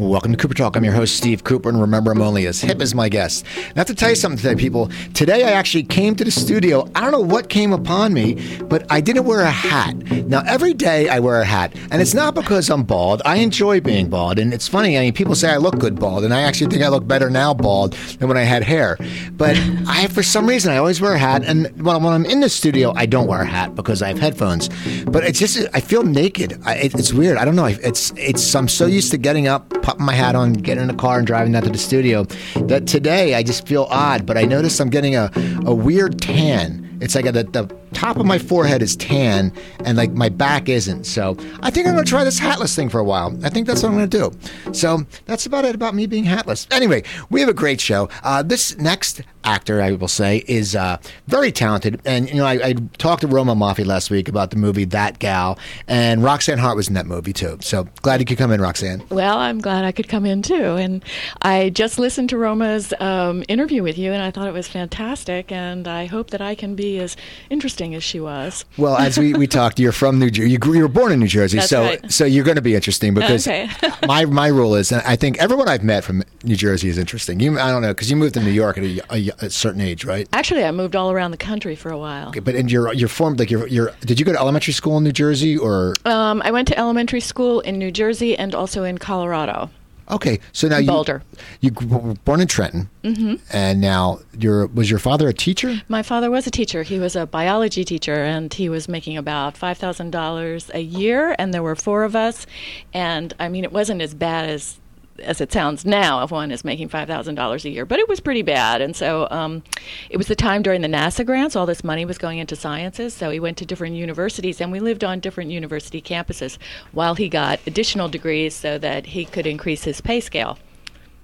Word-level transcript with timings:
Welcome 0.00 0.32
to 0.32 0.38
Cooper 0.38 0.54
Talk. 0.54 0.76
I'm 0.76 0.84
your 0.84 0.94
host, 0.94 1.14
Steve 1.14 1.44
Cooper, 1.44 1.68
and 1.68 1.78
remember, 1.78 2.10
I'm 2.10 2.22
only 2.22 2.46
as 2.46 2.58
hip 2.58 2.80
as 2.80 2.94
my 2.94 3.10
guest. 3.10 3.44
Now, 3.44 3.72
I 3.76 3.80
have 3.80 3.86
to 3.88 3.94
tell 3.94 4.08
you 4.08 4.16
something 4.16 4.38
today, 4.38 4.58
people. 4.58 4.90
Today, 5.12 5.44
I 5.44 5.50
actually 5.50 5.82
came 5.82 6.16
to 6.16 6.24
the 6.24 6.30
studio. 6.30 6.88
I 6.94 7.02
don't 7.02 7.12
know 7.12 7.20
what 7.20 7.50
came 7.50 7.74
upon 7.74 8.14
me, 8.14 8.58
but 8.62 8.86
I 8.90 9.02
didn't 9.02 9.24
wear 9.24 9.42
a 9.42 9.50
hat. 9.50 9.94
Now, 10.26 10.42
every 10.46 10.72
day 10.72 11.10
I 11.10 11.18
wear 11.18 11.42
a 11.42 11.44
hat, 11.44 11.76
and 11.90 12.00
it's 12.00 12.14
not 12.14 12.34
because 12.34 12.70
I'm 12.70 12.82
bald. 12.82 13.20
I 13.26 13.36
enjoy 13.36 13.82
being 13.82 14.08
bald, 14.08 14.38
and 14.38 14.54
it's 14.54 14.66
funny. 14.66 14.96
I 14.96 15.02
mean, 15.02 15.12
people 15.12 15.34
say 15.34 15.50
I 15.50 15.58
look 15.58 15.78
good 15.78 16.00
bald, 16.00 16.24
and 16.24 16.32
I 16.32 16.42
actually 16.44 16.70
think 16.70 16.82
I 16.82 16.88
look 16.88 17.06
better 17.06 17.28
now 17.28 17.52
bald 17.52 17.92
than 17.92 18.26
when 18.26 18.38
I 18.38 18.44
had 18.44 18.62
hair. 18.62 18.96
But 19.32 19.58
I, 19.86 20.06
for 20.06 20.22
some 20.22 20.46
reason, 20.46 20.72
I 20.72 20.78
always 20.78 21.02
wear 21.02 21.12
a 21.12 21.18
hat, 21.18 21.44
and 21.44 21.66
when, 21.84 22.02
when 22.02 22.14
I'm 22.14 22.24
in 22.24 22.40
the 22.40 22.48
studio, 22.48 22.94
I 22.96 23.04
don't 23.04 23.26
wear 23.26 23.42
a 23.42 23.46
hat 23.46 23.74
because 23.74 24.00
I 24.00 24.08
have 24.08 24.18
headphones. 24.18 24.70
But 25.04 25.24
it's 25.24 25.38
just 25.38 25.68
I 25.74 25.80
feel 25.80 26.04
naked. 26.04 26.58
I, 26.64 26.76
it, 26.76 26.94
it's 26.94 27.12
weird. 27.12 27.36
I 27.36 27.44
don't 27.44 27.56
know. 27.56 27.66
It's 27.66 28.14
it's 28.16 28.54
I'm 28.54 28.66
so 28.66 28.86
used 28.86 29.10
to 29.10 29.18
getting 29.18 29.46
up 29.46 29.68
popping 29.90 30.06
my 30.06 30.14
hat 30.14 30.36
on, 30.36 30.52
getting 30.52 30.82
in 30.82 30.88
the 30.88 30.94
car, 30.94 31.18
and 31.18 31.26
driving 31.26 31.52
down 31.52 31.62
to 31.62 31.70
the 31.70 31.78
studio. 31.78 32.22
That 32.66 32.86
today 32.86 33.34
I 33.34 33.42
just 33.42 33.66
feel 33.66 33.88
odd, 33.90 34.24
but 34.24 34.38
I 34.38 34.42
notice 34.42 34.78
I'm 34.80 34.88
getting 34.88 35.16
a, 35.16 35.32
a 35.66 35.74
weird 35.74 36.20
tan. 36.20 36.98
It's 37.00 37.16
like 37.16 37.26
a, 37.26 37.32
the, 37.32 37.42
the 37.42 37.79
top 37.92 38.16
of 38.16 38.26
my 38.26 38.38
forehead 38.38 38.82
is 38.82 38.96
tan 38.96 39.52
and 39.84 39.96
like 39.96 40.12
my 40.12 40.28
back 40.28 40.68
isn't. 40.68 41.04
So 41.04 41.36
I 41.62 41.70
think 41.70 41.86
I'm 41.86 41.94
going 41.94 42.04
to 42.04 42.08
try 42.10 42.24
this 42.24 42.38
hatless 42.38 42.74
thing 42.74 42.88
for 42.88 42.98
a 42.98 43.04
while. 43.04 43.36
I 43.44 43.48
think 43.48 43.66
that's 43.66 43.82
what 43.82 43.90
I'm 43.90 43.96
going 43.96 44.10
to 44.10 44.30
do. 44.30 44.72
So 44.72 45.04
that's 45.26 45.46
about 45.46 45.64
it 45.64 45.74
about 45.74 45.94
me 45.94 46.06
being 46.06 46.24
hatless. 46.24 46.66
Anyway, 46.70 47.02
we 47.30 47.40
have 47.40 47.48
a 47.48 47.54
great 47.54 47.80
show. 47.80 48.08
Uh, 48.22 48.42
this 48.42 48.76
next 48.78 49.22
actor, 49.44 49.80
I 49.80 49.92
will 49.92 50.08
say, 50.08 50.44
is 50.46 50.76
uh, 50.76 50.98
very 51.26 51.50
talented. 51.50 52.00
And, 52.04 52.28
you 52.28 52.36
know, 52.36 52.46
I, 52.46 52.52
I, 52.62 52.74
talked 52.98 53.22
to 53.22 53.26
Roma 53.26 53.54
Maffia 53.54 53.86
last 53.86 54.10
week 54.10 54.28
about 54.28 54.50
the 54.50 54.56
movie 54.56 54.84
That 54.84 55.18
Gal, 55.18 55.58
and 55.88 56.22
Roxanne 56.22 56.58
Hart 56.58 56.76
was 56.76 56.88
in 56.88 56.94
that 56.94 57.06
movie 57.06 57.32
too. 57.32 57.56
So 57.60 57.88
glad 58.02 58.20
you 58.20 58.26
could 58.26 58.38
come 58.38 58.50
in, 58.52 58.60
Roxanne. 58.60 59.02
Well, 59.08 59.38
I'm 59.38 59.58
glad 59.58 59.84
I 59.84 59.92
could 59.92 60.08
come 60.08 60.26
in 60.26 60.42
too. 60.42 60.76
And 60.76 61.02
I 61.42 61.70
just 61.70 61.98
listened 61.98 62.28
to 62.30 62.38
Roma's 62.38 62.92
um, 63.00 63.42
interview 63.48 63.82
with 63.82 63.96
you, 63.96 64.12
and 64.12 64.22
I 64.22 64.30
thought 64.30 64.46
it 64.46 64.52
was 64.52 64.68
fantastic. 64.68 65.50
And 65.50 65.88
I 65.88 66.06
hope 66.06 66.30
that 66.30 66.42
I 66.42 66.54
can 66.54 66.74
be 66.74 66.98
as 66.98 67.16
interesting 67.48 67.79
as 67.94 68.02
she 68.04 68.20
was. 68.20 68.64
Well, 68.76 68.96
as 68.96 69.18
we, 69.18 69.32
we 69.34 69.46
talked, 69.46 69.78
you're 69.80 69.92
from 69.92 70.18
New 70.18 70.30
Jersey. 70.30 70.50
You, 70.50 70.58
grew, 70.58 70.74
you 70.74 70.82
were 70.82 70.88
born 70.88 71.12
in 71.12 71.20
New 71.20 71.26
Jersey, 71.26 71.58
That's 71.58 71.70
so 71.70 71.82
right. 71.82 72.12
so 72.12 72.24
you're 72.24 72.44
going 72.44 72.56
to 72.56 72.62
be 72.62 72.74
interesting 72.74 73.14
because 73.14 73.46
Okay. 73.46 73.68
my 74.06 74.24
my 74.24 74.48
rule 74.48 74.74
is, 74.74 74.92
and 74.92 75.02
I 75.02 75.16
think 75.16 75.38
everyone 75.38 75.68
I've 75.68 75.82
met 75.84 76.04
from 76.04 76.22
New 76.44 76.56
Jersey 76.56 76.88
is 76.88 76.98
interesting. 76.98 77.40
You, 77.40 77.58
I 77.58 77.70
don't 77.70 77.82
know, 77.82 77.88
because 77.88 78.10
you 78.10 78.16
moved 78.16 78.34
to 78.34 78.40
New 78.40 78.50
York 78.50 78.78
at 78.78 78.84
a, 78.84 79.00
a, 79.14 79.30
a 79.46 79.50
certain 79.50 79.80
age, 79.80 80.04
right? 80.04 80.28
Actually, 80.32 80.64
I 80.64 80.70
moved 80.70 80.94
all 80.96 81.10
around 81.10 81.30
the 81.30 81.36
country 81.36 81.74
for 81.76 81.90
a 81.90 81.98
while. 81.98 82.28
Okay, 82.28 82.40
but 82.40 82.54
in 82.54 82.68
your 82.68 82.92
your 82.94 83.08
form, 83.08 83.34
like 83.36 83.50
your 83.50 83.66
your, 83.66 83.92
did 84.00 84.18
you 84.20 84.24
go 84.26 84.32
to 84.32 84.38
elementary 84.38 84.72
school 84.72 84.98
in 84.98 85.04
New 85.04 85.12
Jersey 85.12 85.56
or? 85.56 85.94
Um, 86.04 86.42
I 86.44 86.50
went 86.50 86.68
to 86.68 86.78
elementary 86.78 87.20
school 87.20 87.60
in 87.60 87.78
New 87.78 87.90
Jersey 87.90 88.36
and 88.36 88.54
also 88.54 88.84
in 88.84 88.98
Colorado. 88.98 89.70
Okay, 90.10 90.40
so 90.52 90.68
now 90.68 90.78
you 90.78 90.88
Boulder. 90.88 91.22
You 91.60 91.72
were 91.72 92.14
born 92.24 92.40
in 92.40 92.48
Trenton, 92.48 92.88
mm-hmm. 93.04 93.34
and 93.52 93.80
now 93.80 94.20
your 94.38 94.66
was 94.66 94.90
your 94.90 94.98
father 94.98 95.28
a 95.28 95.34
teacher? 95.34 95.82
My 95.88 96.02
father 96.02 96.30
was 96.30 96.46
a 96.46 96.50
teacher. 96.50 96.82
He 96.82 96.98
was 96.98 97.16
a 97.16 97.26
biology 97.26 97.84
teacher, 97.84 98.14
and 98.14 98.52
he 98.52 98.68
was 98.68 98.88
making 98.88 99.16
about 99.16 99.56
five 99.56 99.78
thousand 99.78 100.10
dollars 100.10 100.70
a 100.74 100.80
year. 100.80 101.36
And 101.38 101.54
there 101.54 101.62
were 101.62 101.76
four 101.76 102.04
of 102.04 102.16
us, 102.16 102.46
and 102.92 103.32
I 103.38 103.48
mean, 103.48 103.64
it 103.64 103.72
wasn't 103.72 104.02
as 104.02 104.14
bad 104.14 104.50
as 104.50 104.78
as 105.20 105.40
it 105.40 105.52
sounds 105.52 105.84
now 105.84 106.22
if 106.22 106.30
one 106.30 106.50
is 106.50 106.64
making 106.64 106.88
five 106.88 107.08
thousand 107.08 107.34
dollars 107.34 107.64
a 107.64 107.70
year, 107.70 107.84
but 107.86 107.98
it 107.98 108.08
was 108.08 108.20
pretty 108.20 108.42
bad. 108.42 108.80
And 108.80 108.94
so 108.96 109.28
um, 109.30 109.62
it 110.08 110.16
was 110.16 110.26
the 110.28 110.34
time 110.36 110.62
during 110.62 110.80
the 110.80 110.88
NASA 110.88 111.24
grants. 111.24 111.56
All 111.56 111.66
this 111.66 111.84
money 111.84 112.04
was 112.04 112.18
going 112.18 112.38
into 112.38 112.56
sciences, 112.56 113.14
so 113.14 113.30
he 113.30 113.40
went 113.40 113.56
to 113.58 113.66
different 113.66 113.96
universities, 113.96 114.60
and 114.60 114.72
we 114.72 114.80
lived 114.80 115.04
on 115.04 115.20
different 115.20 115.50
university 115.50 116.00
campuses 116.02 116.58
while 116.92 117.14
he 117.14 117.28
got 117.28 117.60
additional 117.66 118.08
degrees 118.08 118.54
so 118.54 118.78
that 118.78 119.06
he 119.06 119.24
could 119.24 119.46
increase 119.46 119.84
his 119.84 120.00
pay 120.00 120.20
scale. 120.20 120.58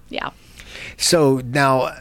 Yeah. 0.09 0.29
So 0.97 1.41
now, 1.45 1.91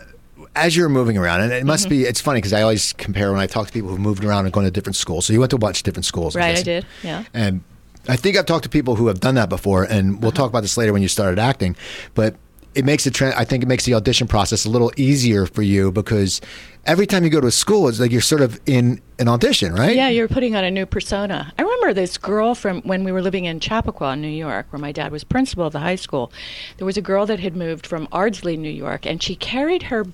as 0.55 0.77
you're 0.77 0.89
moving 0.89 1.17
around, 1.17 1.41
and 1.41 1.53
it 1.53 1.65
must 1.65 1.85
Mm-hmm. 1.87 2.03
be, 2.03 2.05
it's 2.05 2.21
funny 2.21 2.39
because 2.39 2.53
I 2.53 2.63
always 2.63 2.93
compare 2.93 3.33
when 3.33 3.41
I 3.41 3.47
talk 3.47 3.67
to 3.67 3.73
people 3.73 3.91
who've 3.91 3.99
moved 4.01 4.25
around 4.25 4.45
and 4.45 4.53
gone 4.53 4.65
to 4.65 4.71
different 4.71 4.97
schools. 4.97 5.27
So 5.27 5.33
you 5.33 5.41
went 5.41 5.51
to 5.51 5.57
a 5.57 5.59
bunch 5.59 5.79
of 5.81 5.85
different 5.85 6.05
schools, 6.07 6.37
Right, 6.37 6.59
I 6.59 6.63
did, 6.63 6.87
yeah. 7.03 7.25
And 7.35 7.63
I 8.09 8.17
think 8.17 8.37
I've 8.37 8.47
talked 8.47 8.65
to 8.65 8.71
people 8.71 8.97
who 8.97 9.09
have 9.09 9.21
done 9.21 9.35
that 9.37 9.49
before, 9.49 9.85
and 9.85 10.23
we'll 10.23 10.33
talk 10.33 10.49
about 10.49 10.63
this 10.63 10.77
later 10.77 10.93
when 10.93 11.03
you 11.03 11.09
started 11.09 11.39
acting. 11.39 11.77
But 12.15 12.37
it 12.75 12.85
makes 12.85 13.05
the 13.05 13.11
tra- 13.11 13.35
I 13.37 13.45
think 13.45 13.63
it 13.63 13.67
makes 13.67 13.85
the 13.85 13.95
audition 13.95 14.29
process 14.29 14.67
a 14.67 14.71
little 14.71 14.93
easier 14.97 15.47
for 15.47 15.63
you 15.63 15.91
because 15.91 16.43
every 16.85 17.07
time 17.07 17.25
you 17.25 17.31
go 17.31 17.41
to 17.41 17.47
a 17.47 17.53
school, 17.53 17.89
it's 17.89 17.99
like 17.99 18.13
you're 18.13 18.21
sort 18.21 18.43
of 18.43 18.61
in 18.67 19.01
an 19.19 19.29
audition, 19.29 19.75
right? 19.75 19.97
Yeah, 19.97 20.09
you're 20.09 20.29
putting 20.29 20.55
on 20.55 20.63
a 20.63 20.71
new 20.71 20.85
persona. 20.85 21.53
I 21.59 21.63
remember 21.63 21.95
this 21.95 22.19
girl 22.19 22.55
from 22.55 22.83
when 22.83 23.03
we 23.03 23.13
were 23.13 23.23
living 23.23 23.47
in 23.47 23.61
Chappaqua, 23.61 24.15
New 24.17 24.29
York, 24.29 24.67
where 24.71 24.79
my 24.79 24.93
dad 24.93 25.11
was 25.11 25.25
principal 25.25 25.65
of 25.65 25.73
the 25.73 25.81
high 25.81 25.97
school. 25.97 26.31
There 26.77 26.87
was 26.87 26.99
a 26.99 27.03
girl 27.03 27.25
that 27.27 27.41
had 27.41 27.57
moved 27.57 27.87
from 27.87 28.07
Ardsley, 28.09 28.59
New 28.59 28.69
York, 28.69 29.07
and 29.07 29.23
she 29.23 29.37
carried 29.37 29.85
her 29.85 30.05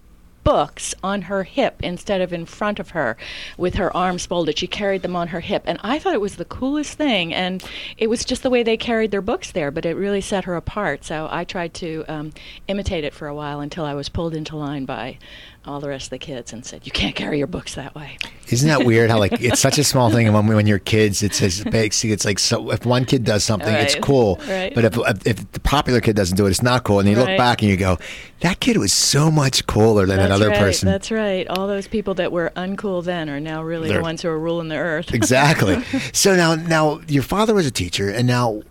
books 0.44 0.94
on 1.03 1.22
her 1.22 1.44
hip 1.44 1.76
instead 1.82 2.20
of 2.20 2.32
in 2.32 2.44
front 2.47 2.78
of 2.78 2.91
her 2.91 3.16
with 3.56 3.75
her 3.75 3.94
arms 3.97 4.26
folded. 4.26 4.58
She 4.58 4.66
carried 4.66 5.03
them 5.03 5.16
on 5.16 5.28
her 5.28 5.41
hip. 5.41 5.62
And 5.66 5.78
I 5.82 5.98
thought 5.98 6.14
it 6.14 6.20
was 6.20 6.36
the 6.36 6.44
coolest 6.44 6.94
thing. 6.94 7.32
And 7.32 7.62
it 7.97 8.08
was 8.08 8.25
just 8.25 8.42
the 8.42 8.50
way 8.50 8.62
they 8.62 8.76
carried 8.76 9.10
their 9.10 9.22
books 9.22 9.52
there, 9.52 9.70
but 9.70 9.86
it 9.86 9.94
really 9.94 10.20
set 10.20 10.44
her 10.44 10.56
apart. 10.56 11.04
So 11.04 11.28
I 11.31 11.44
tried 11.44 11.75
to 11.75 12.04
um, 12.08 12.32
imitate 12.69 13.04
it 13.04 13.14
for 13.14 13.28
a 13.28 13.34
while 13.34 13.60
until 13.60 13.84
I 13.84 13.94
was 13.94 14.08
pulled 14.08 14.34
into 14.34 14.56
line 14.56 14.84
by 14.84 15.19
all 15.65 15.81
the 15.81 15.89
rest 15.89 16.06
of 16.06 16.11
the 16.11 16.19
kids 16.19 16.53
and 16.53 16.65
said, 16.67 16.84
You 16.84 16.93
can't 16.93 17.15
carry 17.15 17.39
your 17.39 17.47
books 17.47 17.75
that 17.77 17.95
way. 17.95 18.19
Isn't 18.49 18.69
that 18.69 18.84
weird? 18.84 19.11
How 19.11 19.19
like 19.19 19.41
it's 19.41 19.61
such 19.61 19.78
a 19.78 19.84
small 19.84 20.11
thing, 20.11 20.27
and 20.27 20.34
when 20.34 20.47
when 20.47 20.67
you're 20.67 20.78
kids, 20.78 21.23
it's 21.23 21.41
as 21.41 21.62
big. 21.65 21.93
See, 21.95 22.12
it's 22.12 22.25
like 22.25 22.39
so. 22.39 22.71
If 22.71 22.84
one 22.84 23.05
kid 23.05 23.25
does 23.25 23.45
something, 23.45 23.73
it's 23.73 23.95
cool. 23.95 24.39
right. 24.49 24.75
But 24.75 24.84
if, 24.84 24.99
if 24.99 25.27
if 25.27 25.53
the 25.53 25.61
popular 25.61 26.00
kid 26.00 26.17
doesn't 26.17 26.37
do 26.37 26.47
it, 26.47 26.50
it's 26.50 26.62
not 26.62 26.84
cool. 26.84 26.99
And 27.00 27.09
you 27.09 27.17
look 27.17 27.28
back 27.39 27.62
and 27.62 27.71
you 27.71 27.77
go, 27.78 27.99
"That 28.41 28.61
kid 28.61 28.77
was 28.77 28.93
so 28.93 29.31
much 29.31 29.67
cooler 29.67 30.05
than 30.05 30.17
That's 30.19 30.27
another 30.27 30.49
right, 30.49 30.59
person." 30.59 30.89
That's 30.89 31.11
right. 31.11 31.47
All 31.49 31.67
those 31.67 31.87
people 31.89 32.15
that 32.15 32.31
were 32.33 32.53
uncool 32.56 33.03
then 33.05 33.31
are 33.31 33.41
now 33.41 33.62
really 33.62 33.89
They're- 33.89 33.99
the 33.99 34.03
ones 34.03 34.21
who 34.23 34.29
are 34.29 34.39
ruling 34.39 34.69
the 34.69 34.77
earth. 34.77 35.15
exactly. 35.15 35.83
So 36.12 36.34
now, 36.37 36.55
now 36.56 37.00
your 37.09 37.23
father 37.23 37.55
was 37.55 37.67
a 37.67 37.71
teacher, 37.71 38.11
and 38.11 38.27
now, 38.27 38.62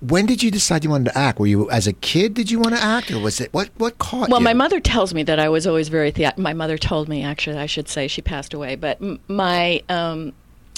when 0.00 0.26
did 0.26 0.42
you 0.42 0.50
decide 0.50 0.84
you 0.84 0.90
wanted 0.90 1.10
to 1.12 1.18
act? 1.18 1.38
Were 1.40 1.46
you 1.46 1.70
as 1.70 1.86
a 1.86 1.92
kid? 1.92 2.34
Did 2.34 2.50
you 2.50 2.58
want 2.60 2.74
to 2.76 2.82
act, 2.82 3.10
or 3.10 3.18
was 3.18 3.40
it 3.40 3.52
what 3.52 3.70
what 3.78 3.98
caught 3.98 4.28
Well, 4.28 4.40
you? 4.40 4.44
my 4.44 4.54
mother 4.54 4.80
tells 4.80 5.12
me 5.14 5.22
that 5.24 5.38
I 5.38 5.48
was 5.48 5.66
always 5.66 5.88
very 5.88 6.10
thea- 6.10 6.34
my 6.36 6.52
mother 6.52 6.78
told 6.78 7.08
me 7.08 7.22
actually 7.24 7.58
I 7.58 7.66
should 7.66 7.88
say 7.88 8.06
she 8.08 8.22
passed 8.22 8.54
away, 8.54 8.76
but 8.76 9.00
m- 9.02 9.18
my 9.28 9.82
um, 9.88 10.32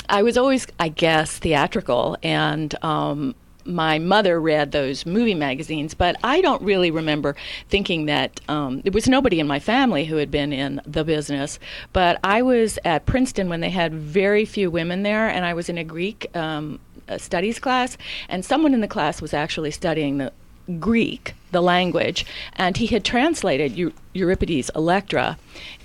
I 0.09 0.23
was 0.23 0.37
always 0.39 0.67
I 0.79 0.89
guess 0.89 1.39
theatrical 1.39 2.17
and 2.23 2.75
um, 2.85 3.35
my 3.67 3.99
mother 3.99 4.41
read 4.41 4.73
those 4.73 5.05
movie 5.05 5.35
magazines, 5.35 5.93
but 5.93 6.17
I 6.25 6.41
don't 6.41 6.63
really 6.63 6.91
remember 6.91 7.37
thinking 7.69 8.07
that 8.07 8.41
um, 8.49 8.81
there 8.81 8.91
was 8.91 9.07
nobody 9.07 9.39
in 9.39 9.47
my 9.47 9.61
family 9.61 10.07
who 10.07 10.17
had 10.17 10.31
been 10.31 10.51
in 10.53 10.81
the 10.87 11.05
business. 11.05 11.59
But 11.93 12.19
I 12.25 12.41
was 12.41 12.79
at 12.87 13.05
Princeton 13.05 13.51
when 13.51 13.61
they 13.61 13.69
had 13.69 13.93
very 13.93 14.47
few 14.47 14.71
women 14.71 15.03
there, 15.03 15.29
and 15.29 15.45
I 15.45 15.53
was 15.53 15.69
in 15.69 15.77
a 15.77 15.85
Greek 15.85 16.35
um, 16.35 16.81
uh 17.11 17.19
studies 17.19 17.59
class, 17.59 17.99
and 18.29 18.45
someone 18.45 18.75
in 18.75 18.81
the 18.81 18.89
class 18.89 19.21
was 19.21 19.35
actually 19.35 19.71
studying 19.71 20.19
the 20.19 20.33
Greek, 20.79 21.35
the 21.51 21.61
language, 21.61 22.25
and 22.55 22.77
he 22.77 22.87
had 22.87 23.05
translated 23.05 23.77
Eu- 23.77 23.93
Euripides' 24.15 24.71
Electra. 24.75 25.39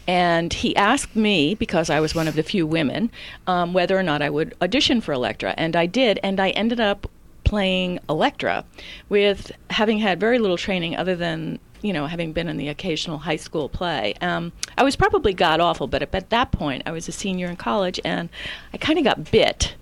And 0.08 0.54
he 0.54 0.76
asked 0.76 1.16
me, 1.16 1.56
because 1.56 1.90
I 1.90 2.00
was 2.00 2.14
one 2.14 2.28
of 2.28 2.36
the 2.36 2.44
few 2.44 2.68
women, 2.68 3.10
um, 3.48 3.74
whether 3.74 3.98
or 3.98 4.04
not 4.04 4.22
I 4.22 4.30
would 4.30 4.54
audition 4.62 5.02
for 5.02 5.14
Electra. 5.14 5.56
And 5.58 5.76
I 5.76 5.88
did, 5.88 6.20
and 6.22 6.40
I 6.40 6.52
ended 6.52 6.80
up 6.80 7.10
playing 7.44 8.00
Electra 8.10 8.66
with 9.10 9.52
having 9.70 10.00
had 10.00 10.20
very 10.20 10.38
little 10.38 10.58
training 10.58 10.96
other 10.96 11.16
than 11.16 11.60
you 11.82 11.94
know 11.94 12.08
having 12.08 12.34
been 12.34 12.48
in 12.48 12.58
the 12.58 12.68
occasional 12.68 13.20
high 13.20 13.36
school 13.36 13.70
play 13.70 14.16
um, 14.22 14.52
i 14.76 14.84
was 14.84 14.96
probably 14.96 15.34
god 15.34 15.60
awful 15.60 15.86
but 15.86 16.02
at 16.02 16.30
that 16.32 16.52
point 16.52 16.82
i 16.88 16.92
was 16.92 17.08
a 17.08 17.12
senior 17.12 17.48
in 17.48 17.56
college 17.56 18.00
and 18.04 18.30
i 18.74 18.78
kind 18.78 18.98
of 18.98 19.04
got 19.04 19.30
bit 19.30 19.76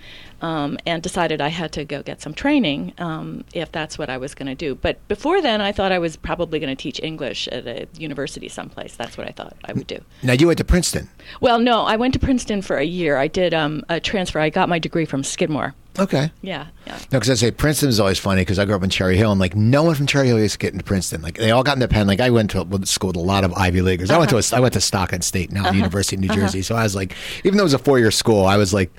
um, 0.43 0.77
and 0.85 1.01
decided 1.01 1.39
I 1.39 1.47
had 1.47 1.71
to 1.71 1.85
go 1.85 2.03
get 2.03 2.21
some 2.21 2.33
training 2.33 2.93
um, 2.97 3.45
if 3.53 3.71
that's 3.71 3.97
what 3.97 4.09
I 4.09 4.18
was 4.18 4.35
going 4.35 4.47
to 4.47 4.56
do. 4.56 4.75
But 4.75 5.06
before 5.07 5.41
then, 5.41 5.62
I 5.62 5.71
thought 5.71 5.94
I 5.94 6.00
was 6.00 6.18
probably 6.18 6.59
going 6.59 6.75
to 6.75 6.81
teach 6.81 7.00
English 7.01 7.47
at 7.47 7.65
a 7.65 7.88
university 7.97 8.50
someplace. 8.50 8.95
That's 8.95 9.18
what 9.18 9.25
I 9.25 9.31
thought 9.31 9.56
I 9.63 9.71
would 9.71 9.88
do. 9.88 10.00
now 10.21 10.33
you 10.33 10.47
went 10.47 10.57
to 10.57 10.65
Princeton. 10.65 11.09
Well, 11.39 11.59
no, 11.59 11.83
I 11.83 11.95
went 11.95 12.13
to 12.15 12.19
Princeton 12.19 12.62
for 12.62 12.77
a 12.77 12.83
year. 12.83 13.18
I 13.18 13.27
did 13.27 13.53
um, 13.53 13.83
a 13.88 14.01
transfer. 14.01 14.39
I 14.39 14.50
got 14.50 14.68
my 14.68 14.79
degree 14.79 15.06
from 15.06 15.23
Skidmore. 15.23 15.73
Okay. 16.00 16.31
Yeah, 16.42 16.68
yeah. 16.88 16.98
No, 17.12 17.19
because 17.19 17.30
I 17.30 17.36
say 17.36 17.51
Princeton 17.51 17.90
is 17.90 18.00
always 18.00 18.18
funny 18.18 18.42
because 18.42 18.57
I 18.57 18.66
grew 18.66 18.75
up 18.75 18.84
in 18.84 18.90
Cherry 18.90 19.16
Hill 19.16 19.31
and 19.31 19.40
like 19.40 19.56
no 19.56 19.84
one 19.84 19.94
from 19.94 20.07
Cherry 20.07 20.28
Hill 20.28 20.40
used 20.40 20.54
to 20.54 20.57
get 20.60 20.74
into 20.74 20.84
Princeton. 20.84 21.22
Like 21.22 21.38
they 21.38 21.51
all 21.51 21.62
got 21.62 21.78
into 21.78 21.88
Penn. 21.88 22.07
Like 22.07 22.19
I 22.19 22.31
went 22.31 22.50
to 22.51 22.62
a 22.62 22.86
school 22.88 23.10
with 23.10 23.16
a 23.18 23.19
lot 23.19 23.44
of 23.44 23.54
Ivy 23.54 23.81
Leaguers. 23.81 24.10
I 24.10 24.18
went 24.18 24.31
to 24.31 24.38
a, 24.38 24.44
I 24.57 24.60
went 24.60 24.74
to 24.74 24.81
Stockton 24.81 25.22
State, 25.22 25.51
now 25.51 25.69
the 25.69 25.78
University 25.78 26.16
of 26.16 26.22
New 26.22 26.30
Jersey. 26.30 26.63
So 26.63 26.75
I 26.75 26.84
was 26.84 26.95
like, 26.95 27.16
even 27.44 27.57
though 27.57 27.63
it 27.63 27.66
was 27.66 27.74
a 27.75 27.80
four 27.80 28.00
year 28.00 28.10
school, 28.10 28.45
I 28.45 28.57
was 28.57 28.74
like, 28.74 28.92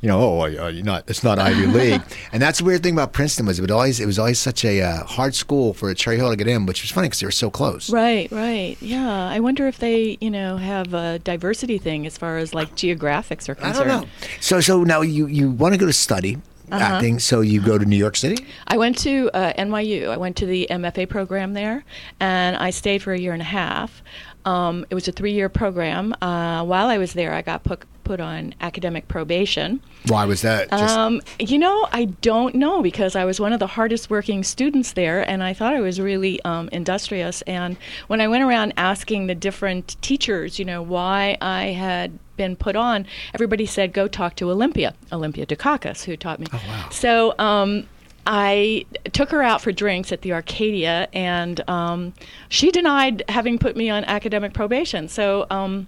you 0.00 0.08
know, 0.08 0.20
oh, 0.20 0.42
uh, 0.42 0.68
you're 0.68 0.84
not. 0.84 1.04
It's 1.08 1.24
not 1.24 1.38
Ivy 1.40 1.66
League. 1.78 2.02
and 2.32 2.40
that's 2.40 2.58
the 2.58 2.64
weird 2.64 2.82
thing 2.82 2.92
about 2.92 3.12
Princeton 3.12 3.46
was 3.46 3.58
it 3.58 3.62
would 3.62 3.70
always 3.72 3.98
it 3.98 4.06
was 4.06 4.18
always 4.18 4.38
such 4.38 4.64
a 4.64 4.82
uh, 4.82 5.04
hard 5.04 5.34
school 5.34 5.74
for 5.74 5.90
a 5.90 5.94
Cherry 5.96 6.16
Hill 6.16 6.30
to 6.30 6.36
get 6.36 6.46
in, 6.46 6.64
which 6.64 6.82
was 6.82 6.92
funny 6.92 7.08
because 7.08 7.18
they 7.20 7.26
were 7.26 7.32
so 7.32 7.50
close. 7.50 7.90
Right, 7.90 8.30
right. 8.30 8.76
Yeah. 8.80 9.28
I 9.28 9.40
wonder 9.40 9.66
if 9.66 9.78
they, 9.78 10.16
you 10.20 10.30
know, 10.30 10.58
have 10.58 10.94
a 10.94 11.18
diversity 11.18 11.78
thing 11.78 12.06
as 12.06 12.16
far 12.16 12.38
as 12.38 12.54
like 12.54 12.76
geographics 12.76 13.48
are 13.48 13.56
concerned. 13.56 13.90
I 13.90 13.98
don't 13.98 14.02
know. 14.02 14.08
So 14.40 14.60
so 14.60 14.84
now 14.84 15.00
you 15.00 15.26
you 15.26 15.50
want 15.50 15.74
to 15.74 15.78
go 15.78 15.86
to 15.86 15.92
study. 15.92 16.35
Acting. 16.70 17.18
So 17.18 17.40
you 17.40 17.60
go 17.60 17.78
to 17.78 17.84
New 17.84 17.96
York 17.96 18.16
City? 18.16 18.46
I 18.66 18.76
went 18.76 18.98
to 18.98 19.30
uh, 19.34 19.52
NYU. 19.54 20.08
I 20.08 20.16
went 20.16 20.36
to 20.36 20.46
the 20.46 20.66
MFA 20.70 21.08
program 21.08 21.52
there, 21.54 21.84
and 22.20 22.56
I 22.56 22.70
stayed 22.70 23.02
for 23.02 23.12
a 23.12 23.18
year 23.18 23.32
and 23.32 23.42
a 23.42 23.46
half. 23.46 24.02
Um, 24.44 24.86
it 24.90 24.94
was 24.94 25.08
a 25.08 25.12
three-year 25.12 25.48
program. 25.48 26.14
Uh, 26.22 26.64
while 26.64 26.86
I 26.86 26.98
was 26.98 27.14
there, 27.14 27.32
I 27.32 27.42
got 27.42 27.64
put 27.64 27.84
put 28.04 28.20
on 28.20 28.54
academic 28.60 29.08
probation. 29.08 29.80
Why 30.06 30.24
was 30.26 30.42
that? 30.42 30.70
Just- 30.70 30.96
Um, 30.96 31.20
you 31.40 31.58
know, 31.58 31.88
I 31.90 32.04
don't 32.04 32.54
know 32.54 32.80
because 32.80 33.16
I 33.16 33.24
was 33.24 33.40
one 33.40 33.52
of 33.52 33.58
the 33.58 33.66
hardest 33.66 34.08
working 34.10 34.44
students 34.44 34.92
there, 34.92 35.28
and 35.28 35.42
I 35.42 35.52
thought 35.52 35.74
I 35.74 35.80
was 35.80 36.00
really 36.00 36.40
um, 36.44 36.68
industrious. 36.70 37.42
And 37.42 37.76
when 38.06 38.20
I 38.20 38.28
went 38.28 38.44
around 38.44 38.74
asking 38.76 39.26
the 39.26 39.34
different 39.34 39.96
teachers, 40.02 40.60
you 40.60 40.64
know, 40.64 40.82
why 40.82 41.36
I 41.40 41.64
had 41.72 42.16
been 42.36 42.56
put 42.56 42.76
on, 42.76 43.06
everybody 43.34 43.66
said, 43.66 43.92
"Go 43.92 44.08
talk 44.08 44.36
to 44.36 44.50
Olympia, 44.50 44.94
Olympia 45.12 45.46
Dukakis, 45.46 46.04
who 46.04 46.16
taught 46.16 46.40
me." 46.40 46.46
Oh, 46.52 46.62
wow. 46.68 46.88
So. 46.90 47.34
Um, 47.38 47.88
I 48.28 48.86
took 49.12 49.30
her 49.30 49.40
out 49.40 49.60
for 49.60 49.70
drinks 49.70 50.10
at 50.10 50.22
the 50.22 50.32
Arcadia, 50.32 51.06
and 51.12 51.62
um, 51.70 52.12
she 52.48 52.72
denied 52.72 53.22
having 53.28 53.56
put 53.56 53.76
me 53.76 53.88
on 53.88 54.04
academic 54.04 54.52
probation. 54.52 55.06
So 55.06 55.46
um, 55.48 55.86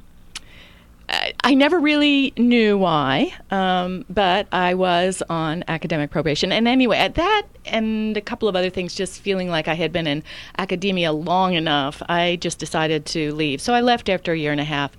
I, 1.08 1.54
never 1.54 1.78
really 1.78 2.32
knew 2.36 2.76
why, 2.76 3.32
um, 3.50 4.04
but 4.10 4.46
I 4.52 4.74
was 4.74 5.22
on 5.30 5.64
academic 5.66 6.10
probation. 6.10 6.52
And 6.52 6.68
anyway, 6.68 6.98
at 6.98 7.14
that 7.14 7.44
and 7.64 8.16
a 8.16 8.20
couple 8.20 8.48
of 8.48 8.54
other 8.56 8.68
things, 8.68 8.94
just 8.94 9.20
feeling 9.20 9.48
like 9.48 9.68
I 9.68 9.74
had 9.74 9.92
been 9.92 10.06
in 10.06 10.22
academia 10.58 11.12
long 11.12 11.54
enough, 11.54 12.02
I 12.08 12.36
just 12.36 12.58
decided 12.58 13.06
to 13.06 13.32
leave. 13.34 13.60
So 13.60 13.72
I 13.72 13.80
left 13.80 14.08
after 14.08 14.32
a 14.32 14.36
year 14.36 14.52
and 14.52 14.60
a 14.60 14.64
half. 14.64 14.92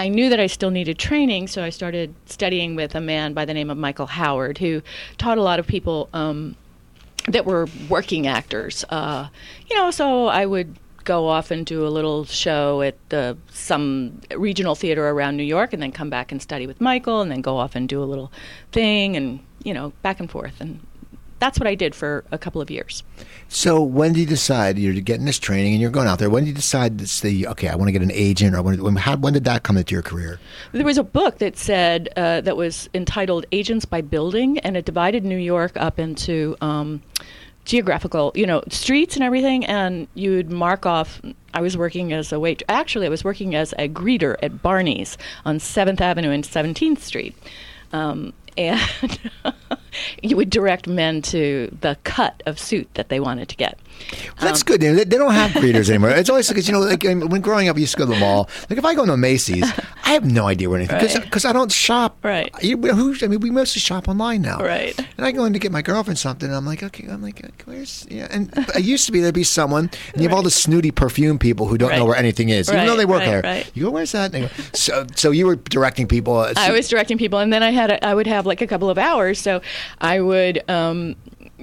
I 0.00 0.08
knew 0.08 0.28
that 0.30 0.40
I 0.40 0.48
still 0.48 0.70
needed 0.70 0.98
training, 0.98 1.46
so 1.46 1.62
I 1.62 1.70
started 1.70 2.14
studying 2.26 2.74
with 2.74 2.94
a 2.94 3.00
man 3.00 3.32
by 3.32 3.44
the 3.44 3.54
name 3.54 3.70
of 3.70 3.78
Michael 3.78 4.06
Howard, 4.06 4.58
who 4.58 4.82
taught 5.18 5.38
a 5.38 5.42
lot 5.42 5.58
of 5.58 5.66
people. 5.66 6.08
Um, 6.12 6.56
that 7.28 7.46
were 7.46 7.68
working 7.88 8.26
actors. 8.26 8.84
Uh, 8.88 9.28
you 9.70 9.76
know, 9.76 9.92
so 9.92 10.26
I 10.26 10.44
would 10.44 10.76
go 11.04 11.28
off 11.28 11.50
and 11.50 11.66
do 11.66 11.86
a 11.86 11.88
little 11.88 12.24
show 12.24 12.82
at 12.82 12.96
the, 13.08 13.36
some 13.50 14.20
regional 14.36 14.74
theater 14.74 15.08
around 15.08 15.36
New 15.36 15.42
York, 15.42 15.72
and 15.72 15.82
then 15.82 15.92
come 15.92 16.10
back 16.10 16.32
and 16.32 16.40
study 16.40 16.66
with 16.66 16.80
Michael, 16.80 17.20
and 17.20 17.30
then 17.30 17.40
go 17.40 17.56
off 17.56 17.74
and 17.74 17.88
do 17.88 18.02
a 18.02 18.06
little 18.06 18.32
thing, 18.72 19.16
and 19.16 19.40
you 19.64 19.72
know, 19.72 19.92
back 20.02 20.20
and 20.20 20.30
forth, 20.30 20.60
and 20.60 20.80
that's 21.42 21.58
what 21.58 21.66
I 21.66 21.74
did 21.74 21.92
for 21.92 22.24
a 22.30 22.38
couple 22.38 22.60
of 22.60 22.70
years. 22.70 23.02
So 23.48 23.82
when 23.82 24.12
did 24.12 24.20
you 24.20 24.26
decide 24.26 24.78
you're 24.78 24.94
getting 24.94 25.26
this 25.26 25.40
training 25.40 25.72
and 25.72 25.80
you're 25.80 25.90
going 25.90 26.06
out 26.06 26.20
there? 26.20 26.30
When 26.30 26.44
did 26.44 26.50
you 26.50 26.54
decide 26.54 27.00
to 27.00 27.06
say, 27.08 27.44
okay, 27.44 27.66
I 27.66 27.74
want 27.74 27.88
to 27.88 27.92
get 27.92 28.00
an 28.00 28.12
agent, 28.12 28.54
or 28.54 28.62
when, 28.62 28.80
when, 28.80 28.94
how, 28.94 29.16
when 29.16 29.32
did 29.32 29.42
that 29.44 29.64
come 29.64 29.76
into 29.76 29.92
your 29.92 30.02
career? 30.02 30.38
There 30.70 30.84
was 30.84 30.98
a 30.98 31.02
book 31.02 31.38
that 31.38 31.58
said 31.58 32.10
uh, 32.16 32.42
that 32.42 32.56
was 32.56 32.88
entitled 32.94 33.46
"Agents 33.50 33.84
by 33.84 34.02
Building," 34.02 34.60
and 34.60 34.76
it 34.76 34.84
divided 34.84 35.24
New 35.24 35.36
York 35.36 35.72
up 35.74 35.98
into 35.98 36.56
um, 36.60 37.02
geographical, 37.64 38.32
you 38.34 38.46
know, 38.46 38.62
streets 38.68 39.14
and 39.14 39.24
everything. 39.24 39.64
And 39.66 40.08
you 40.14 40.32
would 40.32 40.50
mark 40.50 40.86
off. 40.86 41.20
I 41.54 41.60
was 41.60 41.76
working 41.76 42.12
as 42.12 42.32
a 42.32 42.40
wait. 42.40 42.62
Actually, 42.68 43.06
I 43.06 43.10
was 43.10 43.24
working 43.24 43.54
as 43.54 43.72
a 43.78 43.88
greeter 43.88 44.36
at 44.42 44.62
Barney's 44.62 45.18
on 45.44 45.58
Seventh 45.58 46.00
Avenue 46.00 46.30
and 46.30 46.44
Seventeenth 46.44 47.02
Street. 47.02 47.36
Um, 47.92 48.32
and 48.56 48.80
you 50.22 50.36
would 50.36 50.50
direct 50.50 50.86
men 50.86 51.22
to 51.22 51.74
the 51.80 51.96
cut 52.04 52.42
of 52.46 52.58
suit 52.58 52.88
that 52.94 53.08
they 53.08 53.20
wanted 53.20 53.48
to 53.48 53.56
get. 53.56 53.78
Well, 54.10 54.32
that's 54.40 54.62
good. 54.62 54.80
They, 54.80 54.92
they 54.92 55.04
don't 55.16 55.32
have 55.32 55.50
greeters 55.62 55.88
anymore. 55.88 56.10
It's 56.10 56.30
always 56.30 56.48
because 56.48 56.66
you 56.68 56.74
know, 56.74 56.80
like 56.80 57.02
when 57.04 57.40
growing 57.40 57.68
up, 57.68 57.76
you 57.76 57.82
used 57.82 57.92
to 57.94 57.98
go 57.98 58.06
to 58.06 58.12
the 58.12 58.18
mall. 58.20 58.48
Like 58.68 58.78
if 58.78 58.84
I 58.84 58.94
go 58.94 59.06
to 59.06 59.16
Macy's, 59.16 59.70
I 60.04 60.10
have 60.10 60.24
no 60.24 60.46
idea 60.46 60.68
where 60.68 60.78
anything 60.78 60.98
because 60.98 61.44
Right. 61.44 61.50
I 61.50 61.52
don't 61.52 61.72
shop. 61.72 62.16
Right. 62.22 62.52
You, 62.62 62.76
who, 62.76 63.14
I 63.22 63.28
mean, 63.28 63.40
we 63.40 63.50
mostly 63.50 63.80
shop 63.80 64.08
online 64.08 64.42
now. 64.42 64.58
Right. 64.58 64.98
And 65.16 65.26
I 65.26 65.32
go 65.32 65.44
in 65.44 65.52
to 65.52 65.58
get 65.58 65.72
my 65.72 65.82
girlfriend 65.82 66.18
something. 66.18 66.48
And 66.48 66.56
I'm 66.56 66.66
like, 66.66 66.82
okay, 66.82 67.06
I'm 67.08 67.22
like, 67.22 67.42
where's 67.64 68.06
yeah? 68.10 68.28
And 68.30 68.50
it 68.74 68.84
used 68.84 69.06
to 69.06 69.12
be 69.12 69.20
there'd 69.20 69.34
be 69.34 69.44
someone, 69.44 69.90
and 70.12 70.22
you 70.22 70.28
have 70.28 70.36
all 70.36 70.42
the 70.42 70.50
snooty 70.50 70.90
perfume 70.90 71.38
people 71.38 71.66
who 71.66 71.78
don't 71.78 71.92
know 71.92 72.04
where 72.04 72.16
anything 72.16 72.48
is, 72.48 72.68
even 72.70 72.86
though 72.86 72.96
they 72.96 73.04
work 73.06 73.20
right, 73.20 73.26
there. 73.26 73.42
right. 73.42 73.70
You 73.74 73.84
go, 73.84 73.90
where's 73.90 74.12
that? 74.12 74.34
And 74.34 74.48
go, 74.48 74.54
so, 74.72 75.06
so 75.14 75.30
you 75.30 75.46
were 75.46 75.56
directing 75.56 76.06
people. 76.06 76.36
uh, 76.36 76.52
I 76.56 76.72
was 76.72 76.88
directing 76.88 77.18
people, 77.18 77.38
and 77.38 77.52
then 77.52 77.62
I 77.62 77.70
had 77.70 77.90
a, 77.90 78.04
I 78.04 78.14
would 78.14 78.26
have 78.26 78.46
like 78.46 78.60
a 78.60 78.66
couple 78.66 78.90
of 78.90 78.98
hours, 78.98 79.40
so 79.40 79.60
I 80.00 80.20
would. 80.20 80.68
Um, 80.70 81.16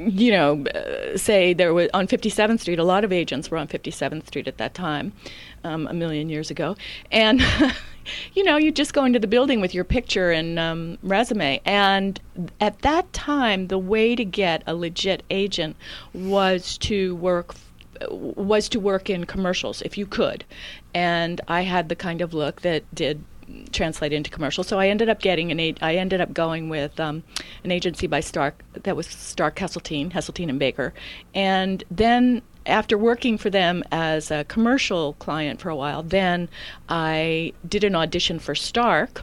you 0.07 0.31
know, 0.31 0.63
uh, 0.65 1.17
say 1.17 1.53
there 1.53 1.73
was 1.73 1.89
on 1.93 2.07
57th 2.07 2.59
Street. 2.59 2.79
A 2.79 2.83
lot 2.83 3.03
of 3.03 3.11
agents 3.11 3.51
were 3.51 3.57
on 3.57 3.67
57th 3.67 4.27
Street 4.27 4.47
at 4.47 4.57
that 4.57 4.73
time, 4.73 5.13
um, 5.63 5.87
a 5.87 5.93
million 5.93 6.29
years 6.29 6.49
ago, 6.49 6.75
and 7.11 7.41
you 8.33 8.43
know, 8.43 8.57
you 8.57 8.71
just 8.71 8.93
go 8.93 9.05
into 9.05 9.19
the 9.19 9.27
building 9.27 9.61
with 9.61 9.73
your 9.73 9.83
picture 9.83 10.31
and 10.31 10.59
um, 10.59 10.97
resume. 11.03 11.61
And 11.65 12.19
at 12.59 12.79
that 12.79 13.11
time, 13.13 13.67
the 13.67 13.77
way 13.77 14.15
to 14.15 14.25
get 14.25 14.63
a 14.65 14.75
legit 14.75 15.23
agent 15.29 15.75
was 16.13 16.77
to 16.79 17.15
work 17.17 17.55
was 18.09 18.69
to 18.69 18.79
work 18.79 19.09
in 19.09 19.25
commercials 19.25 19.81
if 19.81 19.97
you 19.97 20.05
could. 20.05 20.45
And 20.93 21.41
I 21.49 21.61
had 21.61 21.89
the 21.89 21.95
kind 21.95 22.21
of 22.21 22.33
look 22.33 22.61
that 22.61 22.83
did 22.95 23.23
translate 23.71 24.13
into 24.13 24.29
commercial. 24.29 24.63
So 24.63 24.79
I 24.79 24.87
ended 24.87 25.09
up 25.09 25.21
getting 25.21 25.51
an 25.51 25.77
I 25.81 25.95
ended 25.95 26.21
up 26.21 26.33
going 26.33 26.69
with 26.69 26.99
um, 26.99 27.23
an 27.63 27.71
agency 27.71 28.07
by 28.07 28.19
Stark 28.19 28.63
that 28.73 28.95
was 28.95 29.07
Stark 29.07 29.55
Hesseltine, 29.57 30.11
Hesseltine 30.11 30.49
and 30.49 30.59
Baker. 30.59 30.93
And 31.33 31.83
then 31.89 32.41
after 32.65 32.97
working 32.97 33.37
for 33.37 33.49
them 33.49 33.83
as 33.91 34.31
a 34.31 34.43
commercial 34.45 35.13
client 35.13 35.59
for 35.59 35.69
a 35.69 35.75
while, 35.75 36.03
then 36.03 36.49
I 36.87 37.53
did 37.67 37.83
an 37.83 37.95
audition 37.95 38.39
for 38.39 38.55
Stark 38.55 39.21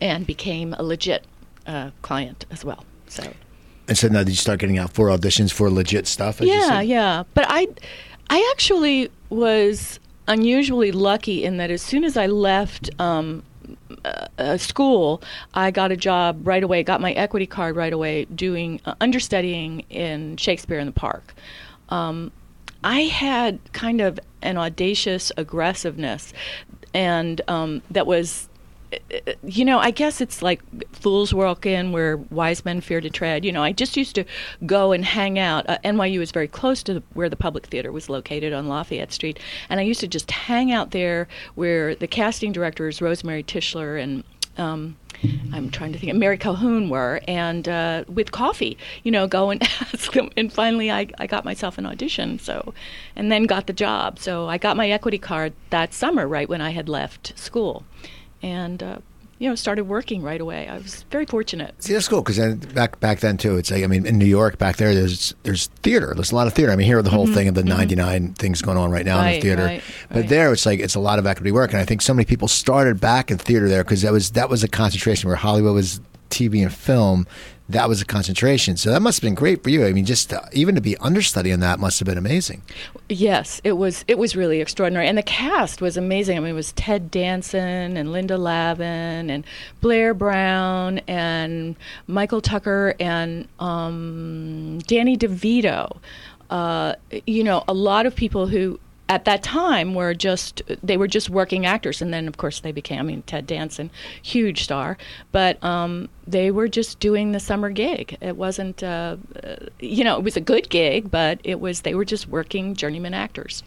and 0.00 0.26
became 0.26 0.74
a 0.74 0.82
legit 0.82 1.24
uh, 1.66 1.90
client 2.02 2.46
as 2.50 2.64
well. 2.64 2.84
So 3.06 3.32
and 3.88 3.98
so 3.98 4.08
now 4.08 4.20
did 4.20 4.30
you 4.30 4.36
start 4.36 4.60
getting 4.60 4.78
out 4.78 4.92
for 4.92 5.08
auditions 5.08 5.52
for 5.52 5.70
legit 5.70 6.06
stuff? 6.06 6.40
as 6.40 6.48
yeah, 6.48 6.80
yeah. 6.80 7.24
But 7.34 7.46
I, 7.48 7.68
I 8.30 8.50
actually 8.52 9.10
was 9.28 9.98
unusually 10.26 10.92
lucky 10.92 11.44
in 11.44 11.56
that 11.58 11.70
as 11.70 11.82
soon 11.82 12.04
as 12.04 12.16
I 12.16 12.26
left 12.26 12.90
um, 13.00 13.42
uh, 14.38 14.56
school, 14.56 15.22
I 15.54 15.70
got 15.70 15.92
a 15.92 15.96
job 15.96 16.46
right 16.46 16.62
away. 16.62 16.82
Got 16.82 17.00
my 17.00 17.12
equity 17.12 17.46
card 17.46 17.76
right 17.76 17.92
away, 17.92 18.24
doing 18.26 18.80
uh, 18.84 18.94
understudying 19.00 19.80
in 19.90 20.36
Shakespeare 20.36 20.78
in 20.78 20.86
the 20.86 20.92
Park. 20.92 21.34
Um, 21.88 22.32
I 22.82 23.02
had 23.02 23.58
kind 23.72 24.00
of 24.00 24.20
an 24.42 24.58
audacious 24.58 25.32
aggressiveness, 25.36 26.32
and 26.92 27.40
um, 27.48 27.82
that 27.90 28.06
was 28.06 28.48
you 29.44 29.64
know, 29.64 29.78
I 29.78 29.90
guess 29.90 30.20
it's 30.20 30.42
like 30.42 30.62
fools 30.92 31.32
walk 31.32 31.66
in 31.66 31.92
where 31.92 32.16
wise 32.16 32.64
men 32.64 32.80
fear 32.80 33.00
to 33.00 33.10
tread. 33.10 33.44
You 33.44 33.52
know, 33.52 33.62
I 33.62 33.72
just 33.72 33.96
used 33.96 34.14
to 34.16 34.24
go 34.66 34.92
and 34.92 35.04
hang 35.04 35.38
out. 35.38 35.68
Uh, 35.68 35.78
NYU 35.84 36.20
is 36.20 36.30
very 36.30 36.48
close 36.48 36.82
to 36.84 36.94
the, 36.94 37.02
where 37.14 37.28
the 37.28 37.36
public 37.36 37.66
theater 37.66 37.92
was 37.92 38.08
located 38.08 38.52
on 38.52 38.68
Lafayette 38.68 39.12
Street, 39.12 39.38
and 39.68 39.80
I 39.80 39.82
used 39.82 40.00
to 40.00 40.08
just 40.08 40.30
hang 40.30 40.72
out 40.72 40.90
there 40.90 41.28
where 41.54 41.94
the 41.94 42.06
casting 42.06 42.52
directors 42.52 43.00
Rosemarie 43.00 43.44
Tichler 43.44 44.02
and 44.02 44.24
um, 44.56 44.96
I'm 45.52 45.70
trying 45.70 45.92
to 45.92 45.98
think 45.98 46.14
Mary 46.14 46.38
Calhoun 46.38 46.88
were, 46.88 47.20
and 47.26 47.68
uh, 47.68 48.04
with 48.08 48.32
coffee, 48.32 48.76
you 49.02 49.10
know, 49.10 49.26
go 49.26 49.50
and 49.50 49.62
ask 49.80 50.12
them. 50.12 50.30
And 50.36 50.52
finally, 50.52 50.90
I, 50.90 51.08
I 51.18 51.26
got 51.26 51.44
myself 51.44 51.78
an 51.78 51.86
audition, 51.86 52.38
so, 52.38 52.74
and 53.16 53.32
then 53.32 53.44
got 53.44 53.66
the 53.66 53.72
job. 53.72 54.18
So 54.18 54.48
I 54.48 54.58
got 54.58 54.76
my 54.76 54.90
equity 54.90 55.18
card 55.18 55.52
that 55.70 55.92
summer, 55.92 56.26
right 56.26 56.48
when 56.48 56.60
I 56.60 56.70
had 56.70 56.88
left 56.88 57.32
school, 57.38 57.84
and 58.44 58.82
uh, 58.82 58.98
you 59.38 59.48
know, 59.48 59.54
started 59.54 59.84
working 59.84 60.22
right 60.22 60.40
away. 60.40 60.68
I 60.68 60.76
was 60.76 61.02
very 61.10 61.24
fortunate. 61.24 61.82
See, 61.82 61.92
that's 61.92 62.06
cool 62.06 62.22
because 62.22 62.54
back 62.66 63.00
back 63.00 63.20
then 63.20 63.36
too, 63.36 63.56
it's 63.56 63.70
like 63.70 63.82
I 63.82 63.86
mean, 63.86 64.06
in 64.06 64.18
New 64.18 64.26
York 64.26 64.58
back 64.58 64.76
there, 64.76 64.94
there's 64.94 65.34
there's 65.42 65.66
theater. 65.82 66.12
There's 66.14 66.30
a 66.30 66.34
lot 66.36 66.46
of 66.46 66.52
theater. 66.52 66.70
I 66.70 66.76
mean, 66.76 66.86
here 66.86 67.00
the 67.02 67.10
whole 67.10 67.26
thing 67.26 67.48
of 67.48 67.54
the 67.54 67.64
'99 67.64 68.34
things 68.34 68.62
going 68.62 68.76
on 68.78 68.90
right 68.90 69.04
now 69.04 69.18
in 69.20 69.24
the 69.24 69.32
Mm-hmm. 69.34 69.42
Theater, 69.42 69.64
right, 69.64 69.82
but 70.08 70.16
right. 70.16 70.28
there 70.28 70.52
it's 70.52 70.66
like 70.66 70.78
it's 70.78 70.94
a 70.94 71.00
lot 71.00 71.18
of 71.18 71.26
equity 71.26 71.50
work, 71.50 71.72
and 71.72 71.80
I 71.80 71.84
think 71.84 72.02
so 72.02 72.14
many 72.14 72.24
people 72.24 72.46
started 72.46 73.00
back 73.00 73.30
in 73.30 73.38
theater 73.38 73.68
there 73.68 73.82
because 73.82 74.02
that 74.02 74.12
was 74.12 74.30
that 74.32 74.48
was 74.48 74.62
a 74.62 74.68
concentration 74.68 75.28
where 75.28 75.36
Hollywood 75.36 75.74
was 75.74 76.00
TV 76.30 76.62
and 76.62 76.72
film. 76.72 77.26
That 77.66 77.88
was 77.88 78.02
a 78.02 78.04
concentration, 78.04 78.76
so 78.76 78.90
that 78.90 79.00
must 79.00 79.20
have 79.20 79.26
been 79.26 79.34
great 79.34 79.62
for 79.62 79.70
you. 79.70 79.86
I 79.86 79.92
mean, 79.94 80.04
just 80.04 80.34
uh, 80.34 80.42
even 80.52 80.74
to 80.74 80.82
be 80.82 80.98
understudy 80.98 81.50
in 81.50 81.60
that 81.60 81.80
must 81.80 81.98
have 81.98 82.04
been 82.04 82.18
amazing. 82.18 82.60
Yes, 83.08 83.62
it 83.64 83.72
was. 83.72 84.04
It 84.06 84.18
was 84.18 84.36
really 84.36 84.60
extraordinary, 84.60 85.08
and 85.08 85.16
the 85.16 85.22
cast 85.22 85.80
was 85.80 85.96
amazing. 85.96 86.36
I 86.36 86.40
mean, 86.40 86.50
it 86.50 86.54
was 86.54 86.72
Ted 86.72 87.10
Danson 87.10 87.96
and 87.96 88.12
Linda 88.12 88.36
Lavin 88.36 89.30
and 89.30 89.44
Blair 89.80 90.12
Brown 90.12 90.98
and 91.08 91.74
Michael 92.06 92.42
Tucker 92.42 92.94
and 93.00 93.48
um, 93.58 94.80
Danny 94.80 95.16
DeVito. 95.16 95.96
Uh, 96.50 96.94
you 97.26 97.42
know, 97.42 97.64
a 97.66 97.74
lot 97.74 98.04
of 98.04 98.14
people 98.14 98.46
who 98.46 98.78
at 99.08 99.24
that 99.24 99.42
time 99.42 99.94
were 99.94 100.14
just 100.14 100.62
they 100.82 100.96
were 100.96 101.06
just 101.06 101.28
working 101.28 101.66
actors 101.66 102.00
and 102.00 102.12
then 102.12 102.26
of 102.26 102.36
course 102.38 102.60
they 102.60 102.72
became 102.72 103.00
i 103.00 103.02
mean 103.02 103.22
ted 103.22 103.46
danson 103.46 103.90
huge 104.22 104.64
star 104.64 104.96
but 105.32 105.62
um, 105.62 106.08
they 106.26 106.50
were 106.50 106.68
just 106.68 107.00
doing 107.00 107.32
the 107.32 107.40
summer 107.40 107.70
gig 107.70 108.16
it 108.20 108.36
wasn't 108.36 108.82
uh, 108.82 109.16
you 109.78 110.02
know 110.02 110.16
it 110.16 110.24
was 110.24 110.36
a 110.36 110.40
good 110.40 110.68
gig 110.70 111.10
but 111.10 111.38
it 111.44 111.60
was 111.60 111.82
they 111.82 111.94
were 111.94 112.04
just 112.04 112.28
working 112.28 112.74
journeyman 112.74 113.14
actors 113.14 113.62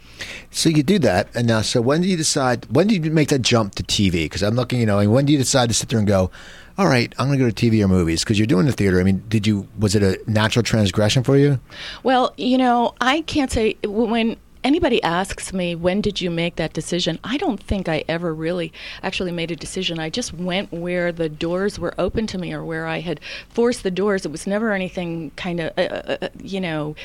So 0.52 0.70
you 0.70 0.84
do 0.84 1.00
that, 1.00 1.30
and 1.36 1.48
now, 1.48 1.62
so 1.62 1.82
when 1.82 2.02
do 2.02 2.08
you 2.08 2.18
decide? 2.18 2.66
When 2.74 2.88
do 2.88 2.96
you 2.96 3.12
make 3.12 3.30
that 3.30 3.42
jump 3.42 3.76
to 3.76 3.84
TV? 3.84 4.26
Because 4.26 4.42
I'm 4.44 4.56
looking, 4.56 4.80
you 4.80 4.86
know, 4.86 5.00
and 5.00 5.12
when 5.12 5.26
do 5.26 5.34
you 5.34 5.38
decide 5.38 5.70
to 5.70 5.76
sit 5.76 5.90
there 5.90 6.00
and 6.00 6.08
go, 6.08 6.32
"All 6.78 6.88
right, 6.88 7.14
I'm 7.18 7.28
going 7.28 7.40
to 7.40 7.46
go 7.46 7.50
to 7.52 7.70
TV 7.70 7.84
or 7.84 7.88
movies"? 7.88 8.24
Because 8.24 8.40
you're 8.40 8.48
doing 8.48 8.66
the 8.66 8.72
theater. 8.72 9.00
I 9.00 9.04
mean, 9.04 9.24
did 9.28 9.46
you? 9.46 9.68
Was 9.78 9.96
it 9.96 10.04
a 10.04 10.20
natural 10.30 10.64
transgression 10.64 11.24
for 11.24 11.38
you? 11.38 11.60
Well, 12.04 12.34
you 12.38 12.58
know, 12.58 12.96
I 13.02 13.22
can't 13.22 13.52
say 13.52 13.78
when 13.84 14.38
anybody 14.64 15.02
asks 15.04 15.54
me 15.54 15.76
when 15.76 16.02
did 16.02 16.22
you 16.22 16.30
make 16.30 16.56
that 16.56 16.74
decision? 16.74 17.20
I 17.24 17.38
don't 17.38 17.62
think 17.62 17.88
i 17.88 18.04
ever 18.08 18.34
really 18.34 18.74
actually 19.04 19.32
made 19.32 19.52
a 19.52 19.56
decision. 19.56 20.00
I 20.00 20.10
just 20.10 20.34
went 20.34 20.72
where 20.72 21.12
the 21.12 21.30
doors 21.30 21.80
were 21.80 21.94
open 21.98 22.28
to 22.28 22.38
me 22.38 22.54
or 22.54 22.64
where 22.64 22.88
i 22.88 23.00
had 23.00 23.20
forced 23.50 23.84
the 23.84 23.92
doors. 23.92 24.26
It 24.26 24.32
was 24.32 24.48
never 24.48 24.72
anything 24.74 25.32
kind 25.36 25.60
of 25.60 25.78
uh, 25.78 25.82
uh, 25.82 26.18
uh, 26.22 26.30
you 26.42 26.62
know 26.62 26.96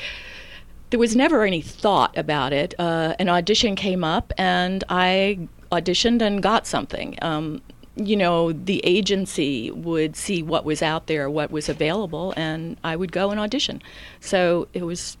there 0.89 0.99
was 0.99 1.15
never 1.15 1.43
any 1.43 1.59
thought 1.59 2.15
about 2.15 2.53
it. 2.53 2.75
Uh, 2.77 3.15
an 3.17 3.27
audition 3.27 3.75
came 3.75 4.03
up 4.03 4.31
and 4.37 4.83
i 4.89 5.47
auditioned 5.71 6.21
and 6.21 6.43
got 6.43 6.67
something. 6.67 7.17
Um, 7.21 7.61
you 7.95 8.15
know, 8.15 8.51
the 8.51 8.81
agency 8.83 9.69
would 9.71 10.15
see 10.15 10.41
what 10.41 10.65
was 10.65 10.81
out 10.81 11.07
there, 11.07 11.29
what 11.29 11.51
was 11.51 11.69
available, 11.69 12.33
and 12.35 12.77
I 12.83 12.95
would 12.95 13.11
go 13.11 13.29
and 13.29 13.39
audition. 13.39 13.81
So 14.19 14.67
it 14.73 14.83
was 14.83 15.17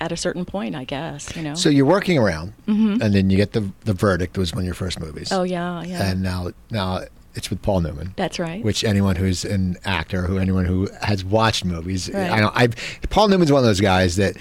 at 0.00 0.12
a 0.12 0.16
certain 0.16 0.44
point, 0.44 0.74
I 0.74 0.84
guess, 0.84 1.34
you 1.36 1.42
know. 1.42 1.54
So 1.54 1.68
you're 1.68 1.86
working 1.86 2.18
around, 2.18 2.52
mm-hmm. 2.66 3.02
and 3.02 3.14
then 3.14 3.30
you 3.30 3.36
get 3.36 3.52
the 3.52 3.70
the 3.84 3.94
verdict. 3.94 4.36
Was 4.38 4.52
one 4.52 4.60
of 4.60 4.66
your 4.66 4.74
first 4.74 5.00
movies. 5.00 5.32
oh 5.32 5.42
yeah, 5.42 5.82
yeah. 5.82 6.10
And 6.10 6.22
now, 6.22 6.50
now 6.70 7.02
it's 7.34 7.50
with 7.50 7.62
Paul 7.62 7.80
Newman. 7.80 8.14
That's 8.16 8.38
right. 8.38 8.64
Which 8.64 8.82
anyone 8.82 9.16
who's 9.16 9.44
an 9.44 9.76
actor, 9.84 10.22
who 10.22 10.38
anyone 10.38 10.64
who 10.64 10.88
has 11.02 11.24
watched 11.24 11.64
movies, 11.64 12.10
Right. 12.12 12.30
I 12.30 12.40
know. 12.40 12.50
I 12.54 12.68
Paul 13.10 13.28
Newman's 13.28 13.52
one 13.52 13.58
of 13.60 13.66
those 13.66 13.80
guys 13.80 14.16
that 14.16 14.36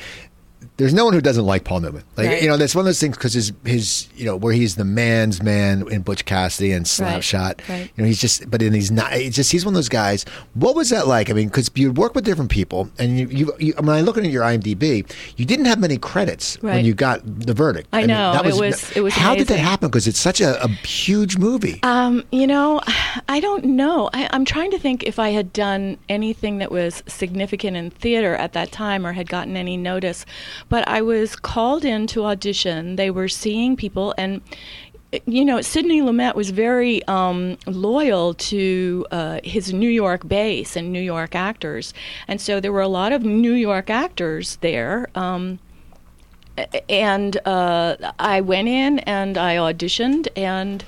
there's 0.77 0.93
no 0.93 1.05
one 1.05 1.13
who 1.13 1.21
doesn't 1.21 1.45
like 1.45 1.63
Paul 1.63 1.79
Newman. 1.81 2.03
Like 2.17 2.27
Right. 2.27 2.41
you 2.41 2.47
know, 2.49 2.57
that's 2.57 2.75
one 2.75 2.81
of 2.81 2.85
those 2.87 2.99
things 2.99 3.15
because 3.17 3.33
his 3.33 3.53
his 3.65 4.07
you 4.15 4.25
know 4.25 4.35
where 4.35 4.53
he's 4.53 4.75
the 4.75 4.83
man's 4.85 5.41
man 5.41 5.87
in 5.89 6.01
Butch 6.01 6.25
Cassidy 6.25 6.71
and 6.71 6.81
Right. 6.99 7.19
Slapshot. 7.21 7.67
Right. 7.69 7.89
You 7.95 8.03
know, 8.03 8.05
he's 8.07 8.19
just 8.19 8.49
but 8.51 8.59
then 8.59 8.73
he's 8.73 8.91
not. 8.91 9.13
It's 9.13 9.35
just 9.35 9.51
he's 9.51 9.63
one 9.65 9.73
of 9.73 9.75
those 9.77 9.89
guys. 9.89 10.25
What 10.53 10.75
was 10.75 10.89
that 10.89 11.07
like? 11.07 11.29
I 11.29 11.33
mean, 11.33 11.47
because 11.47 11.71
you 11.75 11.91
work 11.91 12.13
with 12.15 12.25
different 12.25 12.51
people, 12.51 12.89
and 12.99 13.17
you, 13.19 13.27
you, 13.27 13.53
you 13.59 13.73
when 13.77 13.89
I 13.89 14.01
look 14.01 14.17
at 14.17 14.25
your 14.25 14.43
IMDb, 14.43 15.09
you 15.37 15.45
didn't 15.45 15.65
have 15.65 15.79
many 15.79 15.97
credits 15.97 16.61
when 16.61 16.83
you 16.85 16.93
got 16.93 17.21
the 17.23 17.53
verdict. 17.53 17.87
I 17.93 17.99
mean, 17.99 18.07
know. 18.07 18.33
that 18.33 18.45
It 18.45 18.55
was- 18.55 18.91
it 18.95 19.01
was 19.01 19.13
How 19.13 19.35
did 19.35 19.47
that 19.47 19.59
happen? 19.59 19.89
Because 19.89 20.07
it's 20.07 20.19
such 20.19 20.41
a, 20.41 20.61
a 20.63 20.67
huge 20.67 21.37
movie. 21.37 21.79
Um, 21.83 22.23
you 22.31 22.47
know, 22.47 22.81
I 23.29 23.39
don't 23.39 23.63
know. 23.65 24.09
I, 24.13 24.27
I'm 24.31 24.45
trying 24.45 24.71
to 24.71 24.79
think 24.79 25.03
if 25.03 25.19
I 25.19 25.29
had 25.29 25.53
done 25.53 25.97
anything 26.09 26.57
that 26.59 26.71
was 26.71 27.03
significant 27.07 27.77
in 27.77 27.89
theater 27.91 28.35
at 28.35 28.53
that 28.53 28.71
time 28.71 29.05
or 29.05 29.13
had 29.13 29.29
gotten 29.29 29.55
any 29.57 29.77
notice. 29.77 30.25
But 30.67 30.87
I 30.87 31.01
was 31.01 31.35
called 31.35 31.85
in 31.85 32.07
to 32.07 32.25
audition. 32.25 32.95
They 32.95 33.11
were 33.11 33.27
seeing 33.27 33.75
people, 33.75 34.13
and 34.17 34.41
you 35.25 35.45
know, 35.45 35.61
Sidney 35.61 36.01
Lumet 36.01 36.35
was 36.35 36.49
very 36.49 37.03
um, 37.07 37.57
loyal 37.67 38.33
to 38.33 39.05
uh, 39.11 39.39
his 39.43 39.71
New 39.71 39.89
York 39.89 40.27
base 40.27 40.75
and 40.75 40.91
New 40.91 41.01
York 41.01 41.35
actors, 41.35 41.93
and 42.27 42.41
so 42.41 42.59
there 42.59 42.71
were 42.71 42.81
a 42.81 42.87
lot 42.87 43.11
of 43.11 43.23
New 43.23 43.53
York 43.53 43.89
actors 43.89 44.57
there. 44.57 45.07
Um, 45.15 45.59
and 46.89 47.35
uh, 47.45 47.97
I 48.17 48.41
went 48.41 48.67
in 48.67 48.99
and 48.99 49.37
I 49.37 49.55
auditioned 49.55 50.27
and. 50.35 50.83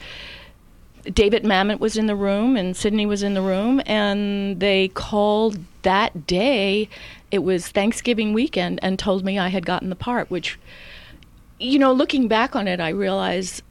David 1.13 1.43
Mamet 1.43 1.79
was 1.79 1.95
in 1.95 2.07
the 2.07 2.17
room 2.17 2.57
and 2.57 2.75
Sidney 2.75 3.05
was 3.05 3.23
in 3.23 3.33
the 3.33 3.41
room, 3.41 3.81
and 3.85 4.59
they 4.59 4.89
called 4.89 5.57
that 5.83 6.27
day. 6.27 6.89
It 7.31 7.39
was 7.39 7.67
Thanksgiving 7.67 8.33
weekend, 8.33 8.79
and 8.81 8.97
told 8.97 9.25
me 9.25 9.37
I 9.37 9.49
had 9.49 9.65
gotten 9.65 9.89
the 9.89 9.95
part. 9.95 10.29
Which, 10.29 10.59
you 11.59 11.79
know, 11.79 11.91
looking 11.91 12.27
back 12.27 12.55
on 12.55 12.67
it, 12.67 12.79
I 12.79 12.89
realize 12.89 13.61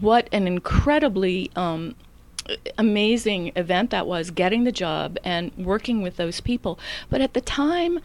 what 0.00 0.28
an 0.32 0.46
incredibly 0.46 1.50
um, 1.54 1.94
amazing 2.78 3.52
event 3.54 3.90
that 3.90 4.06
was 4.06 4.30
getting 4.30 4.64
the 4.64 4.72
job 4.72 5.18
and 5.22 5.52
working 5.56 6.02
with 6.02 6.16
those 6.16 6.40
people. 6.40 6.78
But 7.08 7.20
at 7.20 7.34
the 7.34 7.40
time, 7.40 8.00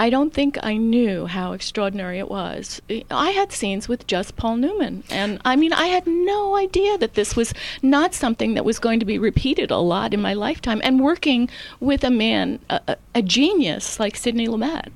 I 0.00 0.10
don't 0.10 0.32
think 0.32 0.56
I 0.62 0.76
knew 0.76 1.26
how 1.26 1.52
extraordinary 1.52 2.18
it 2.20 2.30
was. 2.30 2.80
I 3.10 3.30
had 3.30 3.50
scenes 3.52 3.88
with 3.88 4.06
just 4.06 4.36
Paul 4.36 4.56
Newman, 4.56 5.02
and 5.10 5.40
I 5.44 5.56
mean, 5.56 5.72
I 5.72 5.88
had 5.88 6.06
no 6.06 6.54
idea 6.56 6.96
that 6.98 7.14
this 7.14 7.34
was 7.34 7.52
not 7.82 8.14
something 8.14 8.54
that 8.54 8.64
was 8.64 8.78
going 8.78 9.00
to 9.00 9.04
be 9.06 9.18
repeated 9.18 9.72
a 9.72 9.78
lot 9.78 10.14
in 10.14 10.22
my 10.22 10.34
lifetime. 10.34 10.80
And 10.84 11.00
working 11.00 11.50
with 11.80 12.04
a 12.04 12.10
man, 12.10 12.60
a, 12.70 12.96
a- 13.14 13.22
genius 13.22 13.98
like 13.98 14.14
Sidney 14.14 14.46
Lumet. 14.46 14.90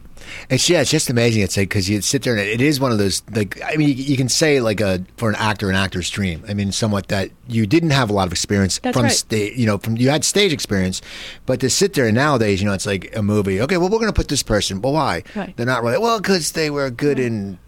It's 0.51 0.69
yeah, 0.69 0.81
it's 0.81 0.91
just 0.91 1.11
amazing. 1.11 1.43
It's 1.43 1.57
like 1.57 1.69
because 1.69 1.89
you 1.89 2.01
sit 2.01 2.23
there 2.23 2.37
and 2.37 2.43
it 2.43 2.61
is 2.61 2.81
one 2.81 2.93
of 2.93 2.99
those 2.99 3.23
like 3.35 3.61
I 3.65 3.77
mean 3.77 3.89
you, 3.89 3.95
you 3.95 4.17
can 4.17 4.29
say 4.29 4.61
like 4.61 4.81
a 4.81 5.05
for 5.17 5.29
an 5.29 5.37
actor 5.37 5.71
an 5.71 5.77
actor's 5.77 6.11
dream. 6.11 6.45
I 6.49 6.55
mean 6.55 6.73
somewhat 6.73 7.09
that 7.09 7.31
you 7.49 7.67
didn't 7.67 7.91
have 7.91 8.11
a 8.11 8.13
lot 8.13 8.27
of 8.27 8.33
experience 8.33 8.79
That's 8.79 8.97
from 8.97 9.05
right. 9.05 9.13
stage. 9.13 9.57
You 9.57 9.67
know 9.67 9.79
from 9.79 9.97
you 9.97 10.11
had 10.11 10.25
stage 10.25 10.53
experience, 10.53 11.03
but 11.47 11.61
to 11.61 11.71
sit 11.71 11.95
there 11.95 12.07
and 12.07 12.15
nowadays 12.15 12.61
you 12.61 12.67
know 12.67 12.75
it's 12.75 12.87
like 12.87 13.15
a 13.17 13.23
movie. 13.23 13.61
Okay, 13.61 13.77
well 13.77 13.89
we're 13.89 13.99
going 13.99 14.13
to 14.13 14.13
put 14.13 14.29
this 14.29 14.43
person. 14.43 14.81
but 14.81 14.91
why? 14.91 15.23
Right. 15.35 15.57
They're 15.57 15.67
not 15.67 15.83
really 15.83 15.99
well 15.99 16.21
because 16.21 16.53
they 16.53 16.71
were 16.71 16.91
good 16.91 17.19
in 17.19 17.59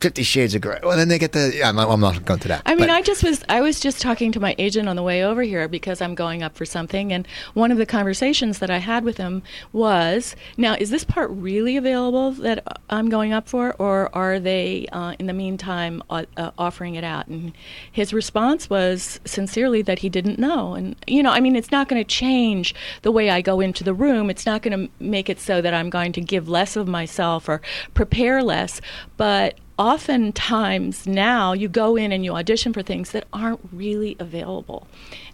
Fifty 0.00 0.22
Shades 0.22 0.54
of 0.54 0.62
Grey. 0.62 0.80
Well, 0.82 0.96
then 0.96 1.08
they 1.08 1.18
get 1.18 1.32
the 1.32 1.52
yeah. 1.54 1.68
I'm 1.68 1.76
not, 1.76 1.90
I'm 1.90 2.00
not 2.00 2.24
going 2.24 2.40
to 2.40 2.48
that. 2.48 2.62
I 2.64 2.70
mean, 2.70 2.88
But- 2.88 2.90
I 2.90 3.02
just 3.02 3.22
was 3.22 3.44
I 3.50 3.60
was 3.60 3.80
just 3.80 4.00
talking 4.00 4.32
to 4.32 4.40
my 4.40 4.54
agent 4.58 4.88
on 4.88 4.96
the 4.96 5.02
way 5.02 5.22
over 5.22 5.42
here 5.42 5.68
because 5.68 6.00
I'm 6.00 6.14
going 6.14 6.42
up 6.42 6.56
for 6.56 6.64
something, 6.64 7.12
and 7.12 7.28
one 7.52 7.70
of 7.70 7.76
the 7.76 7.84
conversations 7.84 8.60
that 8.60 8.70
I 8.70 8.78
had 8.78 9.04
with 9.04 9.18
him 9.18 9.42
was, 9.72 10.34
"Now, 10.56 10.74
is 10.74 10.88
this 10.88 11.04
part 11.04 11.30
really 11.30 11.76
available 11.76 12.32
that 12.32 12.66
I'm 12.88 13.10
going 13.10 13.34
up 13.34 13.46
for, 13.46 13.74
or 13.78 14.08
are 14.14 14.40
they, 14.40 14.86
uh, 14.90 15.16
in 15.18 15.26
the 15.26 15.34
meantime, 15.34 16.02
uh, 16.08 16.24
uh, 16.36 16.52
offering 16.56 16.94
it 16.94 17.04
out?" 17.04 17.26
And 17.28 17.52
his 17.92 18.14
response 18.14 18.70
was 18.70 19.20
sincerely 19.26 19.82
that 19.82 19.98
he 19.98 20.08
didn't 20.08 20.38
know, 20.38 20.72
and 20.74 20.96
you 21.06 21.22
know, 21.22 21.30
I 21.30 21.40
mean, 21.40 21.56
it's 21.56 21.70
not 21.70 21.88
going 21.88 22.02
to 22.02 22.08
change 22.08 22.74
the 23.02 23.12
way 23.12 23.28
I 23.28 23.42
go 23.42 23.60
into 23.60 23.84
the 23.84 23.92
room. 23.92 24.30
It's 24.30 24.46
not 24.46 24.62
going 24.62 24.86
to 24.86 24.92
make 24.98 25.28
it 25.28 25.38
so 25.38 25.60
that 25.60 25.74
I'm 25.74 25.90
going 25.90 26.12
to 26.12 26.22
give 26.22 26.48
less 26.48 26.74
of 26.74 26.88
myself 26.88 27.50
or 27.50 27.60
prepare 27.92 28.42
less, 28.42 28.80
but 29.18 29.58
oftentimes 29.80 31.06
now 31.06 31.54
you 31.54 31.66
go 31.66 31.96
in 31.96 32.12
and 32.12 32.22
you 32.22 32.34
audition 32.34 32.72
for 32.72 32.82
things 32.82 33.12
that 33.12 33.24
aren't 33.32 33.60
really 33.72 34.14
available. 34.20 34.86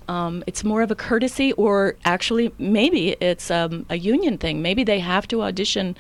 Um, 0.09 0.45
it's 0.47 0.63
more 0.63 0.83
of 0.83 0.91
a 0.93 0.95
courtesy, 0.95 1.53
or 1.55 1.97
actually, 2.05 2.53
maybe 2.57 3.17
it's 3.21 3.51
um, 3.51 3.85
a 3.91 3.99
union 3.99 4.39
thing. 4.39 4.63
Maybe 4.63 4.85
they 4.85 5.01
have 5.01 5.27
to 5.29 5.43
audition 5.43 5.97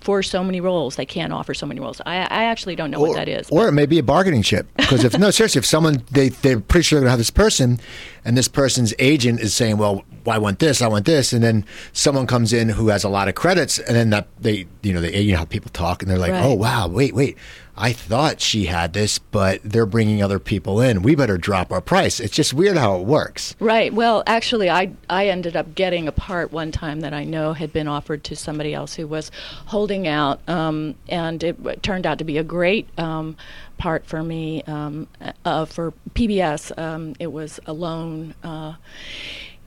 for 0.00 0.22
so 0.22 0.42
many 0.42 0.62
roles. 0.62 0.96
They 0.96 1.04
can't 1.04 1.30
offer 1.30 1.52
so 1.52 1.66
many 1.66 1.78
roles. 1.78 2.00
I, 2.06 2.14
I 2.14 2.44
actually 2.44 2.74
don't 2.74 2.90
know 2.90 3.00
what 3.00 3.16
that 3.16 3.28
is. 3.28 3.50
Or 3.50 3.68
it 3.68 3.72
may 3.72 3.84
be 3.84 3.98
a 3.98 4.02
bargaining 4.02 4.42
chip. 4.42 4.66
Because 4.78 5.04
if 5.04 5.18
no, 5.18 5.30
seriously, 5.30 5.58
if 5.58 5.66
someone 5.66 6.02
they 6.10 6.30
they're 6.30 6.58
pretty 6.58 6.84
sure 6.84 6.98
they're 6.98 7.04
gonna 7.04 7.10
have 7.10 7.18
this 7.18 7.30
person, 7.30 7.78
and 8.24 8.34
this 8.34 8.48
person's 8.48 8.94
agent 8.98 9.40
is 9.40 9.52
saying, 9.52 9.76
"Well, 9.76 10.04
I 10.26 10.38
want 10.38 10.58
this, 10.58 10.80
I 10.80 10.88
want 10.88 11.04
this," 11.04 11.34
and 11.34 11.42
then 11.44 11.66
someone 11.92 12.26
comes 12.26 12.54
in 12.54 12.70
who 12.70 12.88
has 12.88 13.04
a 13.04 13.10
lot 13.10 13.28
of 13.28 13.34
credits, 13.34 13.78
and 13.78 13.94
then 13.94 14.08
that 14.08 14.28
they 14.40 14.66
you 14.82 14.94
know 14.94 15.02
they 15.02 15.20
you 15.20 15.32
know 15.32 15.38
how 15.40 15.44
people 15.44 15.70
talk, 15.70 16.02
and 16.02 16.10
they're 16.10 16.18
like, 16.18 16.32
Right. 16.32 16.44
"Oh 16.44 16.54
wow, 16.54 16.88
wait, 16.88 17.14
wait." 17.14 17.36
I 17.80 17.94
thought 17.94 18.42
she 18.42 18.66
had 18.66 18.92
this, 18.92 19.18
but 19.18 19.62
they're 19.64 19.86
bringing 19.86 20.22
other 20.22 20.38
people 20.38 20.82
in. 20.82 21.00
We 21.00 21.14
better 21.14 21.38
drop 21.38 21.72
our 21.72 21.80
price. 21.80 22.20
It's 22.20 22.34
just 22.34 22.52
weird 22.52 22.76
how 22.76 23.00
it 23.00 23.06
works. 23.06 23.56
Right. 23.58 23.92
Well, 23.92 24.22
actually, 24.26 24.68
I 24.68 24.92
I 25.08 25.28
ended 25.28 25.56
up 25.56 25.74
getting 25.74 26.06
a 26.06 26.12
part 26.12 26.52
one 26.52 26.72
time 26.72 27.00
that 27.00 27.14
I 27.14 27.24
know 27.24 27.54
had 27.54 27.72
been 27.72 27.88
offered 27.88 28.22
to 28.24 28.36
somebody 28.36 28.74
else 28.74 28.94
who 28.94 29.06
was 29.06 29.30
holding 29.64 30.06
out, 30.06 30.46
um, 30.46 30.94
and 31.08 31.42
it 31.42 31.82
turned 31.82 32.06
out 32.06 32.18
to 32.18 32.24
be 32.24 32.36
a 32.36 32.44
great 32.44 32.86
um, 32.98 33.34
part 33.78 34.04
for 34.04 34.22
me 34.22 34.62
um, 34.64 35.08
uh, 35.46 35.64
for 35.64 35.94
PBS. 36.14 36.76
Um, 36.78 37.14
it 37.18 37.32
was 37.32 37.60
alone, 37.66 38.34
uh, 38.44 38.74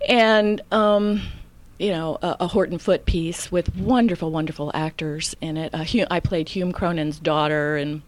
and. 0.07 0.61
You 1.79 1.91
know, 1.91 2.17
a, 2.21 2.37
a 2.41 2.47
Horton 2.47 2.77
Foote 2.77 3.05
piece 3.05 3.51
with 3.51 3.75
wonderful, 3.75 4.31
wonderful 4.31 4.71
actors 4.73 5.35
in 5.41 5.57
it. 5.57 5.73
Uh, 5.73 5.83
Hu- 5.83 6.05
I 6.09 6.19
played 6.19 6.49
Hume 6.49 6.71
Cronyn's 6.71 7.19
daughter, 7.19 7.75
and 7.77 8.03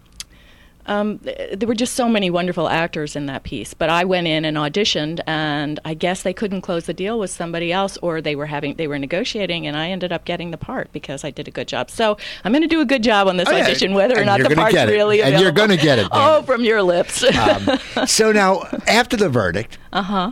um, 0.85 1.17
th- 1.17 1.57
there 1.59 1.67
were 1.67 1.73
just 1.73 1.95
so 1.95 2.07
many 2.07 2.29
wonderful 2.29 2.69
actors 2.69 3.15
in 3.15 3.25
that 3.25 3.41
piece. 3.43 3.73
But 3.73 3.89
I 3.89 4.05
went 4.05 4.27
in 4.27 4.45
and 4.45 4.55
auditioned, 4.55 5.19
and 5.25 5.79
I 5.83 5.95
guess 5.95 6.21
they 6.21 6.31
couldn't 6.31 6.61
close 6.61 6.85
the 6.85 6.93
deal 6.93 7.17
with 7.17 7.31
somebody 7.31 7.73
else, 7.73 7.97
or 8.03 8.21
they 8.21 8.35
were 8.35 8.45
having 8.45 8.75
they 8.75 8.87
were 8.87 8.99
negotiating, 8.99 9.65
and 9.65 9.75
I 9.75 9.89
ended 9.89 10.13
up 10.13 10.25
getting 10.25 10.51
the 10.51 10.57
part 10.57 10.91
because 10.93 11.23
I 11.23 11.31
did 11.31 11.47
a 11.47 11.51
good 11.51 11.67
job. 11.67 11.89
So 11.89 12.17
I'm 12.43 12.51
going 12.51 12.61
to 12.61 12.67
do 12.67 12.81
a 12.81 12.85
good 12.85 13.01
job 13.03 13.27
on 13.27 13.37
this 13.37 13.49
Oh, 13.49 13.51
yeah. 13.57 13.63
audition, 13.63 13.95
whether 13.95 14.17
or 14.21 14.25
not 14.25 14.39
the 14.41 14.55
part's 14.55 14.75
really 14.75 15.23
And 15.23 15.41
you're 15.41 15.51
gonna 15.51 15.75
get 15.75 15.97
it, 15.97 16.07
Oh, 16.11 16.43
from 16.43 16.63
your 16.63 16.83
lips. 16.83 17.23
Um, 17.35 17.79
so 18.05 18.31
now, 18.31 18.61
after 18.87 19.17
the 19.17 19.27
verdict, 19.27 19.79
uh 19.91 20.03
huh. 20.03 20.31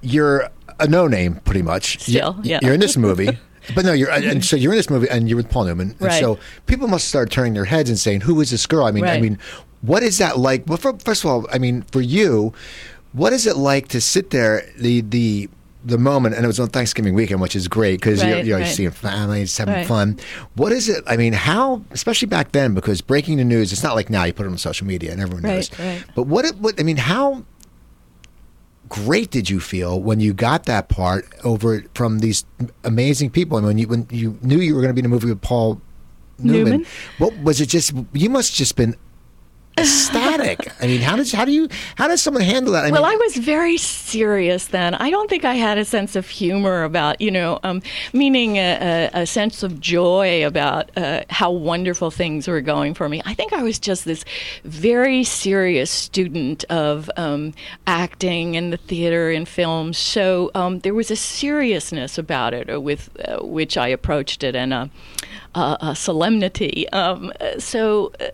you're 0.00 0.48
a 0.80 0.86
no 0.86 1.06
name 1.06 1.36
pretty 1.44 1.62
much. 1.62 2.00
Still, 2.00 2.36
You- 2.42 2.50
yeah. 2.50 2.58
You're 2.62 2.74
in 2.74 2.80
this 2.80 2.96
movie. 2.96 3.38
But 3.74 3.84
no, 3.84 3.92
you're 3.92 4.08
and 4.12 4.44
so 4.44 4.54
you're 4.54 4.70
in 4.72 4.76
this 4.78 4.88
movie 4.88 5.08
and 5.10 5.28
you're 5.28 5.36
with 5.36 5.50
Paul 5.50 5.64
Newman. 5.64 5.90
And 5.98 6.00
Right. 6.02 6.20
so 6.20 6.38
people 6.66 6.86
must 6.86 7.08
start 7.08 7.32
turning 7.32 7.54
their 7.54 7.64
heads 7.64 7.90
and 7.90 7.98
saying, 7.98 8.20
"Who 8.20 8.40
is 8.40 8.50
this 8.52 8.64
girl?" 8.64 8.84
I 8.86 8.92
mean, 8.92 9.04
I 9.04 9.20
mean, 9.20 9.38
What 9.82 10.04
is 10.04 10.18
that 10.18 10.38
like? 10.38 10.62
Well, 10.68 10.78
for, 10.78 10.96
first 11.04 11.24
of 11.24 11.30
all, 11.30 11.46
I 11.52 11.58
mean, 11.58 11.82
for 11.90 12.00
you, 12.00 12.52
what 13.12 13.32
is 13.32 13.44
it 13.44 13.56
like 13.56 13.88
to 13.88 14.00
sit 14.00 14.30
there 14.30 14.62
the 14.78 15.00
the 15.00 15.48
the 15.84 15.98
moment, 15.98 16.36
and 16.36 16.44
it 16.44 16.46
was 16.46 16.60
on 16.60 16.68
Thanksgiving 16.68 17.14
weekend, 17.14 17.40
which 17.40 17.56
is 17.56 17.66
great 17.66 17.98
because 18.00 18.22
Right, 18.22 18.28
you're, 18.38 18.44
you're 18.44 18.58
right. 18.58 18.66
seeing 18.68 18.90
families 18.92 19.56
having 19.58 19.74
Right. 19.74 19.86
fun. 19.86 20.18
What 20.54 20.70
is 20.72 20.88
it? 20.88 21.02
I 21.06 21.16
mean, 21.16 21.32
how, 21.32 21.82
especially 21.92 22.26
back 22.26 22.50
then, 22.52 22.72
because 22.74 23.00
breaking 23.00 23.36
the 23.38 23.44
news, 23.44 23.72
it's 23.72 23.82
not 23.84 23.94
like 23.96 24.10
now 24.10 24.22
you 24.24 24.32
put 24.32 24.46
it 24.46 24.50
on 24.50 24.58
social 24.58 24.86
media 24.86 25.10
and 25.12 25.20
everyone 25.20 25.42
Right, 25.42 25.54
knows. 25.54 25.70
right. 25.78 26.04
But 26.14 26.24
what? 26.28 26.44
It, 26.44 26.56
what 26.58 26.78
I 26.80 26.84
mean, 26.84 26.96
how 26.98 27.44
great 28.88 29.30
did 29.30 29.50
you 29.50 29.60
feel 29.60 30.00
when 30.00 30.20
you 30.20 30.32
got 30.32 30.64
that 30.66 30.88
part 30.88 31.28
over 31.44 31.84
from 31.94 32.20
these 32.20 32.44
amazing 32.84 33.30
people? 33.30 33.56
I 33.56 33.58
And 33.58 33.66
when 33.66 33.78
you 33.78 33.88
when 33.88 34.06
you 34.10 34.38
knew 34.42 34.58
you 34.58 34.74
were 34.74 34.80
going 34.80 34.90
to 34.90 34.94
be 34.94 35.00
in 35.00 35.06
a 35.06 35.08
movie 35.08 35.28
with 35.28 35.40
Paul 35.40 35.80
Newman, 36.38 36.64
Newman? 36.64 36.86
what 37.18 37.36
was 37.38 37.60
it? 37.60 37.68
Just 37.68 37.92
you 38.12 38.30
must 38.30 38.52
have 38.52 38.56
just 38.56 38.76
been 38.76 38.94
ecstatic. 39.78 40.72
I 40.80 40.86
mean, 40.86 41.00
how 41.00 41.16
does 41.16 41.32
how 41.32 41.44
do 41.44 41.52
you 41.52 41.68
how 41.96 42.08
does 42.08 42.22
someone 42.22 42.42
handle 42.42 42.72
that? 42.72 42.86
I 42.86 42.90
well, 42.90 43.02
mean, 43.02 43.12
I 43.12 43.16
was 43.16 43.36
very 43.36 43.76
serious 43.76 44.66
then. 44.66 44.94
I 44.94 45.10
don't 45.10 45.28
think 45.28 45.44
I 45.44 45.54
had 45.54 45.78
a 45.78 45.84
sense 45.84 46.16
of 46.16 46.28
humor 46.28 46.84
about, 46.84 47.20
you 47.20 47.30
know, 47.30 47.58
um, 47.62 47.82
meaning 48.12 48.56
a, 48.56 49.10
a, 49.14 49.22
a 49.22 49.26
sense 49.26 49.62
of 49.62 49.80
joy 49.80 50.46
about 50.46 50.90
uh, 50.96 51.22
how 51.30 51.50
wonderful 51.50 52.10
things 52.10 52.48
were 52.48 52.60
going 52.60 52.94
for 52.94 53.08
me. 53.08 53.20
I 53.24 53.34
think 53.34 53.52
I 53.52 53.62
was 53.62 53.78
just 53.78 54.04
this 54.04 54.24
very 54.64 55.24
serious 55.24 55.90
student 55.90 56.64
of 56.64 57.10
um, 57.16 57.52
acting 57.86 58.56
and 58.56 58.72
the 58.72 58.78
theater 58.78 59.30
and 59.30 59.46
film. 59.46 59.92
So 59.92 60.50
um, 60.54 60.80
there 60.80 60.94
was 60.94 61.10
a 61.10 61.16
seriousness 61.16 62.18
about 62.18 62.54
it 62.54 62.72
uh, 62.72 62.80
with 62.80 63.10
uh, 63.24 63.44
which 63.44 63.76
I 63.76 63.88
approached 63.88 64.42
it 64.42 64.56
and 64.56 64.72
a, 64.72 64.90
a, 65.54 65.76
a 65.80 65.96
solemnity. 65.96 66.88
Um, 66.90 67.32
uh, 67.40 67.58
so. 67.58 68.12
Uh, 68.20 68.28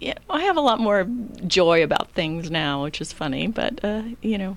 yeah, 0.00 0.14
I 0.30 0.42
have 0.42 0.56
a 0.56 0.60
lot 0.60 0.78
more 0.80 1.06
joy 1.46 1.82
about 1.82 2.12
things 2.12 2.50
now, 2.50 2.84
which 2.84 3.00
is 3.00 3.12
funny, 3.12 3.46
but 3.48 3.84
uh, 3.84 4.02
you 4.22 4.38
know, 4.38 4.56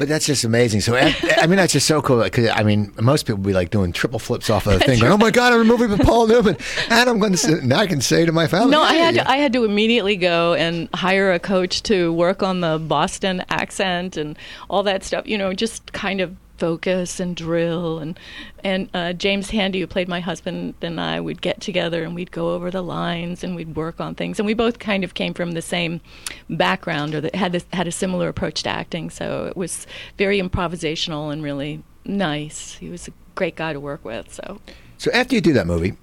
But 0.00 0.08
that's 0.08 0.24
just 0.24 0.44
amazing. 0.44 0.80
So 0.80 0.96
I, 0.96 1.14
I 1.36 1.46
mean, 1.46 1.58
that's 1.58 1.74
just 1.74 1.86
so 1.86 2.00
cool. 2.00 2.22
Because 2.22 2.48
I 2.48 2.62
mean, 2.62 2.90
most 2.98 3.26
people 3.26 3.36
would 3.42 3.46
be 3.46 3.52
like 3.52 3.68
doing 3.68 3.92
triple 3.92 4.18
flips 4.18 4.48
off 4.48 4.66
of 4.66 4.72
the 4.72 4.80
thing. 4.80 4.98
Going, 4.98 5.12
oh 5.12 5.18
my 5.18 5.30
god, 5.30 5.52
I'm 5.52 5.60
a 5.60 5.64
movie 5.64 5.86
with 5.86 6.00
Paul 6.00 6.26
Newman, 6.26 6.56
and 6.88 7.10
I'm 7.10 7.18
going 7.18 7.34
to 7.34 7.58
and 7.58 7.70
I 7.74 7.86
can 7.86 8.00
say 8.00 8.24
to 8.24 8.32
my 8.32 8.46
family, 8.46 8.70
no, 8.70 8.80
I 8.80 8.94
had 8.94 9.16
to, 9.16 9.30
I 9.30 9.36
had 9.36 9.52
to 9.52 9.64
immediately 9.64 10.16
go 10.16 10.54
and 10.54 10.88
hire 10.94 11.32
a 11.32 11.38
coach 11.38 11.82
to 11.82 12.14
work 12.14 12.42
on 12.42 12.60
the 12.60 12.78
Boston 12.78 13.44
accent 13.50 14.16
and 14.16 14.38
all 14.70 14.82
that 14.84 15.04
stuff. 15.04 15.26
You 15.26 15.36
know, 15.36 15.52
just 15.52 15.92
kind 15.92 16.22
of 16.22 16.34
focus 16.60 17.18
and 17.18 17.34
drill 17.34 17.98
and 17.98 18.20
and 18.62 18.88
uh, 18.94 19.12
James 19.14 19.50
Handy, 19.50 19.80
who 19.80 19.86
played 19.86 20.08
my 20.08 20.20
husband, 20.20 20.74
and 20.82 21.00
I 21.00 21.18
would 21.18 21.40
get 21.40 21.60
together 21.60 22.04
and 22.04 22.14
we'd 22.14 22.30
go 22.30 22.50
over 22.54 22.70
the 22.70 22.82
lines 22.82 23.42
and 23.42 23.56
we'd 23.56 23.74
work 23.74 24.00
on 24.00 24.14
things. 24.14 24.38
And 24.38 24.46
we 24.46 24.54
both 24.54 24.78
kind 24.78 25.02
of 25.02 25.14
came 25.14 25.34
from 25.34 25.52
the 25.52 25.62
same 25.62 26.00
background 26.50 27.14
or 27.14 27.30
had 27.34 27.52
this, 27.52 27.64
had 27.72 27.88
a 27.88 27.92
similar 27.92 28.28
approach 28.28 28.62
to 28.64 28.68
acting. 28.68 29.10
So 29.10 29.46
it 29.46 29.56
was 29.56 29.86
very 30.18 30.40
improvisational 30.40 31.32
and 31.32 31.42
really 31.42 31.82
nice. 32.04 32.74
He 32.74 32.90
was 32.90 33.08
a 33.08 33.12
great 33.34 33.56
guy 33.56 33.72
to 33.72 33.80
work 33.80 34.04
with. 34.04 34.32
So 34.32 34.60
So 34.98 35.10
after 35.12 35.34
you 35.34 35.40
do 35.40 35.54
that 35.54 35.66
movie, 35.66 35.94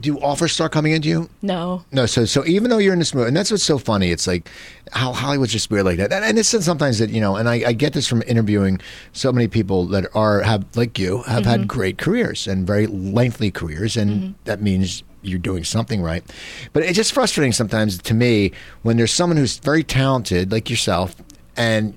do 0.00 0.18
offers 0.20 0.52
start 0.52 0.72
coming 0.72 0.92
into 0.92 1.08
you? 1.08 1.30
no, 1.42 1.84
No, 1.92 2.06
so 2.06 2.24
so 2.24 2.44
even 2.46 2.70
though 2.70 2.78
you're 2.78 2.92
in 2.92 2.98
this 2.98 3.14
movie, 3.14 3.28
and 3.28 3.36
that's 3.36 3.50
what's 3.50 3.62
so 3.62 3.78
funny, 3.78 4.10
it's 4.10 4.26
like 4.26 4.48
how 4.92 5.12
Hollywood's 5.12 5.52
just 5.52 5.70
weird 5.70 5.84
like 5.84 5.98
that. 5.98 6.12
And, 6.12 6.24
and 6.24 6.38
it's 6.38 6.48
sometimes 6.48 6.98
that 6.98 7.10
you 7.10 7.20
know, 7.20 7.36
and 7.36 7.48
I, 7.48 7.62
I 7.68 7.72
get 7.72 7.92
this 7.92 8.06
from 8.06 8.22
interviewing 8.26 8.80
so 9.12 9.32
many 9.32 9.48
people 9.48 9.86
that 9.86 10.06
are 10.14 10.40
have 10.42 10.64
like 10.76 10.98
you 10.98 11.22
have 11.22 11.44
had 11.44 11.60
mm-hmm. 11.60 11.66
great 11.68 11.98
careers 11.98 12.46
and 12.46 12.66
very 12.66 12.86
lengthy 12.86 13.50
careers, 13.50 13.96
and 13.96 14.10
mm-hmm. 14.10 14.32
that 14.44 14.62
means 14.62 15.02
you're 15.22 15.38
doing 15.38 15.64
something 15.64 16.02
right. 16.02 16.24
But 16.72 16.82
it's 16.82 16.96
just 16.96 17.12
frustrating 17.12 17.52
sometimes 17.52 17.98
to 17.98 18.14
me 18.14 18.52
when 18.82 18.96
there's 18.96 19.12
someone 19.12 19.36
who's 19.36 19.58
very 19.58 19.84
talented 19.84 20.52
like 20.52 20.70
yourself, 20.70 21.14
and 21.56 21.94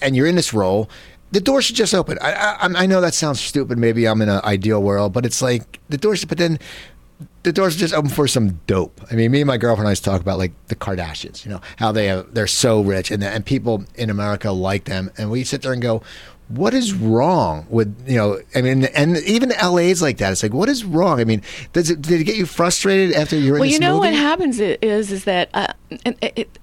and 0.00 0.16
you're 0.16 0.26
in 0.26 0.36
this 0.36 0.52
role. 0.52 0.88
The 1.30 1.40
door 1.40 1.60
should 1.60 1.76
just 1.76 1.94
open. 1.94 2.16
I, 2.22 2.32
I, 2.32 2.56
I 2.60 2.86
know 2.86 3.02
that 3.02 3.12
sounds 3.12 3.38
stupid. 3.38 3.76
Maybe 3.76 4.08
I'm 4.08 4.22
in 4.22 4.30
an 4.30 4.40
ideal 4.44 4.82
world, 4.82 5.12
but 5.12 5.26
it's 5.26 5.42
like 5.42 5.78
the 5.90 5.98
doors. 5.98 6.24
But 6.24 6.38
then 6.38 6.58
the 7.42 7.52
doors 7.52 7.76
just 7.76 7.94
open 7.94 8.10
for 8.10 8.26
some 8.28 8.60
dope. 8.66 9.00
I 9.10 9.14
mean, 9.14 9.30
me 9.30 9.40
and 9.40 9.46
my 9.46 9.56
girlfriend 9.56 9.86
always 9.86 10.00
talk 10.00 10.20
about 10.20 10.38
like 10.38 10.52
the 10.66 10.74
Kardashians, 10.74 11.44
you 11.44 11.50
know, 11.50 11.60
how 11.76 11.92
they 11.92 12.06
have, 12.06 12.34
they're 12.34 12.46
so 12.46 12.80
rich 12.80 13.10
and 13.10 13.22
and 13.22 13.44
people 13.46 13.84
in 13.94 14.10
America 14.10 14.50
like 14.50 14.84
them, 14.84 15.10
and 15.16 15.30
we 15.30 15.44
sit 15.44 15.62
there 15.62 15.72
and 15.72 15.80
go, 15.80 16.02
what 16.48 16.72
is 16.74 16.94
wrong 16.94 17.66
with 17.68 17.94
you 18.08 18.16
know? 18.16 18.40
I 18.54 18.62
mean, 18.62 18.84
and 18.86 19.18
even 19.18 19.50
LA's 19.62 20.00
like 20.02 20.18
that. 20.18 20.32
It's 20.32 20.42
like, 20.42 20.54
what 20.54 20.68
is 20.68 20.84
wrong? 20.84 21.20
I 21.20 21.24
mean, 21.24 21.42
does 21.72 21.90
it 21.90 22.02
did 22.02 22.20
it 22.20 22.24
get 22.24 22.36
you 22.36 22.46
frustrated 22.46 23.14
after 23.14 23.36
you're 23.36 23.56
in 23.56 23.60
Well, 23.60 23.68
this 23.68 23.74
you 23.74 23.80
know 23.80 23.96
movie? 23.96 24.08
what 24.08 24.14
happens 24.14 24.58
is 24.60 25.12
is 25.12 25.24
that 25.24 25.50
uh, 25.54 25.72
it, 25.90 26.32
it, 26.36 26.58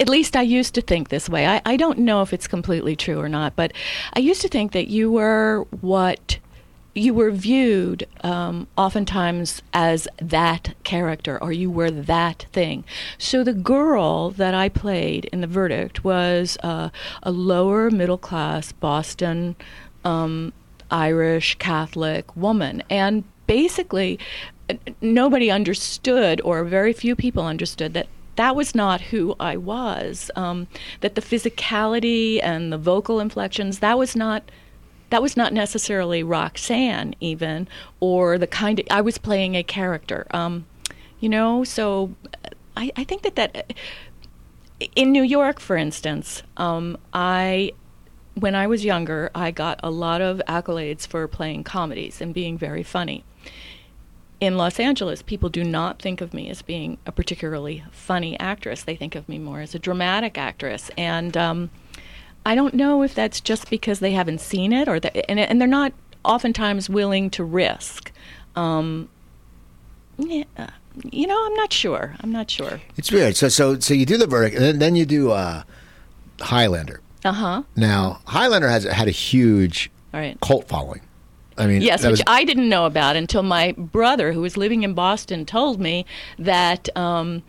at 0.00 0.08
least 0.08 0.36
I 0.36 0.42
used 0.42 0.74
to 0.74 0.82
think 0.82 1.08
this 1.08 1.28
way. 1.28 1.46
I, 1.46 1.62
I 1.64 1.76
don't 1.76 1.98
know 1.98 2.22
if 2.22 2.32
it's 2.32 2.46
completely 2.46 2.96
true 2.96 3.18
or 3.20 3.28
not, 3.28 3.56
but 3.56 3.72
I 4.14 4.20
used 4.20 4.42
to 4.42 4.48
think 4.48 4.72
that 4.72 4.88
you 4.88 5.10
were 5.10 5.66
what 5.80 6.38
you 6.94 7.12
were 7.12 7.30
viewed 7.30 8.06
um, 8.22 8.68
oftentimes 8.78 9.62
as 9.72 10.06
that 10.18 10.74
character 10.84 11.42
or 11.42 11.52
you 11.52 11.70
were 11.70 11.90
that 11.90 12.46
thing. 12.52 12.84
So 13.18 13.42
the 13.42 13.52
girl 13.52 14.30
that 14.30 14.54
I 14.54 14.68
played 14.68 15.24
in 15.26 15.40
The 15.40 15.46
Verdict 15.46 16.04
was 16.04 16.56
uh, 16.62 16.90
a 17.22 17.30
lower 17.30 17.90
middle 17.90 18.18
class 18.18 18.72
Boston 18.72 19.56
um, 20.04 20.52
Irish 20.90 21.56
Catholic 21.56 22.34
woman. 22.36 22.82
And 22.88 23.24
basically, 23.46 24.18
nobody 25.00 25.50
understood, 25.50 26.40
or 26.42 26.64
very 26.64 26.92
few 26.92 27.16
people 27.16 27.44
understood, 27.44 27.94
that 27.94 28.06
that 28.36 28.56
was 28.56 28.74
not 28.74 29.00
who 29.00 29.34
I 29.38 29.56
was. 29.56 30.30
Um, 30.36 30.66
that 31.00 31.14
the 31.14 31.20
physicality 31.20 32.40
and 32.42 32.72
the 32.72 32.78
vocal 32.78 33.20
inflections, 33.20 33.80
that 33.80 33.98
was 33.98 34.16
not 34.16 34.50
that 35.14 35.22
was 35.22 35.36
not 35.36 35.52
necessarily 35.52 36.24
Roxanne 36.24 37.14
even 37.20 37.68
or 38.00 38.36
the 38.36 38.48
kind 38.48 38.80
of 38.80 38.86
I 38.90 39.00
was 39.00 39.16
playing 39.16 39.54
a 39.54 39.62
character. 39.62 40.26
Um, 40.32 40.66
you 41.20 41.28
know 41.28 41.62
so 41.62 42.16
I, 42.76 42.90
I 42.96 43.04
think 43.04 43.22
that 43.22 43.36
that 43.36 43.74
in 44.96 45.12
New 45.12 45.22
York 45.22 45.60
for 45.60 45.76
instance 45.76 46.42
um, 46.56 46.98
I 47.12 47.70
when 48.34 48.56
I 48.56 48.66
was 48.66 48.84
younger 48.84 49.30
I 49.36 49.52
got 49.52 49.78
a 49.84 49.90
lot 49.90 50.20
of 50.20 50.42
accolades 50.48 51.06
for 51.06 51.28
playing 51.28 51.62
comedies 51.62 52.20
and 52.20 52.34
being 52.34 52.58
very 52.58 52.82
funny. 52.82 53.22
In 54.40 54.56
Los 54.56 54.80
Angeles, 54.80 55.22
people 55.22 55.48
do 55.48 55.62
not 55.62 56.02
think 56.02 56.22
of 56.22 56.34
me 56.34 56.50
as 56.50 56.60
being 56.60 56.98
a 57.06 57.12
particularly 57.12 57.84
funny 57.92 58.38
actress. 58.40 58.82
They 58.82 58.96
think 58.96 59.14
of 59.14 59.28
me 59.28 59.38
more 59.38 59.60
as 59.60 59.76
a 59.76 59.78
dramatic 59.78 60.36
actress, 60.36 60.90
and 60.98 61.36
um, 61.36 61.70
I 62.46 62.54
don't 62.54 62.74
know 62.74 63.02
if 63.02 63.14
that's 63.14 63.40
just 63.40 63.70
because 63.70 64.00
they 64.00 64.12
haven't 64.12 64.40
seen 64.40 64.72
it, 64.72 64.88
or 64.88 65.00
that, 65.00 65.30
and, 65.30 65.38
and 65.40 65.60
they're 65.60 65.68
not 65.68 65.92
oftentimes 66.24 66.88
willing 66.90 67.30
to 67.30 67.44
risk. 67.44 68.12
Um, 68.56 69.08
yeah, 70.18 70.44
you 71.10 71.26
know, 71.26 71.46
I'm 71.46 71.54
not 71.54 71.72
sure. 71.72 72.14
I'm 72.20 72.30
not 72.32 72.50
sure. 72.50 72.80
It's 72.96 73.10
weird. 73.10 73.36
So 73.36 73.48
so 73.48 73.78
so 73.78 73.94
you 73.94 74.06
do 74.06 74.16
the 74.16 74.26
verdict, 74.26 74.56
and 74.56 74.64
then, 74.64 74.78
then 74.78 74.96
you 74.96 75.06
do 75.06 75.30
uh, 75.32 75.62
Highlander. 76.40 77.00
Uh 77.24 77.32
huh. 77.32 77.62
Now 77.76 78.20
Highlander 78.26 78.68
has 78.68 78.84
had 78.84 79.08
a 79.08 79.12
huge 79.12 79.90
right. 80.12 80.38
cult 80.40 80.68
following. 80.68 81.00
I 81.56 81.66
mean, 81.68 81.82
Yes, 81.82 82.02
which 82.02 82.10
was- 82.10 82.22
I 82.26 82.44
didn't 82.44 82.68
know 82.68 82.84
about 82.84 83.14
until 83.16 83.42
my 83.44 83.72
brother, 83.78 84.32
who 84.32 84.40
was 84.40 84.56
living 84.56 84.82
in 84.82 84.92
Boston, 84.92 85.46
told 85.46 85.80
me 85.80 86.04
that 86.36 86.88
um, 86.96 87.44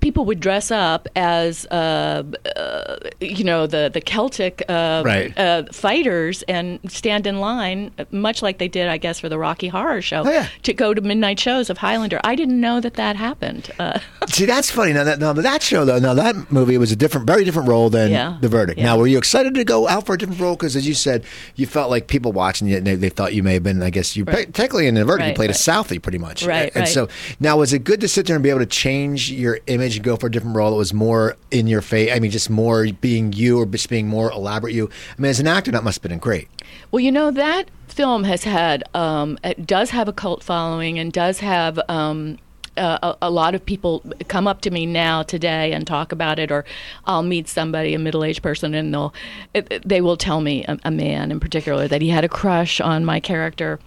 people 0.00 0.24
would 0.24 0.40
dress 0.40 0.70
up 0.70 1.08
as, 1.16 1.66
uh, 1.66 2.22
uh, 2.56 2.96
you 3.20 3.44
know, 3.44 3.66
the 3.66 3.90
the 3.92 4.00
Celtic 4.00 4.62
uh, 4.68 5.02
Right. 5.04 5.36
uh, 5.38 5.64
fighters 5.72 6.42
and 6.42 6.78
stand 6.88 7.26
in 7.26 7.40
line, 7.40 7.90
much 8.10 8.42
like 8.42 8.58
they 8.58 8.68
did, 8.68 8.88
I 8.88 8.96
guess, 8.98 9.20
for 9.20 9.28
the 9.28 9.38
Rocky 9.38 9.68
Horror 9.68 10.02
Show, 10.02 10.22
Oh, 10.26 10.30
yeah. 10.30 10.48
to 10.62 10.72
go 10.72 10.94
to 10.94 11.00
midnight 11.00 11.38
shows 11.40 11.70
of 11.70 11.78
Highlander. 11.78 12.20
I 12.24 12.34
didn't 12.34 12.60
know 12.60 12.80
that 12.80 12.94
that 12.94 13.16
happened. 13.16 13.70
Uh, 13.78 13.98
See, 14.28 14.44
that's 14.46 14.70
funny. 14.70 14.92
Now 14.92 15.04
that 15.04 15.18
now 15.18 15.32
that 15.32 15.62
show 15.62 15.84
though, 15.84 15.98
now 15.98 16.14
that 16.14 16.50
movie 16.50 16.78
was 16.78 16.92
a 16.92 16.96
different, 16.96 17.26
very 17.26 17.44
different 17.44 17.68
role 17.68 17.90
than 17.90 18.10
Yeah. 18.10 18.38
the 18.40 18.48
verdict. 18.48 18.78
Yeah. 18.78 18.86
Now, 18.86 18.98
were 18.98 19.06
you 19.06 19.18
excited 19.18 19.54
to 19.54 19.64
go 19.64 19.88
out 19.88 20.06
for 20.06 20.14
a 20.14 20.18
different 20.18 20.40
role? 20.40 20.54
Because 20.56 20.76
as 20.76 20.86
you 20.86 20.94
said, 20.94 21.24
you 21.56 21.66
felt 21.66 21.90
like 21.90 22.06
people 22.06 22.32
watching 22.32 22.68
you, 22.68 22.80
they, 22.80 22.94
they 22.94 23.08
thought 23.10 23.34
you 23.34 23.42
may 23.42 23.54
have 23.54 23.62
been. 23.62 23.82
I 23.82 23.90
guess 23.90 24.16
you 24.16 24.24
Right. 24.24 24.52
technically 24.52 24.86
in 24.86 24.94
the 24.94 25.04
verdict, 25.04 25.24
you 25.26 25.30
Right, 25.30 25.36
played 25.36 25.50
a. 25.50 25.54
Southie 25.54 26.00
pretty 26.00 26.18
much. 26.18 26.44
Right, 26.44 26.70
And 26.74 26.88
so 26.88 27.08
now, 27.38 27.58
was 27.58 27.72
it 27.72 27.84
good 27.84 28.00
to 28.00 28.08
sit 28.08 28.26
there 28.26 28.36
and 28.36 28.42
be 28.42 28.48
able 28.50 28.60
to 28.60 28.66
change 28.66 29.30
your 29.30 29.58
image 29.66 29.89
and 29.96 30.04
go 30.04 30.16
for 30.16 30.26
a 30.26 30.30
different 30.30 30.56
role 30.56 30.70
that 30.70 30.76
was 30.76 30.92
more 30.94 31.36
in 31.50 31.66
your 31.66 31.82
face? 31.82 32.10
I 32.12 32.18
mean, 32.18 32.30
just 32.30 32.50
more 32.50 32.86
being 33.00 33.32
you 33.32 33.60
or 33.60 33.66
just 33.66 33.88
being 33.88 34.08
more 34.08 34.30
elaborate 34.30 34.74
you. 34.74 34.88
I 35.16 35.20
mean, 35.20 35.30
as 35.30 35.40
an 35.40 35.46
actor, 35.46 35.70
that 35.72 35.84
must 35.84 36.02
have 36.02 36.08
been 36.08 36.18
great. 36.18 36.48
Well, 36.90 37.00
you 37.00 37.12
know 37.12 37.30
that 37.30 37.70
film 37.88 38.24
has 38.24 38.44
had 38.44 38.84
um, 38.94 39.38
it 39.42 39.66
does 39.66 39.90
have 39.90 40.08
a 40.08 40.12
cult 40.12 40.42
following 40.42 40.98
and 40.98 41.12
does 41.12 41.40
have 41.40 41.78
um, 41.88 42.38
a, 42.76 43.16
a 43.22 43.30
lot 43.30 43.54
of 43.54 43.64
people 43.66 44.02
come 44.28 44.46
up 44.46 44.60
to 44.62 44.70
me 44.70 44.86
now 44.86 45.22
today 45.22 45.72
and 45.72 45.86
talk 45.86 46.12
about 46.12 46.38
it, 46.38 46.50
or 46.50 46.64
I'll 47.04 47.22
meet 47.22 47.48
somebody, 47.48 47.94
a 47.94 47.98
middle-aged 47.98 48.42
person, 48.42 48.74
and 48.74 48.94
they'll 48.94 49.12
it- 49.54 49.82
they 49.86 50.00
will 50.00 50.16
tell 50.16 50.40
me 50.40 50.64
a, 50.64 50.78
a 50.84 50.90
man 50.90 51.30
in 51.32 51.40
particular 51.40 51.88
that 51.88 52.00
he 52.00 52.08
had 52.08 52.24
a 52.24 52.28
crush 52.28 52.80
on 52.80 53.04
my 53.04 53.20
character. 53.20 53.78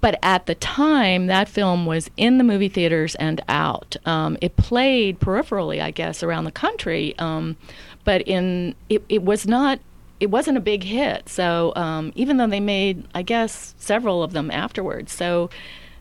But 0.00 0.18
at 0.22 0.46
the 0.46 0.54
time, 0.54 1.26
that 1.26 1.48
film 1.48 1.86
was 1.86 2.10
in 2.16 2.38
the 2.38 2.44
movie 2.44 2.68
theaters 2.68 3.14
and 3.16 3.42
out. 3.48 3.96
Um, 4.06 4.38
it 4.40 4.56
played 4.56 5.20
peripherally, 5.20 5.80
I 5.80 5.90
guess, 5.90 6.22
around 6.22 6.44
the 6.44 6.52
country, 6.52 7.14
um, 7.18 7.56
but 8.04 8.22
in 8.22 8.74
it, 8.88 9.04
it 9.08 9.22
was 9.22 9.46
not. 9.46 9.80
It 10.18 10.30
wasn't 10.30 10.58
a 10.58 10.60
big 10.60 10.84
hit. 10.84 11.30
So 11.30 11.72
um, 11.76 12.12
even 12.14 12.36
though 12.36 12.46
they 12.46 12.60
made, 12.60 13.04
I 13.14 13.22
guess, 13.22 13.74
several 13.78 14.22
of 14.22 14.32
them 14.32 14.50
afterwards. 14.50 15.12
So 15.12 15.48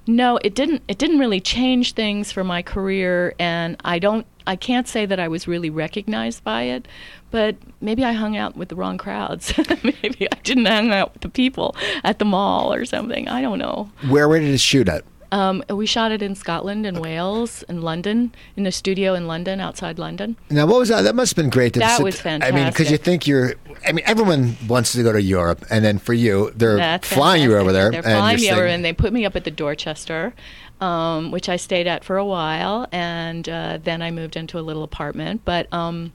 no, 0.09 0.39
it 0.43 0.55
didn't. 0.55 0.81
It 0.87 0.97
didn't 0.97 1.19
really 1.19 1.39
change 1.39 1.93
things 1.93 2.31
for 2.31 2.43
my 2.43 2.63
career, 2.63 3.35
and 3.37 3.77
I 3.85 3.99
don't. 3.99 4.25
I 4.47 4.55
can't 4.55 4.87
say 4.87 5.05
that 5.05 5.19
I 5.19 5.27
was 5.27 5.47
really 5.47 5.69
recognized 5.69 6.43
by 6.43 6.63
it, 6.63 6.87
but 7.29 7.55
maybe 7.79 8.03
I 8.03 8.13
hung 8.13 8.35
out 8.35 8.57
with 8.57 8.69
the 8.69 8.75
wrong 8.75 8.97
crowds. 8.97 9.53
maybe 9.83 10.27
I 10.31 10.35
didn't 10.43 10.65
hang 10.65 10.91
out 10.91 11.13
with 11.13 11.21
the 11.21 11.29
people 11.29 11.75
at 12.03 12.17
the 12.17 12.25
mall 12.25 12.73
or 12.73 12.85
something. 12.85 13.27
I 13.27 13.41
don't 13.41 13.59
know. 13.59 13.91
Where, 14.07 14.27
where 14.27 14.39
did 14.39 14.49
it 14.49 14.59
shoot 14.59 14.89
at? 14.89 15.05
Um, 15.31 15.63
we 15.69 15.85
shot 15.85 16.11
it 16.11 16.21
in 16.21 16.35
Scotland 16.35 16.85
and 16.85 16.99
Wales 16.99 17.63
and 17.69 17.83
London, 17.83 18.33
in 18.55 18.65
a 18.65 18.71
studio 18.71 19.13
in 19.13 19.27
London, 19.27 19.59
outside 19.59 19.99
London. 19.99 20.35
Now, 20.49 20.65
what 20.65 20.79
was 20.79 20.89
that? 20.89 21.03
That 21.03 21.15
must 21.15 21.35
have 21.35 21.43
been 21.43 21.51
great. 21.51 21.73
To 21.73 21.79
That 21.79 21.97
sit- 21.97 22.03
was 22.03 22.19
fantastic. 22.19 22.53
I 22.53 22.57
mean, 22.57 22.69
because 22.71 22.89
you 22.89 22.97
think 22.97 23.27
you're. 23.27 23.53
I 23.87 23.91
mean, 23.91 24.03
everyone 24.05 24.57
wants 24.67 24.91
to 24.93 25.03
go 25.03 25.13
to 25.13 25.21
Europe, 25.21 25.65
and 25.69 25.85
then 25.85 25.99
for 25.99 26.13
you, 26.13 26.51
they're 26.55 26.77
That's 26.77 27.07
flying 27.07 27.43
you 27.43 27.55
over 27.55 27.71
there. 27.71 27.91
They're 27.91 28.03
flying 28.03 28.37
me 28.37 28.51
over, 28.51 28.65
and 28.65 28.83
they 28.83 28.93
put 28.93 29.13
me 29.13 29.25
up 29.25 29.35
at 29.35 29.43
the 29.43 29.51
Dorchester, 29.51 30.33
um, 30.81 31.31
which 31.31 31.47
I 31.47 31.55
stayed 31.55 31.87
at 31.87 32.03
for 32.03 32.17
a 32.17 32.25
while, 32.25 32.87
and 32.91 33.47
uh, 33.47 33.77
then 33.81 34.01
I 34.01 34.11
moved 34.11 34.35
into 34.35 34.57
a 34.59 34.61
little 34.61 34.83
apartment. 34.83 35.41
But 35.45 35.71
um, 35.71 36.11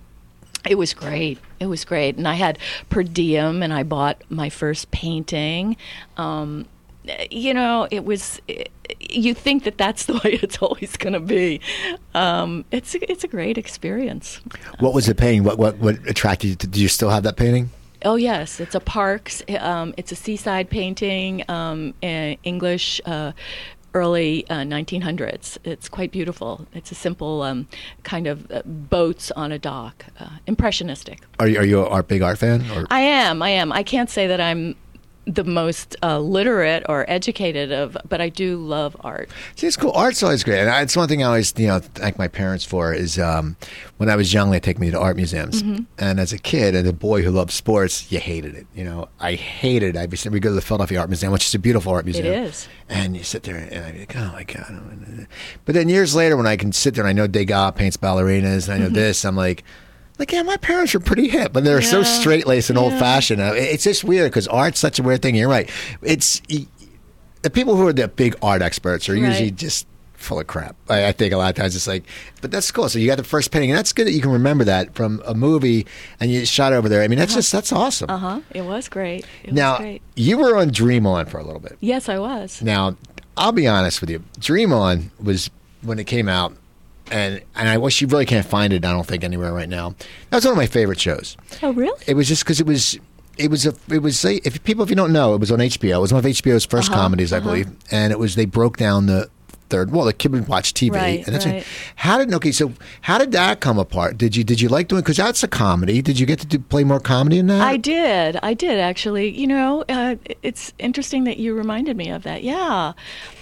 it 0.68 0.76
was 0.76 0.92
great. 0.94 1.38
It 1.60 1.66
was 1.66 1.84
great, 1.84 2.16
and 2.16 2.26
I 2.26 2.34
had 2.34 2.58
per 2.90 3.02
diem, 3.02 3.62
and 3.62 3.72
I 3.72 3.82
bought 3.82 4.22
my 4.28 4.50
first 4.50 4.90
painting. 4.90 5.76
Um, 6.16 6.66
you 7.30 7.54
know, 7.54 7.88
it 7.90 8.04
was. 8.04 8.40
you 9.00 9.34
think 9.34 9.64
that 9.64 9.78
that's 9.78 10.06
the 10.06 10.14
way 10.24 10.38
it's 10.42 10.58
always 10.58 10.96
going 10.96 11.12
to 11.12 11.20
be. 11.20 11.60
Um, 12.14 12.64
it's 12.70 12.94
a, 12.94 13.10
it's 13.10 13.24
a 13.24 13.28
great 13.28 13.58
experience. 13.58 14.40
What 14.78 14.94
was 14.94 15.06
the 15.06 15.14
painting? 15.14 15.44
What 15.44 15.58
what 15.58 15.78
what 15.78 15.96
attracted 16.06 16.48
you? 16.48 16.56
To, 16.56 16.66
do 16.66 16.80
you 16.80 16.88
still 16.88 17.10
have 17.10 17.22
that 17.24 17.36
painting? 17.36 17.70
Oh 18.04 18.16
yes, 18.16 18.60
it's 18.60 18.74
a 18.74 18.80
Parks. 18.80 19.42
Um, 19.58 19.94
it's 19.96 20.12
a 20.12 20.16
seaside 20.16 20.68
painting, 20.68 21.42
um, 21.48 21.94
English, 22.02 23.00
uh, 23.06 23.32
early 23.94 24.46
uh, 24.50 24.56
1900s. 24.56 25.56
It's 25.64 25.88
quite 25.88 26.10
beautiful. 26.10 26.66
It's 26.74 26.92
a 26.92 26.94
simple 26.94 27.42
um, 27.42 27.66
kind 28.02 28.26
of 28.26 28.50
uh, 28.50 28.62
boats 28.66 29.30
on 29.30 29.52
a 29.52 29.58
dock, 29.58 30.04
uh, 30.18 30.28
impressionistic. 30.46 31.20
Are 31.38 31.48
you 31.48 31.58
are 31.58 31.64
you 31.64 31.80
a 31.80 31.88
art 31.88 32.08
big 32.08 32.20
art 32.20 32.38
fan? 32.38 32.70
Or 32.72 32.86
I 32.90 33.00
am. 33.00 33.40
I 33.40 33.50
am. 33.50 33.72
I 33.72 33.82
can't 33.82 34.10
say 34.10 34.26
that 34.26 34.40
I'm 34.40 34.76
the 35.26 35.44
most 35.44 35.96
uh, 36.02 36.18
literate 36.18 36.84
or 36.88 37.04
educated 37.08 37.72
of, 37.72 37.96
but 38.08 38.20
I 38.20 38.28
do 38.28 38.56
love 38.58 38.96
art. 39.00 39.30
See, 39.56 39.66
it's 39.66 39.76
cool. 39.76 39.92
Art's 39.92 40.22
always 40.22 40.44
great, 40.44 40.60
and 40.60 40.68
I- 40.70 40.82
it's 40.82 40.96
one 40.96 41.08
thing 41.08 41.22
I 41.22 41.26
always, 41.26 41.52
you 41.56 41.66
know, 41.66 41.78
thank 41.80 42.18
my 42.18 42.28
parents 42.28 42.64
for 42.64 42.92
is 42.92 43.18
um, 43.18 43.56
when 43.96 44.10
I 44.10 44.16
was 44.16 44.32
young, 44.34 44.50
they 44.50 44.60
take 44.60 44.78
me 44.78 44.90
to 44.90 44.98
art 45.00 45.16
museums, 45.16 45.62
Mm-hmm. 45.62 45.84
and 45.98 46.20
as 46.20 46.32
a 46.32 46.38
kid 46.38 46.74
and 46.74 46.86
a 46.86 46.92
boy 46.92 47.22
who 47.22 47.30
loved 47.30 47.52
sports, 47.52 48.12
you 48.12 48.18
hated 48.20 48.54
it. 48.54 48.66
You 48.74 48.84
know, 48.84 49.08
I 49.20 49.34
hated. 49.34 49.96
it. 49.96 49.98
I'd 49.98 50.10
be 50.10 50.18
we 50.28 50.40
go 50.40 50.50
to 50.50 50.54
the 50.54 50.60
Philadelphia 50.60 51.00
Art 51.00 51.08
Museum, 51.08 51.32
which 51.32 51.46
is 51.46 51.54
a 51.54 51.58
beautiful 51.58 51.92
art 51.92 52.04
museum. 52.04 52.26
is. 52.26 52.68
and 52.88 53.16
you 53.16 53.22
sit 53.22 53.44
there 53.44 53.56
and 53.56 53.84
I'm 53.84 53.98
like, 53.98 54.16
oh 54.16 54.30
my 54.32 54.42
god. 54.44 55.26
But 55.64 55.74
then 55.74 55.88
years 55.88 56.14
later, 56.14 56.36
when 56.36 56.46
I 56.46 56.56
can 56.56 56.72
sit 56.72 56.94
there 56.94 57.04
and 57.04 57.08
I 57.08 57.12
know 57.12 57.26
Degas 57.26 57.72
paints 57.76 57.96
ballerinas, 57.96 58.68
and 58.68 58.74
I 58.74 58.78
know 58.78 58.90
this, 58.92 59.24
I'm 59.24 59.36
like. 59.36 59.64
Like 60.18 60.32
yeah, 60.32 60.42
my 60.42 60.56
parents 60.56 60.94
were 60.94 61.00
pretty 61.00 61.28
hip, 61.28 61.52
but 61.52 61.64
they're 61.64 61.82
so 61.82 62.02
straight 62.02 62.46
laced 62.46 62.70
and 62.70 62.78
old 62.78 62.92
fashioned. 62.94 63.40
It's 63.40 63.84
just 63.84 64.04
weird 64.04 64.30
because 64.30 64.46
art's 64.48 64.78
such 64.78 64.98
a 64.98 65.02
weird 65.02 65.22
thing. 65.22 65.34
You're 65.34 65.48
right. 65.48 65.68
It's 66.02 66.40
the 67.42 67.50
people 67.50 67.76
who 67.76 67.86
are 67.88 67.92
the 67.92 68.08
big 68.08 68.36
art 68.42 68.62
experts 68.62 69.08
are 69.08 69.16
usually 69.16 69.44
Right. 69.48 69.56
just 69.56 69.86
full 70.14 70.40
of 70.40 70.46
crap. 70.46 70.74
I, 70.88 71.08
I 71.08 71.12
think 71.12 71.34
a 71.34 71.36
lot 71.36 71.50
of 71.50 71.56
times 71.56 71.76
it's 71.76 71.86
like, 71.86 72.04
but 72.40 72.50
that's 72.50 72.70
cool. 72.70 72.88
So 72.88 72.98
you 72.98 73.06
got 73.06 73.18
the 73.18 73.24
first 73.24 73.50
painting, 73.50 73.70
and 73.72 73.76
that's 73.78 73.92
good 73.92 74.06
that 74.06 74.12
you 74.12 74.22
can 74.22 74.30
remember 74.30 74.64
that 74.64 74.94
from 74.94 75.20
a 75.26 75.34
movie 75.34 75.86
and 76.20 76.30
you 76.30 76.46
shot 76.46 76.72
over 76.72 76.88
there. 76.88 77.02
I 77.02 77.08
mean, 77.08 77.18
that's 77.18 77.34
just 77.34 77.52
that's 77.52 77.72
awesome. 77.72 78.08
Uh 78.08 78.16
huh. 78.18 78.40
It 78.52 78.62
was 78.62 78.88
great. 78.88 79.26
It 79.42 79.52
now 79.52 79.72
was 79.72 79.80
great. 79.80 80.02
you 80.16 80.38
were 80.38 80.56
on 80.56 80.68
Dream 80.68 81.06
On 81.06 81.26
for 81.26 81.38
a 81.38 81.44
little 81.44 81.60
bit. 81.60 81.76
Yes, 81.80 82.08
I 82.08 82.18
was. 82.18 82.62
Now 82.62 82.96
I'll 83.36 83.52
be 83.52 83.66
honest 83.66 84.00
with 84.00 84.10
you, 84.10 84.22
Dream 84.38 84.72
On 84.72 85.10
was 85.20 85.50
when 85.82 85.98
it 85.98 86.04
came 86.04 86.28
out. 86.28 86.54
And 87.10 87.42
and 87.54 87.68
I 87.68 87.76
wish 87.78 88.00
you 88.00 88.06
really 88.08 88.26
can't 88.26 88.46
find 88.46 88.72
it. 88.72 88.84
I 88.84 88.92
don't 88.92 89.06
think 89.06 89.24
anywhere 89.24 89.52
right 89.52 89.68
now. 89.68 89.94
That 90.30 90.36
was 90.38 90.44
one 90.44 90.52
of 90.52 90.56
my 90.58 90.66
favorite 90.66 91.00
shows. 91.00 91.36
Oh, 91.62 91.72
really? 91.72 92.02
It 92.06 92.14
was 92.14 92.28
just 92.28 92.44
because 92.44 92.60
it 92.60 92.66
was 92.66 92.98
it 93.36 93.50
was 93.50 93.66
a 93.66 93.74
it 93.90 93.98
was 93.98 94.24
a, 94.24 94.36
if 94.46 94.62
people 94.64 94.82
if 94.84 94.90
you 94.90 94.96
don't 94.96 95.12
know 95.12 95.34
it 95.34 95.40
was 95.40 95.50
on 95.52 95.58
HBO. 95.58 95.96
It 95.96 96.00
was 96.00 96.12
one 96.12 96.24
of 96.24 96.30
HBO's 96.30 96.66
1st 96.66 96.88
Uh-huh, 96.90 96.94
comedies, 96.94 97.32
I 97.32 97.40
believe, 97.40 97.68
and 97.90 98.12
it 98.12 98.18
was 98.18 98.36
they 98.36 98.46
broke 98.46 98.76
down 98.78 99.06
the 99.06 99.28
third 99.70 99.90
wall. 99.90 100.04
The 100.04 100.12
kid 100.12 100.32
would 100.32 100.46
watch 100.48 100.72
TV, 100.72 100.92
Right, 100.94 101.26
and 101.26 101.34
that's 101.34 101.46
right. 101.46 101.66
how 101.96 102.16
did 102.18 102.32
okay. 102.34 102.52
So 102.52 102.72
how 103.02 103.18
did 103.18 103.32
that 103.32 103.60
come 103.60 103.78
apart? 103.78 104.16
Did 104.16 104.34
you 104.36 104.42
did 104.44 104.60
you 104.62 104.68
like 104.68 104.88
doing 104.88 105.02
because 105.02 105.16
that's 105.18 105.42
a 105.42 105.48
comedy? 105.48 106.00
Did 106.00 106.18
you 106.18 106.24
get 106.26 106.38
to 106.40 106.46
do, 106.46 106.58
play 106.58 106.84
more 106.84 107.00
comedy 107.00 107.38
in 107.38 107.48
that? 107.48 107.60
I 107.60 107.76
did. 107.76 108.38
I 108.42 108.54
did 108.54 108.78
actually. 108.80 109.28
You 109.38 109.46
know, 109.48 109.84
uh, 109.90 110.16
it's 110.42 110.72
interesting 110.78 111.24
that 111.24 111.36
you 111.38 111.54
reminded 111.54 111.96
me 111.98 112.08
of 112.10 112.22
that. 112.22 112.42
Yeah. 112.44 112.92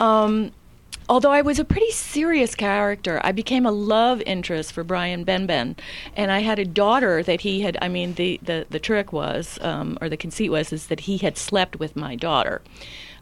Um, 0.00 0.52
although 1.12 1.30
I 1.30 1.42
was 1.42 1.58
a 1.58 1.64
pretty 1.64 1.90
serious 1.90 2.54
character, 2.54 3.20
I 3.22 3.32
became 3.32 3.66
a 3.66 3.70
love 3.70 4.22
interest 4.22 4.72
for 4.72 4.82
Brian 4.82 5.26
Benben, 5.26 5.76
and 6.16 6.32
I 6.32 6.38
had 6.38 6.58
a 6.58 6.64
daughter 6.64 7.22
that 7.22 7.42
he 7.42 7.60
had. 7.60 7.76
I 7.82 7.88
mean, 7.88 8.14
the 8.14 8.40
the 8.42 8.66
the 8.70 8.80
trick 8.80 9.12
was, 9.12 9.58
um, 9.60 9.98
or 10.00 10.08
the 10.08 10.16
conceit 10.16 10.50
was, 10.50 10.72
is 10.72 10.86
that 10.86 11.00
he 11.00 11.18
had 11.18 11.36
slept 11.36 11.78
with 11.78 11.94
my 11.96 12.16
daughter. 12.16 12.62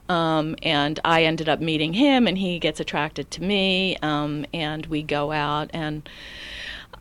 Um, 0.09 0.55
and 0.63 1.01
I 1.05 1.25
ended 1.25 1.49
up 1.49 1.61
meeting 1.61 1.93
him, 1.95 2.29
and 2.29 2.39
he 2.39 2.61
gets 2.61 2.79
attracted 2.79 3.29
to 3.33 3.43
me, 3.43 3.97
um, 4.03 4.47
and 4.55 4.87
we 4.87 5.03
go 5.03 5.33
out, 5.33 5.69
and 5.73 6.09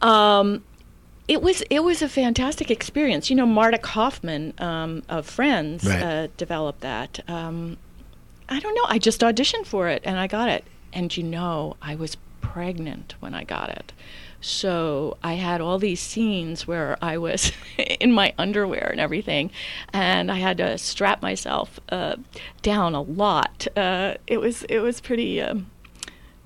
um, 0.02 0.64
it 1.28 1.44
was 1.44 1.62
it 1.70 1.84
was 1.84 2.02
a 2.02 2.10
fantastic 2.10 2.72
experience. 2.72 3.30
You 3.30 3.36
know, 3.36 3.46
Marta 3.46 3.78
Kauffman 3.78 4.56
um, 4.58 5.04
of 5.08 5.28
Friends 5.28 5.86
Right. 5.86 6.02
uh, 6.02 6.28
developed 6.36 6.82
that. 6.82 7.20
Um, 7.30 7.78
I 8.52 8.60
don't 8.60 8.74
know. 8.74 8.86
I 8.88 8.98
just 8.98 9.22
auditioned 9.22 9.68
for 9.68 9.88
it 9.90 10.02
and 10.04 10.20
I 10.20 10.26
got 10.26 10.50
it. 10.50 10.64
And 10.94 11.16
you 11.16 11.24
know, 11.24 11.78
I 11.82 11.96
was 11.96 12.18
pregnant 12.42 13.16
when 13.20 13.34
I 13.34 13.44
got 13.44 13.70
it. 13.70 13.94
So 14.42 15.18
I 15.22 15.34
had 15.34 15.60
all 15.60 15.80
these 15.80 16.00
scenes 16.00 16.66
where 16.66 16.98
I 17.02 17.18
was 17.18 17.52
in 17.78 18.12
my 18.12 18.34
underwear 18.38 18.88
and 18.92 19.00
everything, 19.00 19.52
and 19.92 20.32
I 20.32 20.38
had 20.38 20.58
to 20.58 20.78
strap 20.78 21.22
myself 21.22 21.80
uh, 21.90 22.16
down 22.62 22.96
a 22.96 23.02
lot. 23.02 23.68
Uh, 23.76 24.16
it 24.28 24.38
was 24.38 24.64
it 24.64 24.80
was 24.80 25.02
pretty 25.02 25.42
um, 25.42 25.70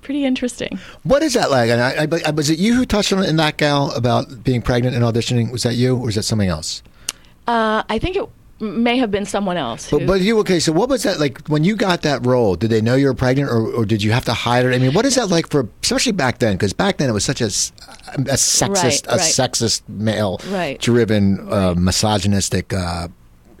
pretty 0.02 0.24
interesting. 0.24 0.78
What 1.02 1.22
is 1.22 1.34
that 1.34 1.50
like? 1.50 1.70
And 1.70 1.80
I, 1.80 2.06
I, 2.26 2.30
was 2.30 2.50
it 2.50 2.58
you 2.58 2.74
who 2.74 2.84
touched 2.84 3.12
on 3.12 3.22
it 3.22 3.28
in 3.28 3.36
that 3.36 3.56
gal 3.56 3.90
about 3.92 4.44
being 4.44 4.62
pregnant 4.62 4.94
and 4.96 5.04
auditioning? 5.04 5.50
Was 5.50 5.62
that 5.62 5.74
you, 5.74 5.96
or 5.96 6.06
was 6.06 6.14
that 6.16 6.24
something 6.24 6.48
else? 6.48 6.82
Uh, 7.46 7.82
I 7.88 7.98
think 7.98 8.16
it 8.16 8.28
may 8.60 8.96
have 8.98 9.10
been 9.10 9.26
someone 9.26 9.56
else. 9.56 9.90
But, 9.90 10.00
who- 10.02 10.06
but 10.06 10.20
you 10.20 10.38
okay? 10.40 10.60
So 10.60 10.72
what 10.72 10.88
was 10.88 11.02
that 11.02 11.18
like 11.20 11.46
when 11.48 11.64
you 11.64 11.76
got 11.76 12.02
that 12.02 12.24
role? 12.26 12.56
Did 12.56 12.70
they 12.70 12.80
know 12.80 12.94
you 12.94 13.06
were 13.06 13.14
pregnant, 13.14 13.50
or, 13.50 13.66
or 13.74 13.84
did 13.84 14.02
you 14.02 14.12
have 14.12 14.24
to 14.26 14.32
hide 14.34 14.64
it? 14.64 14.74
I 14.74 14.78
mean, 14.78 14.94
what 14.94 15.04
is 15.04 15.16
that 15.16 15.28
like 15.28 15.48
for, 15.50 15.68
especially 15.82 16.12
back 16.12 16.38
then? 16.38 16.54
Because 16.54 16.72
back 16.72 16.98
then 16.98 17.08
it 17.08 17.12
was 17.12 17.24
such 17.24 17.40
a, 17.40 17.46
a 17.46 17.48
sexist, 17.48 18.70
Right, 18.82 19.06
a 19.06 19.16
right. 19.16 19.20
sexist 19.20 19.82
male 19.88 20.40
Right. 20.50 20.80
driven, 20.80 21.46
uh, 21.52 21.74
misogynistic 21.76 22.72
uh, 22.72 23.08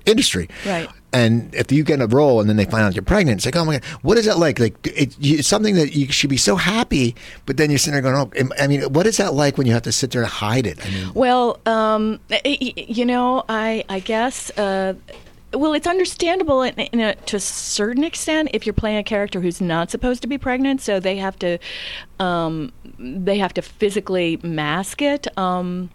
industry. 0.06 0.48
Right. 0.66 0.88
And 1.14 1.54
if 1.54 1.70
you 1.70 1.84
get 1.84 1.94
in 1.94 2.02
a 2.02 2.08
role 2.08 2.40
and 2.40 2.48
then 2.48 2.56
they 2.56 2.64
find 2.64 2.82
out 2.82 2.96
you're 2.96 3.04
pregnant, 3.04 3.38
it's 3.38 3.46
like, 3.46 3.54
oh 3.54 3.64
my 3.64 3.78
god, 3.78 3.84
what 4.02 4.18
is 4.18 4.24
that 4.24 4.36
like? 4.36 4.58
Like 4.58 4.74
it, 4.84 5.16
it's 5.20 5.46
something 5.46 5.76
that 5.76 5.94
you 5.94 6.10
should 6.10 6.28
be 6.28 6.36
so 6.36 6.56
happy, 6.56 7.14
but 7.46 7.56
then 7.56 7.70
you're 7.70 7.78
sitting 7.78 8.02
there 8.02 8.12
going, 8.12 8.32
oh, 8.36 8.54
I 8.58 8.66
mean, 8.66 8.82
what 8.92 9.06
is 9.06 9.18
that 9.18 9.32
like 9.32 9.56
when 9.56 9.68
you 9.68 9.72
have 9.74 9.82
to 9.82 9.92
sit 9.92 10.10
there 10.10 10.22
and 10.22 10.30
hide 10.30 10.66
it? 10.66 10.84
I 10.84 10.90
mean, 10.90 11.14
Well, 11.14 11.60
um, 11.66 12.18
you 12.44 13.04
know, 13.04 13.44
I 13.48 13.84
I 13.88 14.00
guess. 14.00 14.50
Uh, 14.58 14.94
well, 15.52 15.72
it's 15.72 15.86
understandable 15.86 16.62
in, 16.62 16.74
in 16.74 16.98
a, 16.98 17.14
to 17.14 17.36
a 17.36 17.40
certain 17.40 18.02
extent 18.02 18.48
if 18.52 18.66
you're 18.66 18.72
playing 18.72 18.98
a 18.98 19.04
character 19.04 19.40
who's 19.40 19.60
not 19.60 19.88
supposed 19.88 20.20
to 20.22 20.28
be 20.28 20.36
pregnant, 20.36 20.80
so 20.80 20.98
they 20.98 21.16
have 21.18 21.38
to 21.38 21.58
um, 22.18 22.72
they 22.98 23.38
have 23.38 23.54
to 23.54 23.62
physically 23.62 24.40
mask 24.42 25.00
it. 25.00 25.28
Um, 25.38 25.90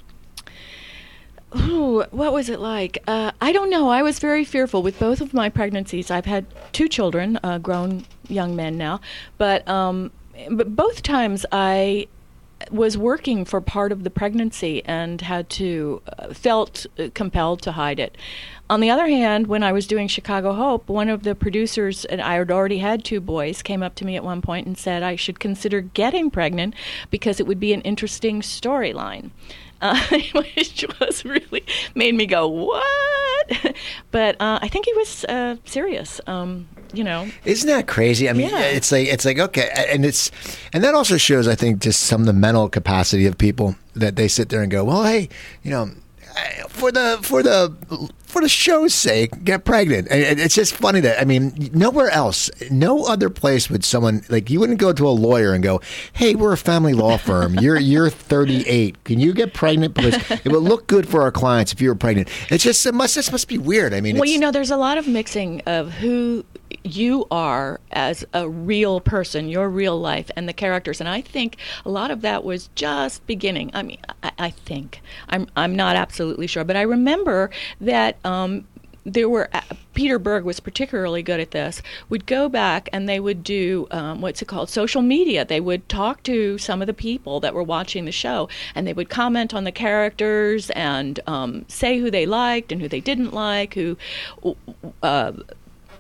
Ooh, 1.56 2.04
what 2.12 2.32
was 2.32 2.50
it 2.50 2.60
like? 2.60 3.02
Uh, 3.08 3.32
I 3.42 3.52
don't 3.52 3.70
know. 3.70 3.90
I 3.90 4.04
was 4.04 4.20
very 4.20 4.46
fearful 4.46 4.84
with 4.84 5.00
both 5.00 5.20
of 5.20 5.34
my 5.34 5.50
pregnancies. 5.50 6.12
I've 6.12 6.26
had 6.26 6.46
two 6.74 6.88
children, 6.88 7.40
uh, 7.44 7.58
grown 7.58 8.06
young 8.28 8.56
men 8.56 8.78
now, 8.78 9.02
but 9.38 9.68
um, 9.68 10.12
but 10.52 10.76
both 10.76 11.02
times 11.02 11.46
I 11.52 12.08
was 12.72 12.98
working 12.98 13.46
for 13.46 13.62
part 13.62 13.92
of 13.92 14.04
the 14.04 14.10
pregnancy 14.10 14.84
and 14.86 15.22
had 15.22 15.50
to 15.50 16.02
uh, 16.18 16.34
felt 16.34 16.86
uh, 16.98 17.08
compelled 17.14 17.62
to 17.64 17.72
hide 17.72 18.00
it. 18.00 18.18
on 18.70 18.82
the 18.82 18.90
other 18.90 19.08
hand, 19.08 19.48
when 19.48 19.64
I 19.64 19.72
was 19.72 19.88
doing 19.88 20.08
Chicago 20.08 20.54
Hope, 20.54 20.88
one 20.88 21.10
of 21.10 21.24
the 21.24 21.34
producers, 21.34 22.06
and 22.06 22.22
I 22.22 22.36
had 22.36 22.52
already 22.52 22.78
had 22.80 23.04
two 23.04 23.20
boys, 23.20 23.64
came 23.64 23.82
up 23.82 23.96
to 23.96 24.06
me 24.06 24.16
at 24.16 24.24
one 24.24 24.42
point 24.42 24.68
and 24.68 24.78
said 24.78 25.02
I 25.02 25.16
should 25.16 25.40
consider 25.40 25.82
getting 25.82 26.30
pregnant 26.30 26.76
because 27.10 27.40
it 27.40 27.48
would 27.48 27.60
be 27.60 27.74
an 27.74 27.82
interesting 27.82 28.42
storyline. 28.42 29.32
Uh, 29.82 29.98
which 30.34 30.86
was 31.00 31.24
really 31.26 31.64
made 31.96 32.14
me 32.16 32.26
go 32.26 32.48
what? 32.48 32.86
But 34.12 34.36
uh, 34.42 34.60
i 34.62 34.68
think 34.68 34.86
he 34.86 34.94
was 34.94 35.26
uh, 35.26 35.56
serious 35.66 36.20
um, 36.28 36.68
you 36.94 37.04
know. 37.04 37.28
Isn't 37.46 37.68
that 37.70 37.88
crazy? 37.88 38.30
I 38.30 38.34
mean 38.34 38.50
Yeah. 38.50 38.62
it's 38.78 38.92
like 38.92 39.08
it's 39.08 39.26
like 39.26 39.40
okay 39.40 39.70
and 39.90 40.06
it's 40.06 40.32
and 40.74 40.84
that 40.84 40.94
also 40.96 41.18
shows 41.18 41.48
i 41.48 41.56
think 41.56 41.80
just 41.80 42.02
some 42.02 42.22
of 42.22 42.28
the 42.28 42.34
mental 42.34 42.68
capacity 42.70 43.26
of 43.28 43.38
people 43.38 43.76
that 43.96 44.16
they 44.16 44.28
sit 44.28 44.50
there 44.50 44.62
and 44.62 44.72
go 44.72 44.84
well 44.84 45.04
hey 45.04 45.30
you 45.64 45.72
know 45.72 45.90
for 46.70 46.92
the 46.92 47.20
for 47.22 47.42
the 47.44 47.74
for 48.30 48.42
the 48.42 48.50
show's 48.50 48.94
sake 48.94 49.44
get 49.44 49.66
pregnant. 49.66 50.08
And 50.10 50.40
it's 50.40 50.56
just 50.56 50.76
funny 50.76 51.00
that 51.02 51.20
i 51.20 51.26
mean 51.26 51.70
nowhere 51.74 52.10
else 52.10 52.50
no 52.72 53.06
other 53.06 53.30
place 53.30 53.70
would 53.70 53.84
someone 53.84 54.22
like 54.30 54.50
you 54.50 54.60
wouldn't 54.60 54.80
go 54.80 54.94
to 54.94 55.08
a 55.08 55.10
lawyer 55.10 55.54
and 55.54 55.64
go 55.64 55.82
hey 56.14 56.36
we're 56.36 56.54
a 56.54 56.58
family 56.58 56.94
law 56.94 57.18
firm. 57.18 57.56
You're 57.56 57.80
you're 57.80 58.10
38 58.10 59.04
can 59.04 59.20
you 59.20 59.34
get 59.34 59.54
pregnant 59.54 59.94
because 59.96 60.16
it 60.32 60.52
would 60.52 60.64
look 60.64 60.88
good 60.88 61.08
for 61.08 61.22
our 61.22 61.32
clients 61.32 61.74
if 61.74 61.82
you 61.82 61.90
were 61.90 61.96
pregnant. 61.96 62.30
It's 62.50 62.64
just 62.64 62.86
it 62.86 62.94
must 62.94 63.16
this 63.16 63.32
must 63.32 63.48
be 63.48 63.58
weird. 63.58 63.94
I 63.94 64.02
mean 64.02 64.18
Well, 64.18 64.30
you 64.30 64.40
know, 64.40 64.52
there's 64.52 64.72
a 64.72 64.78
lot 64.78 64.98
of 64.98 65.08
mixing 65.08 65.62
of 65.62 65.92
who 65.92 66.46
you 66.84 67.26
are 67.32 67.80
as 67.92 68.26
a 68.34 68.50
real 68.50 69.00
person, 69.00 69.50
your 69.50 69.70
real 69.70 70.00
life, 70.00 70.30
and 70.36 70.48
the 70.48 70.54
characters. 70.54 71.00
And 71.00 71.10
I 71.10 71.22
think 71.22 71.58
a 71.86 71.90
lot 71.90 72.12
of 72.12 72.22
that 72.22 72.44
was 72.44 72.70
just 72.76 73.26
beginning. 73.28 73.72
I 73.74 73.84
mean, 73.84 74.00
I, 74.24 74.32
I 74.38 74.50
think 74.50 75.02
I'm 75.30 75.48
I'm 75.56 75.76
not 75.76 75.96
absolutely 75.96 76.48
sure, 76.48 76.64
but 76.64 76.76
I 76.76 76.82
remember 76.82 77.50
that. 77.82 78.24
Um, 78.26 78.66
there 79.06 79.30
were 79.30 79.50
uh, 79.54 79.62
Peter 79.94 80.20
Berg 80.20 80.44
was 80.44 80.60
particularly 80.60 81.24
good 81.24 81.40
at 81.40 81.52
this. 81.52 81.82
Would 82.10 82.26
go 82.26 82.48
back 82.48 82.90
and 82.94 83.08
they 83.08 83.20
would 83.20 83.44
do 83.44 83.88
um, 83.92 84.22
what's 84.22 84.42
it 84.42 84.48
called 84.48 84.70
social 84.70 85.02
media. 85.02 85.46
They 85.46 85.60
would 85.60 85.88
talk 85.90 86.24
to 86.24 86.58
some 86.58 86.82
of 86.82 86.88
the 86.88 86.94
people 86.94 87.40
that 87.40 87.54
were 87.54 87.64
watching 87.64 88.06
the 88.06 88.12
show, 88.12 88.50
and 88.76 88.86
they 88.86 88.94
would 88.94 89.10
comment 89.10 89.54
on 89.54 89.64
the 89.64 89.72
characters 89.72 90.70
and 90.72 91.20
um, 91.28 91.66
say 91.68 92.00
who 92.00 92.12
they 92.12 92.26
liked 92.26 92.72
and 92.72 92.82
who 92.82 92.88
they 92.88 93.02
didn't 93.02 93.34
like. 93.34 93.74
Who, 93.74 93.98
uh, 95.02 95.34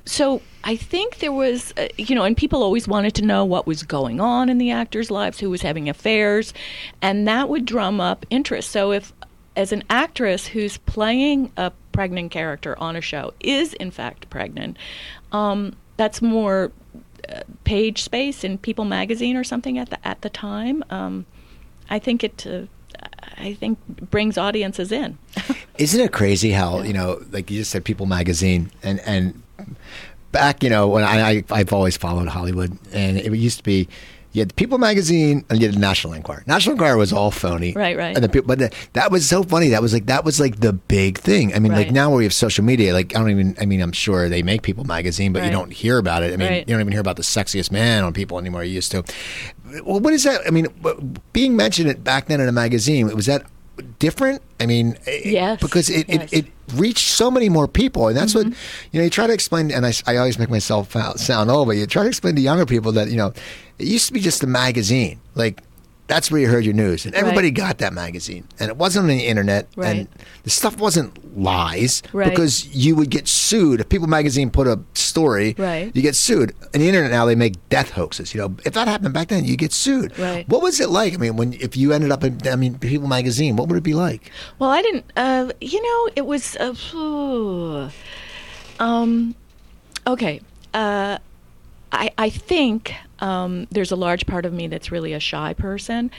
so 0.10 0.42
I 0.64 0.76
think 0.76 1.20
there 1.20 1.32
was, 1.32 1.72
uh, 1.78 1.88
you 1.98 2.16
know, 2.16 2.24
and 2.24 2.36
people 2.36 2.64
always 2.64 2.88
wanted 2.88 3.14
to 3.16 3.22
know 3.26 3.46
what 3.46 3.68
was 3.68 3.84
going 3.84 4.20
on 4.20 4.50
in 4.50 4.58
the 4.58 4.72
actors' 4.72 5.12
lives, 5.12 5.40
who 5.40 5.50
was 5.50 5.62
having 5.62 5.88
affairs, 5.88 6.54
and 7.02 7.28
that 7.28 7.48
would 7.48 7.66
drum 7.66 8.02
up 8.02 8.26
interest. 8.32 8.72
So 8.72 8.92
if, 8.92 9.14
as 9.56 9.72
an 9.72 9.84
actress 9.90 10.48
who's 10.48 10.78
playing 10.78 11.52
a 11.58 11.72
pregnant 11.92 12.32
character 12.32 12.78
on 12.80 12.96
a 12.96 13.02
show 13.02 13.34
is 13.40 13.74
in 13.76 13.92
fact 13.92 14.30
pregnant, 14.32 14.78
um, 15.32 15.76
that's 15.98 16.22
more 16.22 16.72
uh, 17.30 17.42
page 17.64 18.02
space 18.02 18.44
in 18.44 18.58
People 18.58 18.86
magazine 18.86 19.38
or 19.38 19.44
something 19.44 19.78
at 19.78 19.92
the 19.92 20.08
at 20.08 20.22
the 20.22 20.30
time. 20.30 20.84
Um, 20.90 21.26
I 21.90 22.00
think 22.00 22.24
it. 22.24 22.48
Uh, 22.48 22.64
I 23.38 23.54
think 23.54 23.78
brings 24.10 24.38
audiences 24.38 24.92
in. 24.92 25.18
Isn't 25.78 26.02
it 26.02 26.12
crazy 26.12 26.52
how 26.52 26.82
you 26.82 26.94
know, 26.94 27.24
like 27.32 27.50
you 27.52 27.60
just 27.60 27.72
said, 27.72 27.86
People 27.86 28.06
Magazine, 28.06 28.72
and 28.84 29.00
and 29.02 29.42
back, 30.32 30.64
you 30.64 30.70
know, 30.70 30.88
when 30.88 31.04
I, 31.04 31.30
I 31.30 31.44
I've 31.52 31.74
always 31.74 31.98
followed 31.98 32.28
Hollywood, 32.28 32.78
and 32.94 33.18
it 33.18 33.34
used 33.36 33.58
to 33.60 33.64
be. 33.64 33.88
You 34.32 34.42
had 34.42 34.56
People 34.56 34.78
Magazine 34.78 35.44
and 35.50 35.60
you 35.60 35.66
had 35.66 35.76
the 35.76 35.80
National 35.80 36.14
Enquirer. 36.14 36.44
National 36.46 36.74
Enquirer 36.74 36.98
was 36.98 37.12
all 37.12 37.32
phony, 37.32 37.74
Right, 37.74 37.98
right. 37.98 38.14
And 38.16 38.24
the 38.24 38.30
people, 38.30 38.46
but 38.48 38.60
the, 38.60 38.72
that 38.94 39.10
was 39.12 39.28
so 39.28 39.42
funny. 39.42 39.70
That 39.70 39.82
was 39.82 39.92
like 39.92 40.06
that 40.06 40.24
was 40.24 40.40
like 40.40 40.60
the 40.60 40.72
big 40.72 41.18
thing. 41.18 41.52
I 41.56 41.58
mean, 41.58 41.72
like 41.72 41.90
now 41.90 42.10
where 42.12 42.20
we 42.20 42.26
have 42.26 42.34
social 42.34 42.64
media, 42.64 42.94
like 42.94 43.16
I 43.16 43.20
don't 43.20 43.32
even. 43.32 43.56
I 43.60 43.66
mean, 43.66 43.82
I'm 43.82 43.92
sure 43.92 44.30
they 44.30 44.44
make 44.44 44.62
People 44.62 44.84
Magazine, 44.84 45.34
but 45.34 45.44
you 45.46 45.50
don't 45.50 45.74
hear 45.74 45.98
about 45.98 46.22
it. 46.22 46.32
I 46.32 46.38
mean, 46.38 46.48
Right. 46.48 46.60
you 46.60 46.72
don't 46.76 46.80
even 46.80 46.92
hear 46.92 47.02
about 47.02 47.16
the 47.16 47.24
sexiest 47.24 47.72
man 47.72 48.04
on 48.04 48.14
People 48.14 48.38
anymore. 48.38 48.64
You 48.64 48.74
used 48.76 48.92
to. 48.92 49.04
Well, 49.84 50.00
what 50.00 50.14
is 50.14 50.26
that? 50.26 50.42
I 50.46 50.52
mean, 50.52 50.68
being 51.34 51.56
mentioned 51.56 52.04
back 52.04 52.28
then 52.28 52.40
in 52.40 52.48
a 52.48 52.52
magazine 52.52 53.08
was 53.16 53.26
that 53.26 53.46
different? 54.00 54.42
I 54.60 54.66
mean, 54.66 54.98
it- 55.06 55.26
Yes, 55.26 55.60
because 55.62 55.90
it, 55.90 56.08
yes. 56.10 56.34
it, 56.34 56.46
it 56.46 56.52
reached 56.76 57.10
so 57.12 57.30
many 57.30 57.50
more 57.50 57.68
people, 57.68 58.08
and 58.08 58.18
that's 58.18 58.34
Mm-hmm. 58.34 58.50
what 58.50 58.58
you 58.92 59.00
know. 59.00 59.04
You 59.04 59.10
try 59.10 59.28
to 59.28 59.34
explain, 59.34 59.72
and 59.72 59.86
I, 59.86 59.94
I 60.08 60.18
always 60.18 60.40
make 60.40 60.50
myself 60.50 60.94
sound 61.18 61.52
old, 61.52 61.68
but 61.68 61.78
you 61.78 61.86
try 61.86 62.04
to 62.04 62.10
explain 62.10 62.36
to 62.36 62.42
younger 62.42 62.66
people 62.66 62.92
that 62.94 63.10
you 63.10 63.18
know 63.18 63.34
it 63.78 63.88
used 63.88 64.08
to 64.08 64.14
be 64.14 64.20
just 64.20 64.44
a 64.44 64.48
magazine, 64.48 65.20
like. 65.36 65.62
That's 66.10 66.32
where 66.32 66.42
you 66.42 66.48
heard 66.48 66.66
your 66.66 66.74
news, 66.74 67.06
and 67.06 67.14
everybody 67.14 67.48
Right. 67.50 67.54
got 67.54 67.78
that 67.78 67.94
magazine, 67.94 68.46
and 68.60 68.70
it 68.70 68.78
wasn't 68.78 69.04
on 69.04 69.10
the 69.10 69.28
internet, 69.28 69.68
and 69.78 70.08
the 70.44 70.50
stuff 70.50 70.78
wasn't 70.80 71.40
lies 71.40 72.02
Right. 72.12 72.28
because 72.32 72.66
you 72.74 72.96
would 72.96 73.12
get 73.12 73.28
sued. 73.28 73.80
If 73.80 73.90
People 73.90 74.08
Magazine 74.08 74.50
put 74.50 74.66
a 74.66 74.80
story, 74.96 75.54
Right. 75.58 75.92
you 75.94 76.02
get 76.02 76.16
sued. 76.16 76.54
On 76.74 76.82
the 76.82 76.88
internet 76.88 77.12
now, 77.12 77.26
they 77.28 77.36
make 77.36 77.54
death 77.70 77.92
hoaxes. 77.92 78.34
You 78.34 78.42
know, 78.42 78.56
if 78.66 78.74
that 78.74 78.88
happened 78.88 79.14
back 79.14 79.28
then, 79.28 79.46
you 79.46 79.56
get 79.56 79.72
sued. 79.72 80.18
Right. 80.18 80.50
What 80.50 80.64
was 80.64 80.80
it 80.80 80.90
like? 80.90 81.14
I 81.14 81.18
mean, 81.18 81.36
when 81.38 81.54
if 81.54 81.78
you 81.78 81.94
ended 81.94 82.12
up 82.12 82.24
in, 82.24 82.40
I 82.52 82.56
mean, 82.56 82.80
People 82.80 83.08
Magazine, 83.08 83.56
what 83.56 83.68
would 83.70 83.78
it 83.78 83.84
be 83.84 83.94
like? 83.94 84.32
Well, 84.58 84.72
I 84.72 84.82
didn't. 84.82 85.06
Uh, 85.16 85.52
you 85.62 85.80
know, 85.82 86.10
it 86.16 86.26
was. 86.26 86.56
Uh, 86.58 87.92
um, 88.80 89.36
okay. 90.08 90.42
Uh, 90.74 91.20
I 91.92 92.12
I 92.18 92.30
think 92.30 92.94
um, 93.20 93.68
there's 93.72 93.92
a 93.92 93.96
large 93.96 94.26
part 94.26 94.46
of 94.46 94.54
me 94.54 94.68
that's 94.68 94.92
really 94.92 95.14
a 95.14 95.20
shy 95.20 95.54
person. 95.54 96.12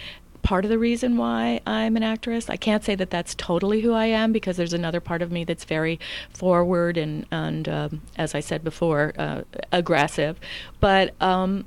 Part 0.43 0.65
of 0.65 0.71
the 0.71 0.79
reason 0.79 1.19
why 1.19 1.61
I'm 1.67 1.97
an 1.97 2.03
actress, 2.03 2.49
I 2.49 2.57
can't 2.57 2.83
say 2.83 2.95
that 2.95 3.11
that's 3.11 3.35
totally 3.35 3.83
who 3.83 3.93
I 3.93 4.07
am 4.07 4.33
because 4.33 4.57
there's 4.57 4.73
another 4.73 5.01
part 5.01 5.21
of 5.21 5.31
me 5.31 5.45
that's 5.45 5.65
very 5.65 6.01
forward 6.33 6.97
and 6.97 7.27
and 7.31 7.69
um, 7.69 8.03
as 8.17 8.35
I 8.35 8.41
said 8.41 8.65
before, 8.65 9.13
uh, 9.19 9.43
aggressive. 9.71 10.41
But 10.81 11.15
um, 11.21 11.67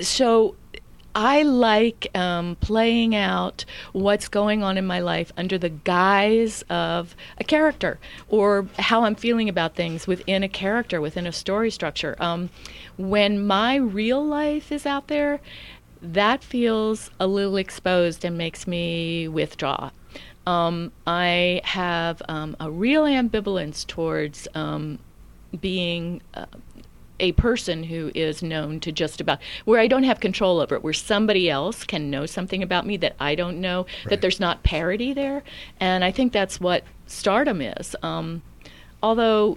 so 0.00 0.56
I 1.14 1.42
like 1.42 2.08
um, 2.14 2.56
playing 2.56 3.14
out 3.14 3.64
what's 3.92 4.28
going 4.28 4.62
on 4.62 4.76
in 4.76 4.86
my 4.86 4.98
life 4.98 5.32
under 5.36 5.58
the 5.58 5.68
guise 5.68 6.62
of 6.68 7.14
a 7.38 7.44
character 7.44 7.98
or 8.28 8.66
how 8.78 9.04
I'm 9.04 9.14
feeling 9.14 9.48
about 9.48 9.76
things 9.76 10.06
within 10.06 10.42
a 10.42 10.48
character, 10.48 11.00
within 11.00 11.26
a 11.26 11.32
story 11.32 11.70
structure. 11.70 12.16
Um, 12.18 12.50
when 12.96 13.46
my 13.46 13.76
real 13.76 14.24
life 14.24 14.72
is 14.72 14.86
out 14.86 15.08
there, 15.08 15.40
that 16.02 16.42
feels 16.42 17.10
a 17.20 17.26
little 17.26 17.56
exposed 17.56 18.24
and 18.24 18.36
makes 18.36 18.66
me 18.66 19.28
withdraw. 19.28 19.90
Um, 20.46 20.92
I 21.06 21.62
have 21.64 22.20
um, 22.28 22.56
a 22.60 22.70
real 22.70 23.04
ambivalence 23.04 23.86
towards 23.86 24.46
um, 24.54 24.98
being 25.60 26.20
uh, 26.34 26.46
a 27.24 27.32
person 27.32 27.84
who 27.84 28.12
is 28.14 28.42
known 28.42 28.78
to 28.80 28.92
just 28.92 29.18
about 29.20 29.38
where 29.64 29.80
I 29.80 29.86
don't 29.88 30.04
have 30.04 30.20
control 30.20 30.60
over 30.60 30.74
it, 30.74 30.84
where 30.84 30.92
somebody 30.92 31.48
else 31.48 31.82
can 31.84 32.10
know 32.10 32.26
something 32.26 32.62
about 32.62 32.86
me 32.86 32.96
that 32.98 33.16
I 33.18 33.34
don't 33.34 33.60
know, 33.60 33.86
Right. 34.04 34.10
that 34.10 34.20
there's 34.20 34.38
not 34.38 34.62
parity 34.62 35.12
there, 35.14 35.42
and 35.80 36.04
I 36.04 36.10
think 36.12 36.32
that's 36.32 36.60
what 36.60 36.84
stardom 37.06 37.60
is. 37.62 37.96
Um, 38.02 38.42
although 39.02 39.56